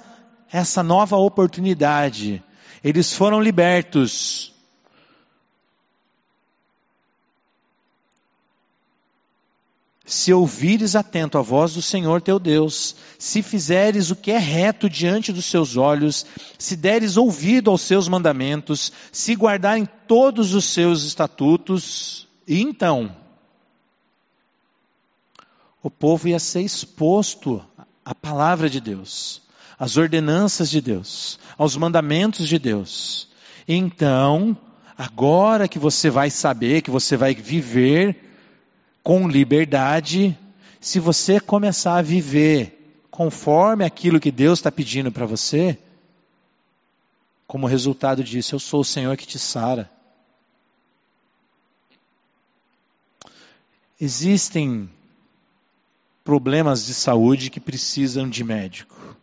essa 0.52 0.84
nova 0.84 1.16
oportunidade. 1.16 2.44
Eles 2.84 3.14
foram 3.14 3.42
libertos. 3.42 4.53
Se 10.06 10.34
ouvires 10.34 10.96
atento 10.96 11.38
a 11.38 11.42
voz 11.42 11.74
do 11.74 11.82
Senhor 11.82 12.22
teu 12.22 12.38
Deus, 12.38 12.96
se 13.18 13.42
fizeres 13.42 14.12
o 14.12 14.16
que 14.16 14.32
é 14.32 14.38
reto 14.38 14.90
diante 14.90 15.32
dos 15.32 15.46
seus 15.46 15.78
olhos, 15.78 16.26
se 16.58 16.76
deres 16.76 17.16
ouvido 17.16 17.72
aos 17.72 17.82
seus 17.82 18.08
mandamentos, 18.10 18.92
se 19.12 19.34
guardarem 19.34 19.88
todos 20.08 20.54
os 20.54 20.66
seus 20.66 21.04
estatutos, 21.04 22.28
então 22.48 23.16
o 25.82 25.90
povo 25.90 26.28
ia 26.28 26.40
ser 26.40 26.62
exposto 26.62 27.64
à 28.04 28.14
palavra 28.14 28.70
de 28.70 28.82
Deus 28.82 29.44
às 29.84 29.98
ordenanças 29.98 30.70
de 30.70 30.80
Deus, 30.80 31.38
aos 31.58 31.76
mandamentos 31.76 32.48
de 32.48 32.58
Deus. 32.58 33.28
Então, 33.68 34.58
agora 34.98 35.68
que 35.68 35.80
você 35.80 36.10
vai 36.10 36.30
saber, 36.30 36.82
que 36.82 36.92
você 36.92 37.18
vai 37.18 37.34
viver 37.34 38.33
com 39.04 39.28
liberdade, 39.28 40.38
se 40.80 41.00
você 41.00 41.40
começar 41.40 41.98
a 41.98 42.02
viver 42.02 43.04
conforme 43.12 43.86
aquilo 43.86 44.20
que 44.20 44.32
Deus 44.32 44.60
está 44.60 44.72
pedindo 44.72 45.12
para 45.12 45.26
você, 45.26 45.78
como 47.46 47.68
resultado 47.68 48.24
disso, 48.24 48.56
eu 48.56 48.60
sou 48.60 48.82
o 48.82 48.86
Senhor 48.86 49.16
que 49.18 49.28
te 49.28 49.38
sara. 49.38 49.92
Existem 54.00 54.90
problemas 56.24 56.86
de 56.86 56.94
saúde 56.94 57.50
que 57.50 57.60
precisam 57.60 58.30
de 58.30 58.44
médico 58.44 59.14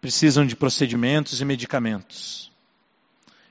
precisam 0.00 0.46
de 0.46 0.56
procedimentos 0.56 1.40
e 1.40 1.44
medicamentos. 1.44 2.52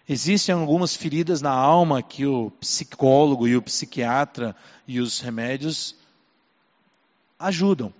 Existem 0.09 0.55
algumas 0.55 0.95
feridas 0.95 1.41
na 1.41 1.51
alma 1.51 2.01
que 2.01 2.25
o 2.25 2.49
psicólogo 2.51 3.45
e 3.47 3.57
o 3.57 3.61
psiquiatra 3.61 4.55
e 4.87 5.01
os 5.01 5.19
remédios 5.19 5.95
ajudam. 7.37 7.93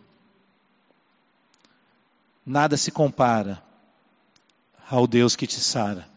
Nada 2.45 2.78
se 2.78 2.91
compara 2.91 3.62
ao 4.89 5.05
Deus 5.05 5.36
que 5.36 5.45
te 5.45 5.60
sara. 5.60 6.08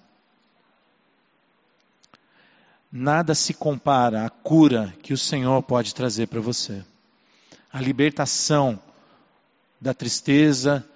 Nada 2.93 3.35
se 3.35 3.53
compara 3.53 4.25
à 4.25 4.31
cura 4.31 4.95
que 5.03 5.13
o 5.13 5.19
Senhor 5.19 5.61
pode 5.63 5.93
trazer 5.93 6.29
para 6.29 6.41
você. 6.41 6.85
A 7.73 7.81
libertação 7.81 8.81
da 9.81 9.93
tristeza, 9.93 10.87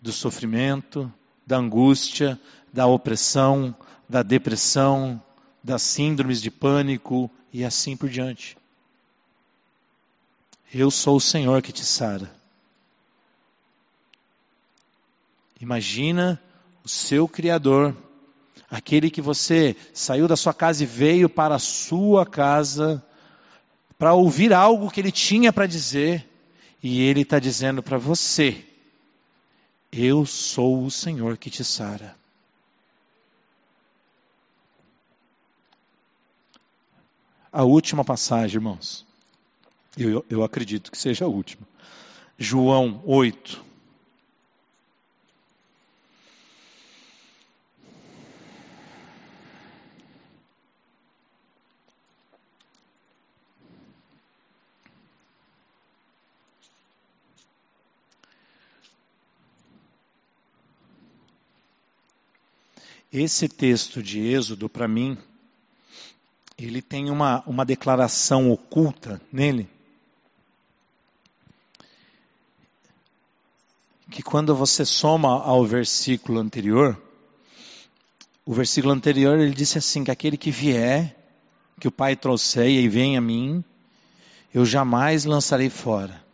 do 0.00 0.12
sofrimento, 0.12 1.10
da 1.50 1.56
angústia, 1.56 2.40
da 2.72 2.86
opressão, 2.86 3.74
da 4.08 4.22
depressão, 4.22 5.20
das 5.62 5.82
síndromes 5.82 6.40
de 6.40 6.48
pânico 6.48 7.28
e 7.52 7.64
assim 7.64 7.96
por 7.96 8.08
diante. 8.08 8.56
Eu 10.72 10.92
sou 10.92 11.16
o 11.16 11.20
Senhor 11.20 11.60
que 11.60 11.72
te 11.72 11.84
sara. 11.84 12.30
Imagina 15.60 16.40
o 16.84 16.88
seu 16.88 17.26
Criador, 17.26 17.96
aquele 18.70 19.10
que 19.10 19.20
você 19.20 19.74
saiu 19.92 20.28
da 20.28 20.36
sua 20.36 20.54
casa 20.54 20.84
e 20.84 20.86
veio 20.86 21.28
para 21.28 21.56
a 21.56 21.58
sua 21.58 22.24
casa 22.24 23.04
para 23.98 24.14
ouvir 24.14 24.52
algo 24.52 24.88
que 24.88 25.00
ele 25.00 25.10
tinha 25.10 25.52
para 25.52 25.66
dizer, 25.66 26.26
e 26.80 27.02
ele 27.02 27.22
está 27.22 27.40
dizendo 27.40 27.82
para 27.82 27.98
você: 27.98 28.64
eu 29.92 30.24
sou 30.24 30.84
o 30.84 30.90
Senhor 30.90 31.36
que 31.36 31.50
te 31.50 31.64
sara. 31.64 32.16
A 37.52 37.64
última 37.64 38.04
passagem, 38.04 38.56
irmãos. 38.56 39.04
Eu, 39.98 40.24
eu 40.30 40.44
acredito 40.44 40.90
que 40.90 40.98
seja 40.98 41.24
a 41.24 41.28
última. 41.28 41.66
João 42.38 43.02
8. 43.04 43.69
Esse 63.12 63.48
texto 63.48 64.00
de 64.00 64.20
Êxodo, 64.20 64.68
para 64.68 64.86
mim, 64.86 65.18
ele 66.56 66.80
tem 66.80 67.10
uma, 67.10 67.42
uma 67.44 67.64
declaração 67.64 68.52
oculta 68.52 69.20
nele. 69.32 69.68
Que 74.10 74.22
quando 74.22 74.54
você 74.54 74.84
soma 74.84 75.42
ao 75.42 75.64
versículo 75.66 76.38
anterior, 76.38 77.00
o 78.46 78.54
versículo 78.54 78.92
anterior 78.92 79.40
ele 79.40 79.54
disse 79.54 79.78
assim: 79.78 80.04
que 80.04 80.10
aquele 80.12 80.36
que 80.36 80.52
vier, 80.52 81.16
que 81.80 81.88
o 81.88 81.92
Pai 81.92 82.14
trouxer 82.14 82.68
e 82.68 82.88
vem 82.88 83.16
a 83.16 83.20
mim, 83.20 83.64
eu 84.54 84.64
jamais 84.64 85.24
lançarei 85.24 85.68
fora. 85.68 86.24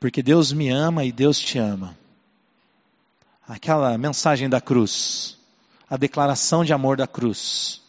Porque 0.00 0.20
Deus 0.20 0.52
me 0.52 0.68
ama 0.68 1.04
e 1.04 1.12
Deus 1.12 1.38
te 1.38 1.58
ama 1.58 2.01
aquela 3.46 3.96
mensagem 3.98 4.48
da 4.48 4.60
cruz, 4.60 5.36
a 5.88 5.96
declaração 5.96 6.64
de 6.64 6.72
amor 6.72 6.96
da 6.96 7.06
cruz. 7.06 7.80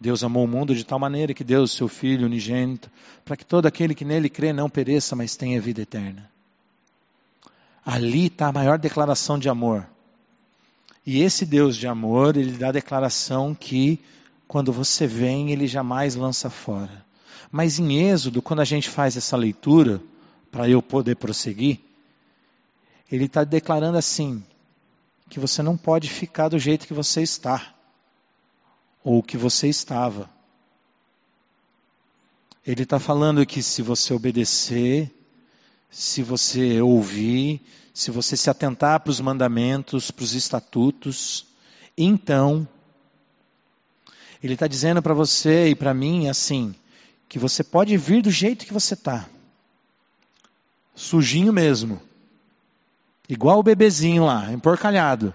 Deus 0.00 0.22
amou 0.22 0.44
o 0.44 0.48
mundo 0.48 0.74
de 0.74 0.84
tal 0.84 0.98
maneira 0.98 1.32
que 1.32 1.44
deu 1.44 1.62
o 1.62 1.68
seu 1.68 1.88
Filho 1.88 2.26
unigênito, 2.26 2.90
para 3.24 3.36
que 3.36 3.44
todo 3.44 3.66
aquele 3.66 3.94
que 3.94 4.04
nele 4.04 4.28
crê 4.28 4.52
não 4.52 4.68
pereça, 4.68 5.16
mas 5.16 5.36
tenha 5.36 5.60
vida 5.60 5.82
eterna. 5.82 6.30
Ali 7.84 8.26
está 8.26 8.48
a 8.48 8.52
maior 8.52 8.78
declaração 8.78 9.38
de 9.38 9.48
amor. 9.48 9.86
E 11.06 11.22
esse 11.22 11.46
Deus 11.46 11.76
de 11.76 11.86
amor, 11.86 12.36
ele 12.36 12.52
dá 12.52 12.68
a 12.68 12.72
declaração 12.72 13.54
que 13.54 14.00
quando 14.48 14.72
você 14.72 15.06
vem, 15.06 15.50
ele 15.50 15.66
jamais 15.66 16.14
lança 16.14 16.50
fora. 16.50 17.04
Mas 17.50 17.78
em 17.78 18.08
Êxodo, 18.08 18.42
quando 18.42 18.60
a 18.60 18.64
gente 18.64 18.88
faz 18.88 19.16
essa 19.16 19.36
leitura, 19.36 20.00
para 20.50 20.68
eu 20.68 20.82
poder 20.82 21.16
prosseguir, 21.16 21.80
ele 23.10 23.24
está 23.24 23.44
declarando 23.44 23.98
assim: 23.98 24.42
que 25.28 25.40
você 25.40 25.62
não 25.62 25.76
pode 25.76 26.08
ficar 26.08 26.48
do 26.48 26.58
jeito 26.58 26.86
que 26.86 26.94
você 26.94 27.22
está 27.22 27.74
ou 29.02 29.22
que 29.22 29.36
você 29.36 29.68
estava. 29.68 30.28
Ele 32.66 32.82
está 32.82 32.98
falando 32.98 33.46
que 33.46 33.62
se 33.62 33.82
você 33.82 34.12
obedecer, 34.12 35.12
se 35.90 36.22
você 36.22 36.80
ouvir, 36.80 37.64
se 37.94 38.10
você 38.10 38.36
se 38.36 38.50
atentar 38.50 39.00
para 39.00 39.10
os 39.10 39.20
mandamentos, 39.20 40.10
para 40.10 40.24
os 40.24 40.34
estatutos, 40.34 41.46
então, 41.96 42.68
ele 44.42 44.54
está 44.54 44.66
dizendo 44.66 45.00
para 45.00 45.14
você 45.14 45.68
e 45.68 45.74
para 45.74 45.94
mim 45.94 46.28
assim, 46.28 46.74
que 47.28 47.38
você 47.38 47.64
pode 47.64 47.96
vir 47.96 48.22
do 48.22 48.30
jeito 48.30 48.66
que 48.66 48.72
você 48.72 48.94
está, 48.94 49.28
sujinho 50.94 51.52
mesmo, 51.52 52.02
igual 53.28 53.58
o 53.58 53.62
bebezinho 53.62 54.24
lá, 54.24 54.52
emporcalhado. 54.52 55.34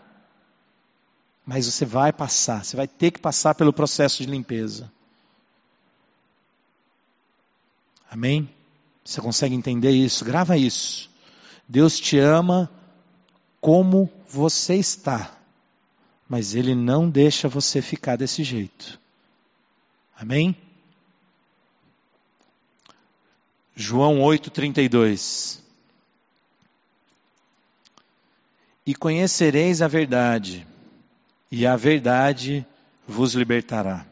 Mas 1.45 1.65
você 1.65 1.85
vai 1.85 2.13
passar, 2.13 2.63
você 2.63 2.75
vai 2.75 2.87
ter 2.87 3.11
que 3.11 3.19
passar 3.19 3.55
pelo 3.55 3.73
processo 3.73 4.23
de 4.23 4.29
limpeza. 4.29 4.91
Amém? 8.09 8.49
Você 9.03 9.21
consegue 9.21 9.55
entender 9.55 9.91
isso? 9.91 10.23
Grava 10.23 10.57
isso. 10.57 11.09
Deus 11.67 11.99
te 11.99 12.19
ama 12.19 12.69
como 13.59 14.11
você 14.27 14.75
está, 14.75 15.37
mas 16.27 16.55
Ele 16.55 16.75
não 16.75 17.09
deixa 17.09 17.47
você 17.47 17.81
ficar 17.81 18.17
desse 18.17 18.43
jeito. 18.43 18.99
Amém? 20.17 20.55
João 23.75 24.19
8,32 24.19 25.60
E 28.85 28.95
conhecereis 28.95 29.81
a 29.81 29.87
verdade, 29.87 30.65
e 31.51 31.67
a 31.67 31.75
verdade 31.75 32.65
vos 33.07 33.35
libertará. 33.35 34.05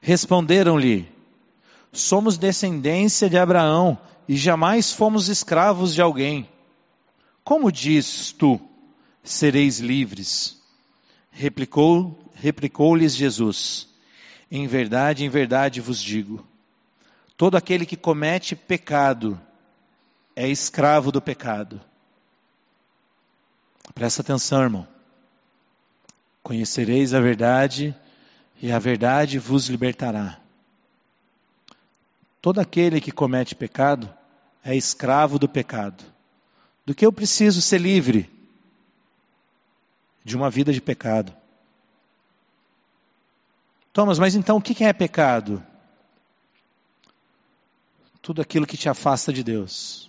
Responderam-lhe: 0.00 1.08
Somos 1.92 2.36
descendência 2.36 3.28
de 3.28 3.38
Abraão 3.38 3.98
e 4.28 4.36
jamais 4.36 4.92
fomos 4.92 5.28
escravos 5.28 5.94
de 5.94 6.02
alguém. 6.02 6.48
Como 7.42 7.72
dizes 7.72 8.30
tu, 8.32 8.60
sereis 9.22 9.78
livres? 9.78 10.58
Replicou, 11.30 12.18
replicou-lhes 12.34 13.14
Jesus: 13.14 13.88
Em 14.50 14.66
verdade, 14.66 15.24
em 15.24 15.28
verdade 15.30 15.80
vos 15.80 16.02
digo: 16.02 16.46
todo 17.36 17.56
aquele 17.56 17.86
que 17.86 17.96
comete 17.96 18.54
pecado 18.54 19.40
é 20.36 20.46
escravo 20.46 21.10
do 21.10 21.22
pecado. 21.22 21.80
Presta 23.94 24.22
atenção, 24.22 24.62
irmão. 24.62 24.88
Conhecereis 26.42 27.12
a 27.14 27.20
verdade 27.20 27.94
e 28.60 28.72
a 28.72 28.78
verdade 28.78 29.38
vos 29.38 29.68
libertará. 29.68 30.40
Todo 32.40 32.60
aquele 32.60 33.00
que 33.00 33.12
comete 33.12 33.54
pecado 33.54 34.12
é 34.64 34.74
escravo 34.76 35.38
do 35.38 35.48
pecado. 35.48 36.04
Do 36.86 36.94
que 36.94 37.04
eu 37.04 37.12
preciso 37.12 37.60
ser 37.60 37.78
livre? 37.78 38.30
De 40.24 40.36
uma 40.36 40.48
vida 40.48 40.72
de 40.72 40.80
pecado. 40.80 41.34
Thomas, 43.92 44.18
mas 44.18 44.34
então 44.34 44.56
o 44.56 44.62
que 44.62 44.84
é 44.84 44.92
pecado? 44.92 45.62
Tudo 48.22 48.40
aquilo 48.40 48.66
que 48.66 48.76
te 48.76 48.88
afasta 48.88 49.32
de 49.32 49.42
Deus. 49.42 50.07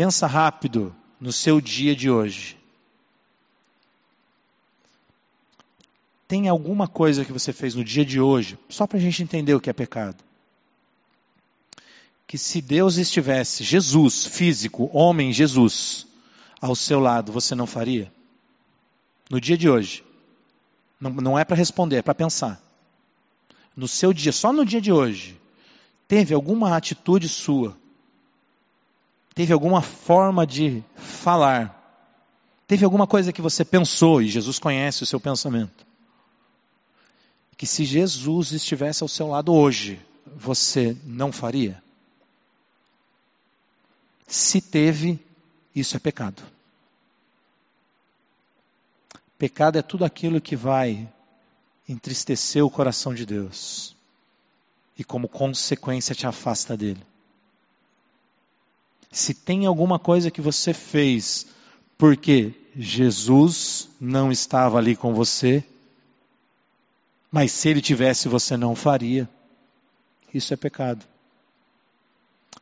Pensa 0.00 0.26
rápido 0.26 0.96
no 1.20 1.30
seu 1.30 1.60
dia 1.60 1.94
de 1.94 2.10
hoje. 2.10 2.56
Tem 6.26 6.48
alguma 6.48 6.88
coisa 6.88 7.22
que 7.22 7.30
você 7.30 7.52
fez 7.52 7.74
no 7.74 7.84
dia 7.84 8.02
de 8.02 8.18
hoje, 8.18 8.58
só 8.70 8.86
para 8.86 8.96
a 8.96 9.00
gente 9.00 9.22
entender 9.22 9.52
o 9.52 9.60
que 9.60 9.68
é 9.68 9.74
pecado? 9.74 10.24
Que 12.26 12.38
se 12.38 12.62
Deus 12.62 12.96
estivesse, 12.96 13.62
Jesus, 13.62 14.24
físico, 14.24 14.88
homem, 14.90 15.34
Jesus, 15.34 16.06
ao 16.62 16.74
seu 16.74 16.98
lado, 16.98 17.30
você 17.30 17.54
não 17.54 17.66
faria? 17.66 18.10
No 19.28 19.38
dia 19.38 19.58
de 19.58 19.68
hoje. 19.68 20.02
Não, 20.98 21.10
não 21.10 21.38
é 21.38 21.44
para 21.44 21.56
responder, 21.56 21.96
é 21.96 22.02
para 22.02 22.14
pensar. 22.14 22.58
No 23.76 23.86
seu 23.86 24.14
dia, 24.14 24.32
só 24.32 24.50
no 24.50 24.64
dia 24.64 24.80
de 24.80 24.90
hoje, 24.90 25.38
teve 26.08 26.32
alguma 26.32 26.74
atitude 26.74 27.28
sua, 27.28 27.76
teve 29.34 29.52
alguma 29.52 29.82
forma 29.82 30.46
de 30.46 30.82
falar, 30.96 31.76
teve 32.66 32.84
alguma 32.84 33.06
coisa 33.06 33.32
que 33.32 33.42
você 33.42 33.64
pensou, 33.64 34.22
e 34.22 34.28
Jesus 34.28 34.58
conhece 34.58 35.02
o 35.02 35.06
seu 35.06 35.20
pensamento, 35.20 35.86
que 37.56 37.66
se 37.66 37.84
Jesus 37.84 38.52
estivesse 38.52 39.02
ao 39.02 39.08
seu 39.08 39.28
lado 39.28 39.52
hoje, 39.52 40.00
você 40.34 40.96
não 41.04 41.30
faria? 41.30 41.82
Se 44.26 44.60
teve, 44.60 45.18
isso 45.74 45.96
é 45.96 46.00
pecado. 46.00 46.42
Pecado 49.36 49.76
é 49.76 49.82
tudo 49.82 50.04
aquilo 50.04 50.40
que 50.40 50.54
vai 50.54 51.06
entristecer 51.88 52.64
o 52.64 52.70
coração 52.70 53.12
de 53.12 53.26
Deus 53.26 53.96
e, 54.96 55.02
como 55.02 55.28
consequência, 55.28 56.14
te 56.14 56.26
afasta 56.26 56.76
dele. 56.76 57.02
Se 59.10 59.34
tem 59.34 59.66
alguma 59.66 59.98
coisa 59.98 60.30
que 60.30 60.40
você 60.40 60.72
fez 60.72 61.46
porque 61.98 62.54
Jesus 62.76 63.88
não 64.00 64.30
estava 64.30 64.78
ali 64.78 64.94
com 64.94 65.12
você, 65.12 65.64
mas 67.30 67.52
se 67.52 67.68
ele 67.68 67.80
tivesse, 67.80 68.28
você 68.28 68.56
não 68.56 68.74
faria. 68.74 69.28
Isso 70.32 70.54
é 70.54 70.56
pecado. 70.56 71.04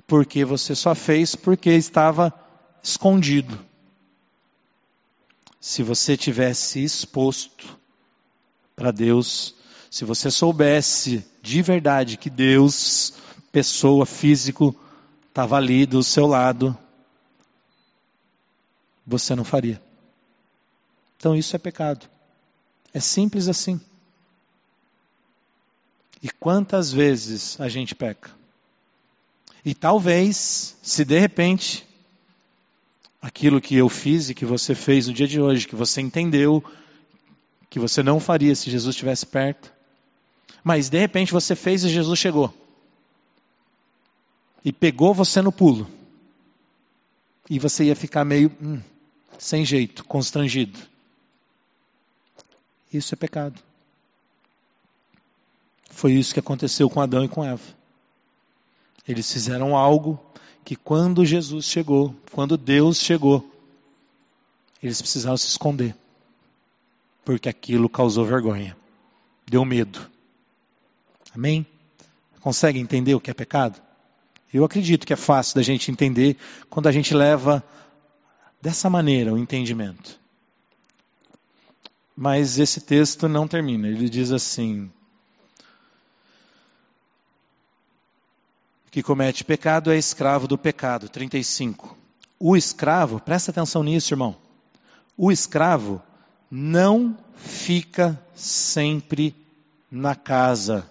Porque 0.06 0.44
você 0.44 0.74
só 0.74 0.94
fez 0.94 1.34
porque 1.34 1.70
estava 1.70 2.32
escondido. 2.82 3.58
Se 5.60 5.82
você 5.82 6.16
tivesse 6.16 6.82
exposto 6.82 7.78
para 8.74 8.90
Deus, 8.90 9.54
se 9.90 10.04
você 10.04 10.30
soubesse 10.30 11.24
de 11.42 11.62
verdade 11.62 12.16
que 12.16 12.30
Deus, 12.30 13.14
pessoa, 13.50 14.06
físico, 14.06 14.74
estava 15.38 15.56
ali 15.56 15.86
do 15.86 16.02
seu 16.02 16.26
lado, 16.26 16.76
você 19.06 19.36
não 19.36 19.44
faria. 19.44 19.80
Então 21.16 21.36
isso 21.36 21.54
é 21.54 21.58
pecado. 21.60 22.10
É 22.92 22.98
simples 22.98 23.46
assim. 23.46 23.80
E 26.20 26.28
quantas 26.28 26.90
vezes 26.90 27.56
a 27.60 27.68
gente 27.68 27.94
peca? 27.94 28.32
E 29.64 29.76
talvez, 29.76 30.76
se 30.82 31.04
de 31.04 31.20
repente, 31.20 31.86
aquilo 33.22 33.60
que 33.60 33.76
eu 33.76 33.88
fiz 33.88 34.30
e 34.30 34.34
que 34.34 34.44
você 34.44 34.74
fez 34.74 35.06
no 35.06 35.14
dia 35.14 35.28
de 35.28 35.40
hoje, 35.40 35.68
que 35.68 35.76
você 35.76 36.00
entendeu, 36.00 36.64
que 37.70 37.78
você 37.78 38.02
não 38.02 38.18
faria 38.18 38.56
se 38.56 38.72
Jesus 38.72 38.96
estivesse 38.96 39.24
perto, 39.24 39.72
mas 40.64 40.88
de 40.88 40.98
repente 40.98 41.32
você 41.32 41.54
fez 41.54 41.84
e 41.84 41.88
Jesus 41.88 42.18
chegou. 42.18 42.52
E 44.64 44.72
pegou 44.72 45.14
você 45.14 45.40
no 45.40 45.52
pulo. 45.52 45.88
E 47.48 47.58
você 47.58 47.84
ia 47.84 47.96
ficar 47.96 48.24
meio 48.24 48.50
hum, 48.60 48.80
sem 49.38 49.64
jeito, 49.64 50.04
constrangido. 50.04 50.78
Isso 52.92 53.14
é 53.14 53.16
pecado. 53.16 53.62
Foi 55.90 56.12
isso 56.12 56.32
que 56.32 56.40
aconteceu 56.40 56.88
com 56.88 57.00
Adão 57.00 57.24
e 57.24 57.28
com 57.28 57.44
Eva. 57.44 57.76
Eles 59.06 59.32
fizeram 59.32 59.76
algo 59.76 60.20
que 60.64 60.76
quando 60.76 61.24
Jesus 61.24 61.64
chegou, 61.64 62.14
quando 62.30 62.56
Deus 62.56 62.98
chegou, 62.98 63.50
eles 64.82 65.00
precisaram 65.00 65.36
se 65.36 65.48
esconder. 65.48 65.96
Porque 67.24 67.48
aquilo 67.48 67.88
causou 67.88 68.24
vergonha. 68.24 68.76
Deu 69.46 69.64
medo. 69.64 70.10
Amém? 71.34 71.66
Consegue 72.40 72.78
entender 72.78 73.14
o 73.14 73.20
que 73.20 73.30
é 73.30 73.34
pecado? 73.34 73.80
Eu 74.52 74.64
acredito 74.64 75.06
que 75.06 75.12
é 75.12 75.16
fácil 75.16 75.56
da 75.56 75.62
gente 75.62 75.90
entender 75.90 76.36
quando 76.70 76.86
a 76.86 76.92
gente 76.92 77.14
leva 77.14 77.62
dessa 78.60 78.88
maneira 78.88 79.32
o 79.32 79.38
entendimento. 79.38 80.18
Mas 82.16 82.58
esse 82.58 82.80
texto 82.80 83.28
não 83.28 83.46
termina. 83.46 83.88
Ele 83.88 84.08
diz 84.08 84.32
assim: 84.32 84.90
que 88.90 89.02
comete 89.02 89.44
pecado 89.44 89.92
é 89.92 89.96
escravo 89.96 90.48
do 90.48 90.58
pecado. 90.58 91.08
35. 91.08 91.96
O 92.40 92.56
escravo, 92.56 93.20
presta 93.20 93.50
atenção 93.50 93.82
nisso, 93.82 94.12
irmão. 94.12 94.36
O 95.16 95.30
escravo 95.30 96.02
não 96.50 97.16
fica 97.36 98.20
sempre 98.34 99.34
na 99.90 100.14
casa. 100.14 100.88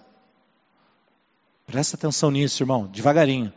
Presta 1.68 1.96
atenção 1.96 2.30
nisso, 2.30 2.62
irmão, 2.62 2.86
devagarinho. 2.86 3.52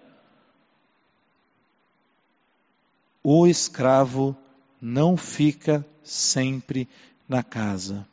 O 3.23 3.47
escravo 3.47 4.35
não 4.81 5.15
fica 5.15 5.85
sempre 6.03 6.89
na 7.25 7.41
casa. 7.41 8.05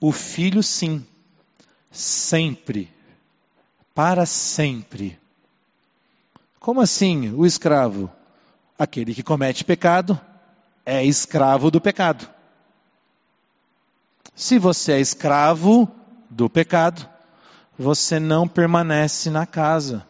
O 0.00 0.12
filho, 0.12 0.62
sim, 0.62 1.06
sempre, 1.90 2.90
para 3.94 4.24
sempre. 4.24 5.20
Como 6.58 6.80
assim, 6.80 7.34
o 7.34 7.44
escravo? 7.44 8.10
Aquele 8.78 9.14
que 9.14 9.22
comete 9.22 9.62
pecado 9.62 10.18
é 10.86 11.04
escravo 11.04 11.70
do 11.70 11.82
pecado. 11.82 12.26
Se 14.34 14.58
você 14.58 14.92
é 14.92 15.00
escravo 15.00 15.86
do 16.30 16.48
pecado, 16.48 17.11
você 17.78 18.20
não 18.20 18.46
permanece 18.46 19.30
na 19.30 19.46
casa. 19.46 20.06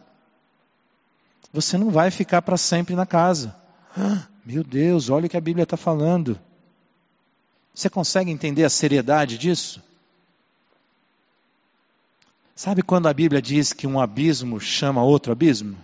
Você 1.51 1.77
não 1.77 1.89
vai 1.89 2.11
ficar 2.11 2.41
para 2.41 2.57
sempre 2.57 2.95
na 2.95 3.05
casa. 3.05 3.55
Meu 4.45 4.63
Deus, 4.63 5.09
olha 5.09 5.27
o 5.27 5.29
que 5.29 5.37
a 5.37 5.41
Bíblia 5.41 5.63
está 5.63 5.77
falando. 5.77 6.39
Você 7.73 7.89
consegue 7.89 8.31
entender 8.31 8.63
a 8.63 8.69
seriedade 8.69 9.37
disso? 9.37 9.81
Sabe 12.55 12.81
quando 12.81 13.07
a 13.07 13.13
Bíblia 13.13 13.41
diz 13.41 13.73
que 13.73 13.87
um 13.87 13.99
abismo 13.99 14.59
chama 14.59 15.03
outro 15.03 15.31
abismo? 15.31 15.77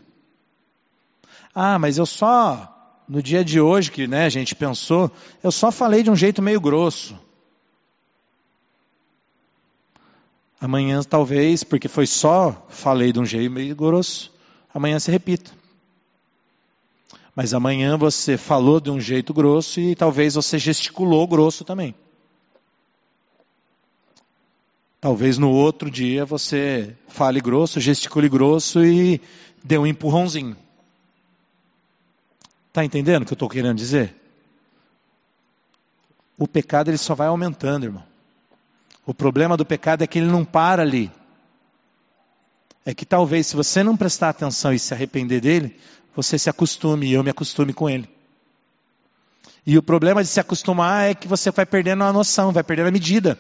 Ah, 1.54 1.80
mas 1.80 1.98
eu 1.98 2.06
só, 2.06 3.04
no 3.08 3.24
dia 3.24 3.44
de 3.44 3.60
hoje 3.60 3.92
que 3.92 4.08
né, 4.08 4.26
a 4.26 4.30
gente 4.30 4.56
pensou, 4.56 5.12
eu 5.44 5.52
só 5.52 5.72
falei 5.72 6.04
de 6.04 6.12
um 6.12 6.16
jeito 6.16 6.42
meio 6.42 6.62
grosso. 6.62 7.20
Amanhã, 10.60 11.02
talvez, 11.04 11.64
porque 11.64 11.88
foi 11.88 12.06
só 12.06 12.68
falei 12.70 13.14
de 13.14 13.20
um 13.20 13.26
jeito 13.26 13.52
meio 13.52 13.76
grosso, 13.76 14.34
amanhã 14.74 15.00
se 15.00 15.10
repita. 15.10 15.52
Mas 17.34 17.54
amanhã 17.54 17.98
você 17.98 18.38
falou 18.38 18.82
de 18.82 18.90
um 18.90 19.00
jeito 19.00 19.34
grosso 19.34 19.80
e 19.80 19.96
talvez 19.96 20.36
você 20.36 20.60
gesticulou 20.60 21.26
grosso 21.26 21.64
também. 21.64 21.96
Talvez 25.00 25.38
no 25.38 25.50
outro 25.50 25.90
dia 25.90 26.26
você 26.26 26.94
fale 27.08 27.40
grosso, 27.40 27.80
gesticule 27.80 28.28
grosso 28.28 28.84
e 28.84 29.22
dê 29.64 29.78
um 29.78 29.88
empurrãozinho. 29.88 30.58
Está 32.68 32.84
entendendo 32.84 33.24
o 33.24 33.26
que 33.26 33.32
eu 33.32 33.36
estou 33.36 33.48
querendo 33.48 33.78
dizer? 33.78 34.14
O 36.38 36.48
pecado 36.48 36.90
ele 36.90 36.98
só 36.98 37.16
vai 37.16 37.28
aumentando, 37.28 37.86
irmão. 37.86 38.04
O 39.10 39.14
problema 39.16 39.58
do 39.58 39.66
pecado 39.66 40.04
é 40.04 40.08
que 40.08 40.20
ele 40.20 40.28
não 40.28 40.46
para 40.46 40.84
ali. 40.84 41.12
É 42.86 42.94
que 42.94 43.04
talvez 43.04 43.48
se 43.48 43.56
você 43.56 43.82
não 43.82 43.98
prestar 43.98 44.30
atenção 44.30 44.72
e 44.72 44.78
se 44.78 44.94
arrepender 44.94 45.42
dele, 45.42 45.76
você 46.16 46.38
se 46.38 46.48
acostume 46.48 47.08
e 47.08 47.14
eu 47.14 47.24
me 47.24 47.32
acostume 47.32 47.74
com 47.74 47.90
ele. 47.90 48.08
E 49.66 49.76
o 49.80 49.82
problema 49.82 50.22
de 50.22 50.30
se 50.30 50.40
acostumar 50.40 51.10
é 51.10 51.16
que 51.16 51.28
você 51.28 51.50
vai 51.50 51.66
perdendo 51.66 52.04
a 52.04 52.14
noção, 52.14 52.52
vai 52.52 52.64
perdendo 52.64 52.90
a 52.90 52.92
medida. 52.92 53.40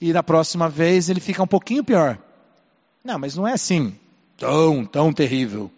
E 0.00 0.12
na 0.12 0.24
próxima 0.24 0.68
vez 0.68 1.08
ele 1.08 1.20
fica 1.20 1.40
um 1.40 1.46
pouquinho 1.46 1.84
pior. 1.84 2.18
Não, 3.04 3.20
mas 3.20 3.36
não 3.36 3.46
é 3.46 3.52
assim 3.52 3.96
tão, 4.36 4.84
tão 4.84 5.12
terrível. 5.12 5.70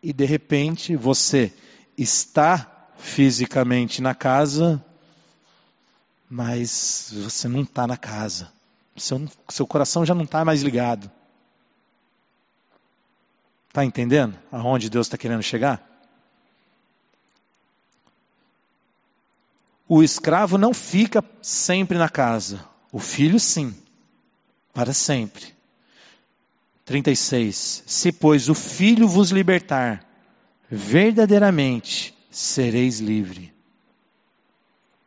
E 0.00 0.12
de 0.12 0.24
repente 0.24 0.94
você 0.94 1.52
está 1.98 2.92
fisicamente 2.96 4.00
na 4.00 4.14
casa, 4.14 4.80
mas 6.34 7.12
você 7.12 7.46
não 7.46 7.60
está 7.60 7.86
na 7.86 7.98
casa. 7.98 8.50
Seu, 8.96 9.28
seu 9.50 9.66
coração 9.66 10.06
já 10.06 10.14
não 10.14 10.24
está 10.24 10.42
mais 10.46 10.62
ligado. 10.62 11.10
Está 13.68 13.84
entendendo 13.84 14.38
aonde 14.50 14.88
Deus 14.88 15.08
está 15.08 15.18
querendo 15.18 15.42
chegar? 15.42 15.86
O 19.86 20.02
escravo 20.02 20.56
não 20.56 20.72
fica 20.72 21.22
sempre 21.42 21.98
na 21.98 22.08
casa, 22.08 22.66
o 22.90 22.98
filho 22.98 23.38
sim, 23.38 23.76
para 24.72 24.94
sempre. 24.94 25.54
36. 26.86 27.84
Se, 27.86 28.10
pois, 28.10 28.48
o 28.48 28.54
filho 28.54 29.06
vos 29.06 29.30
libertar, 29.30 30.02
verdadeiramente 30.70 32.16
sereis 32.30 33.00
livre. 33.00 33.52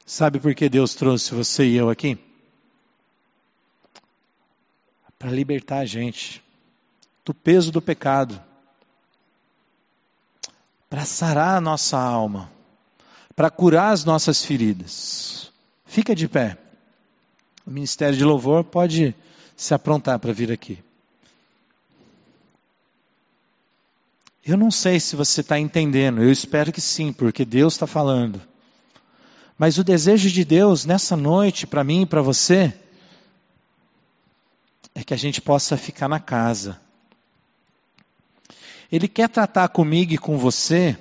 Sabe 0.06 0.40
por 0.40 0.54
que 0.54 0.70
Deus 0.70 0.94
trouxe 0.94 1.34
você 1.34 1.66
e 1.66 1.76
eu 1.76 1.90
aqui? 1.90 2.18
Para 5.18 5.32
libertar 5.32 5.80
a 5.80 5.86
gente 5.86 6.44
do 7.24 7.34
peso 7.34 7.72
do 7.72 7.82
pecado 7.82 8.40
para 10.96 11.04
sarar 11.04 11.58
a 11.58 11.62
nossa 11.62 11.98
alma, 11.98 12.50
para 13.36 13.50
curar 13.50 13.92
as 13.92 14.06
nossas 14.06 14.46
feridas. 14.46 15.52
Fica 15.86 16.16
de 16.16 16.26
pé. 16.26 16.58
O 17.66 17.72
Ministério 17.72 18.18
de 18.18 18.24
Louvor 18.24 18.64
pode 18.64 19.14
se 19.58 19.74
aprontar 19.74 20.20
para 20.20 20.32
vir 20.32 20.52
aqui. 20.52 20.82
Eu 24.46 24.56
não 24.56 24.72
sei 24.72 25.00
se 25.00 25.18
você 25.18 25.42
está 25.42 25.60
entendendo, 25.60 26.22
eu 26.22 26.32
espero 26.32 26.72
que 26.72 26.80
sim, 26.80 27.12
porque 27.12 27.44
Deus 27.44 27.74
está 27.74 27.86
falando. 27.86 28.40
Mas 29.58 29.78
o 29.78 29.84
desejo 29.84 30.30
de 30.30 30.44
Deus 30.44 30.86
nessa 30.86 31.16
noite, 31.16 31.66
para 31.66 31.84
mim 31.84 32.02
e 32.02 32.06
para 32.06 32.22
você, 32.22 32.74
é 34.94 35.04
que 35.04 35.14
a 35.14 35.18
gente 35.18 35.42
possa 35.42 35.78
ficar 35.78 36.08
na 36.08 36.20
casa, 36.20 36.80
ele 38.92 39.08
quer 39.08 39.30
tratar 39.30 39.68
comigo 39.70 40.14
e 40.14 40.18
com 40.18 40.38
você 40.38 40.98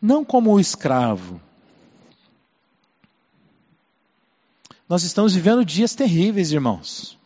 não 0.00 0.24
como 0.24 0.52
o 0.52 0.60
escravo. 0.60 1.40
Nós 4.88 5.02
estamos 5.02 5.34
vivendo 5.34 5.64
dias 5.64 5.94
terríveis, 5.94 6.52
irmãos. 6.52 7.18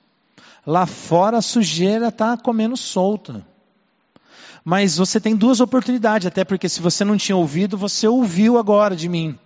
Lá 0.66 0.86
fora 0.86 1.38
a 1.38 1.42
sujeira 1.42 2.08
está 2.08 2.36
comendo 2.36 2.76
solta. 2.76 3.46
Mas 4.64 4.96
você 4.96 5.20
tem 5.20 5.36
duas 5.36 5.60
oportunidades, 5.60 6.26
até 6.26 6.42
porque 6.42 6.68
se 6.68 6.80
você 6.80 7.04
não 7.04 7.18
tinha 7.18 7.36
ouvido, 7.36 7.76
você 7.76 8.08
ouviu 8.08 8.56
agora 8.56 8.96
de 8.96 9.08
mim. 9.08 9.38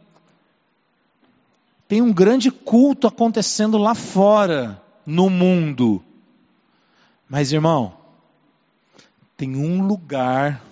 Tem 1.88 2.00
um 2.00 2.12
grande 2.12 2.50
culto 2.50 3.06
acontecendo 3.06 3.78
lá 3.78 3.94
fora, 3.94 4.80
no 5.04 5.28
mundo. 5.28 6.04
Mas, 7.28 7.50
irmão, 7.50 7.94
tem 9.36 9.56
um 9.56 9.86
lugar 9.86 10.62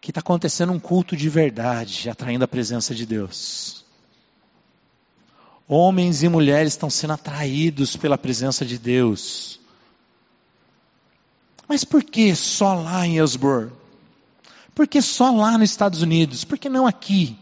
que 0.00 0.12
está 0.12 0.20
acontecendo 0.20 0.72
um 0.72 0.78
culto 0.78 1.16
de 1.16 1.28
verdade, 1.28 2.08
atraindo 2.08 2.44
a 2.44 2.48
presença 2.48 2.94
de 2.94 3.04
Deus. 3.04 3.84
Homens 5.68 6.22
e 6.22 6.28
mulheres 6.28 6.74
estão 6.74 6.88
sendo 6.88 7.14
atraídos 7.14 7.96
pela 7.96 8.16
presença 8.16 8.64
de 8.64 8.78
Deus. 8.78 9.58
Mas 11.68 11.84
por 11.84 12.02
que 12.02 12.34
só 12.34 12.74
lá 12.74 13.06
em 13.06 13.16
Ellsworth? 13.16 13.72
Por 14.74 14.86
que 14.86 15.00
só 15.00 15.30
lá 15.30 15.56
nos 15.58 15.70
Estados 15.70 16.02
Unidos? 16.02 16.44
Por 16.44 16.58
que 16.58 16.68
não 16.68 16.86
aqui? 16.86 17.36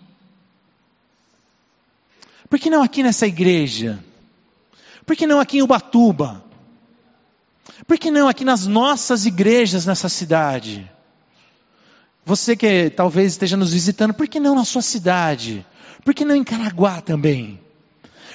Por 2.48 2.58
que 2.58 2.70
não 2.70 2.82
aqui 2.82 3.02
nessa 3.02 3.26
igreja? 3.26 4.02
Por 5.04 5.16
que 5.16 5.26
não 5.26 5.40
aqui 5.40 5.58
em 5.58 5.62
Ubatuba? 5.62 6.44
Por 7.86 7.98
que 7.98 8.10
não 8.10 8.28
aqui 8.28 8.44
nas 8.44 8.66
nossas 8.66 9.26
igrejas 9.26 9.84
nessa 9.84 10.08
cidade? 10.08 10.88
Você 12.24 12.56
que 12.56 12.88
talvez 12.88 13.32
esteja 13.32 13.56
nos 13.56 13.72
visitando, 13.72 14.14
por 14.14 14.28
que 14.28 14.40
não 14.40 14.54
na 14.54 14.64
sua 14.64 14.80
cidade? 14.80 15.66
Por 16.04 16.14
que 16.14 16.24
não 16.24 16.34
em 16.34 16.44
Caraguá 16.44 17.00
também? 17.00 17.60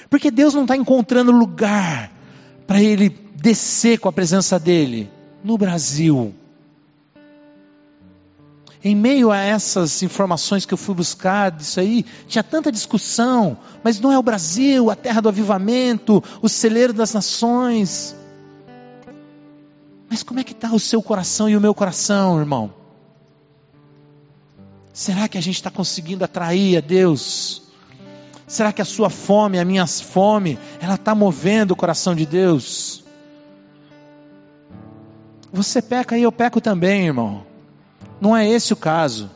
Porque 0.08 0.30
Deus 0.30 0.54
não 0.54 0.62
está 0.62 0.76
encontrando 0.76 1.32
lugar 1.32 2.12
para 2.66 2.80
Ele 2.80 3.08
descer 3.08 3.98
com 3.98 4.08
a 4.08 4.12
presença 4.12 4.58
dEle 4.58 5.10
no 5.42 5.56
Brasil. 5.56 6.34
Em 8.82 8.94
meio 8.94 9.30
a 9.30 9.38
essas 9.38 10.02
informações 10.02 10.64
que 10.64 10.72
eu 10.72 10.78
fui 10.78 10.94
buscar 10.94 11.50
disso 11.50 11.80
aí, 11.80 12.04
tinha 12.26 12.42
tanta 12.42 12.72
discussão, 12.72 13.58
mas 13.84 14.00
não 14.00 14.10
é 14.10 14.18
o 14.18 14.22
Brasil, 14.22 14.90
a 14.90 14.96
terra 14.96 15.20
do 15.20 15.28
avivamento, 15.28 16.24
o 16.40 16.48
celeiro 16.48 16.92
das 16.92 17.12
nações. 17.12 18.16
Mas 20.08 20.22
como 20.22 20.40
é 20.40 20.44
que 20.44 20.52
está 20.52 20.72
o 20.72 20.80
seu 20.80 21.02
coração 21.02 21.48
e 21.48 21.56
o 21.56 21.60
meu 21.60 21.74
coração, 21.74 22.38
irmão? 22.38 22.72
Será 24.94 25.28
que 25.28 25.38
a 25.38 25.40
gente 25.42 25.56
está 25.56 25.70
conseguindo 25.70 26.24
atrair 26.24 26.78
a 26.78 26.80
Deus? 26.80 27.62
Será 28.46 28.72
que 28.72 28.82
a 28.82 28.84
sua 28.84 29.08
fome, 29.08 29.58
a 29.58 29.64
minha 29.64 29.86
fome, 29.86 30.58
ela 30.80 30.96
está 30.96 31.14
movendo 31.14 31.70
o 31.70 31.76
coração 31.76 32.14
de 32.14 32.26
Deus? 32.26 32.99
Você 35.52 35.82
peca 35.82 36.16
e 36.16 36.22
eu 36.22 36.30
peco 36.30 36.60
também, 36.60 37.06
irmão. 37.06 37.44
Não 38.20 38.36
é 38.36 38.48
esse 38.48 38.72
o 38.72 38.76
caso. 38.76 39.30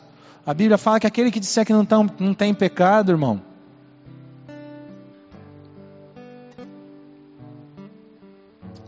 A 0.47 0.53
Bíblia 0.53 0.79
fala 0.79 1.01
que 1.01 1.07
aquele 1.07 1.31
que 1.31 1.41
disser 1.41 1.65
que 1.65 1.73
não, 1.73 1.85
tá, 1.85 1.97
não 2.19 2.35
tem 2.35 2.53
pecado, 2.53 3.11
irmão, 3.11 3.41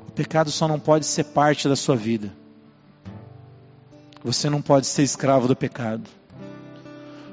o 0.07 0.12
pecado 0.12 0.51
só 0.51 0.68
não 0.68 0.79
pode 0.79 1.07
ser 1.07 1.24
parte 1.24 1.68
da 1.68 1.74
sua 1.74 1.97
vida. 1.97 2.33
Você 4.22 4.51
não 4.51 4.61
pode 4.61 4.87
ser 4.87 5.03
escravo 5.03 5.49
do 5.49 5.57
pecado. 5.57 6.09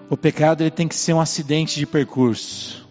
O 0.10 0.16
pecado 0.16 0.62
ele 0.62 0.72
tem 0.72 0.88
que 0.88 0.96
ser 0.96 1.14
um 1.14 1.20
acidente 1.20 1.80
de 1.80 1.86
percurso. 1.86 2.88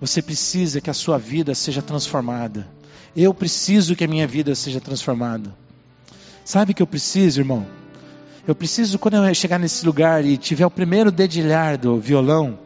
Você 0.00 0.20
precisa 0.20 0.80
que 0.80 0.90
a 0.90 0.94
sua 0.94 1.16
vida 1.16 1.54
seja 1.54 1.80
transformada. 1.80 2.66
Eu 3.14 3.34
preciso 3.34 3.94
que 3.94 4.04
a 4.04 4.08
minha 4.08 4.26
vida 4.26 4.54
seja 4.54 4.80
transformada. 4.80 5.54
Sabe 6.44 6.74
que 6.74 6.82
eu 6.82 6.86
preciso, 6.86 7.40
irmão? 7.40 7.66
Eu 8.46 8.54
preciso, 8.54 8.98
quando 8.98 9.14
eu 9.14 9.34
chegar 9.34 9.58
nesse 9.58 9.86
lugar 9.86 10.24
e 10.24 10.36
tiver 10.36 10.66
o 10.66 10.70
primeiro 10.70 11.12
dedilhar 11.12 11.78
do 11.78 12.00
violão, 12.00 12.58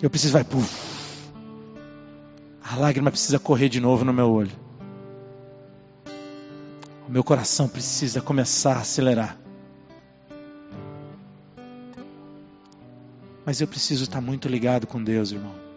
eu 0.00 0.10
preciso, 0.10 0.34
vai, 0.34 0.44
puf, 0.44 0.70
a 2.62 2.76
lágrima 2.76 3.10
precisa 3.10 3.38
correr 3.38 3.68
de 3.68 3.80
novo 3.80 4.04
no 4.04 4.12
meu 4.12 4.30
olho. 4.30 4.52
O 7.08 7.10
meu 7.10 7.22
coração 7.24 7.68
precisa 7.68 8.20
começar 8.20 8.76
a 8.76 8.80
acelerar. 8.80 9.38
Mas 13.44 13.60
eu 13.60 13.66
preciso 13.66 14.04
estar 14.04 14.20
muito 14.20 14.48
ligado 14.48 14.86
com 14.86 15.02
Deus, 15.02 15.32
irmão. 15.32 15.71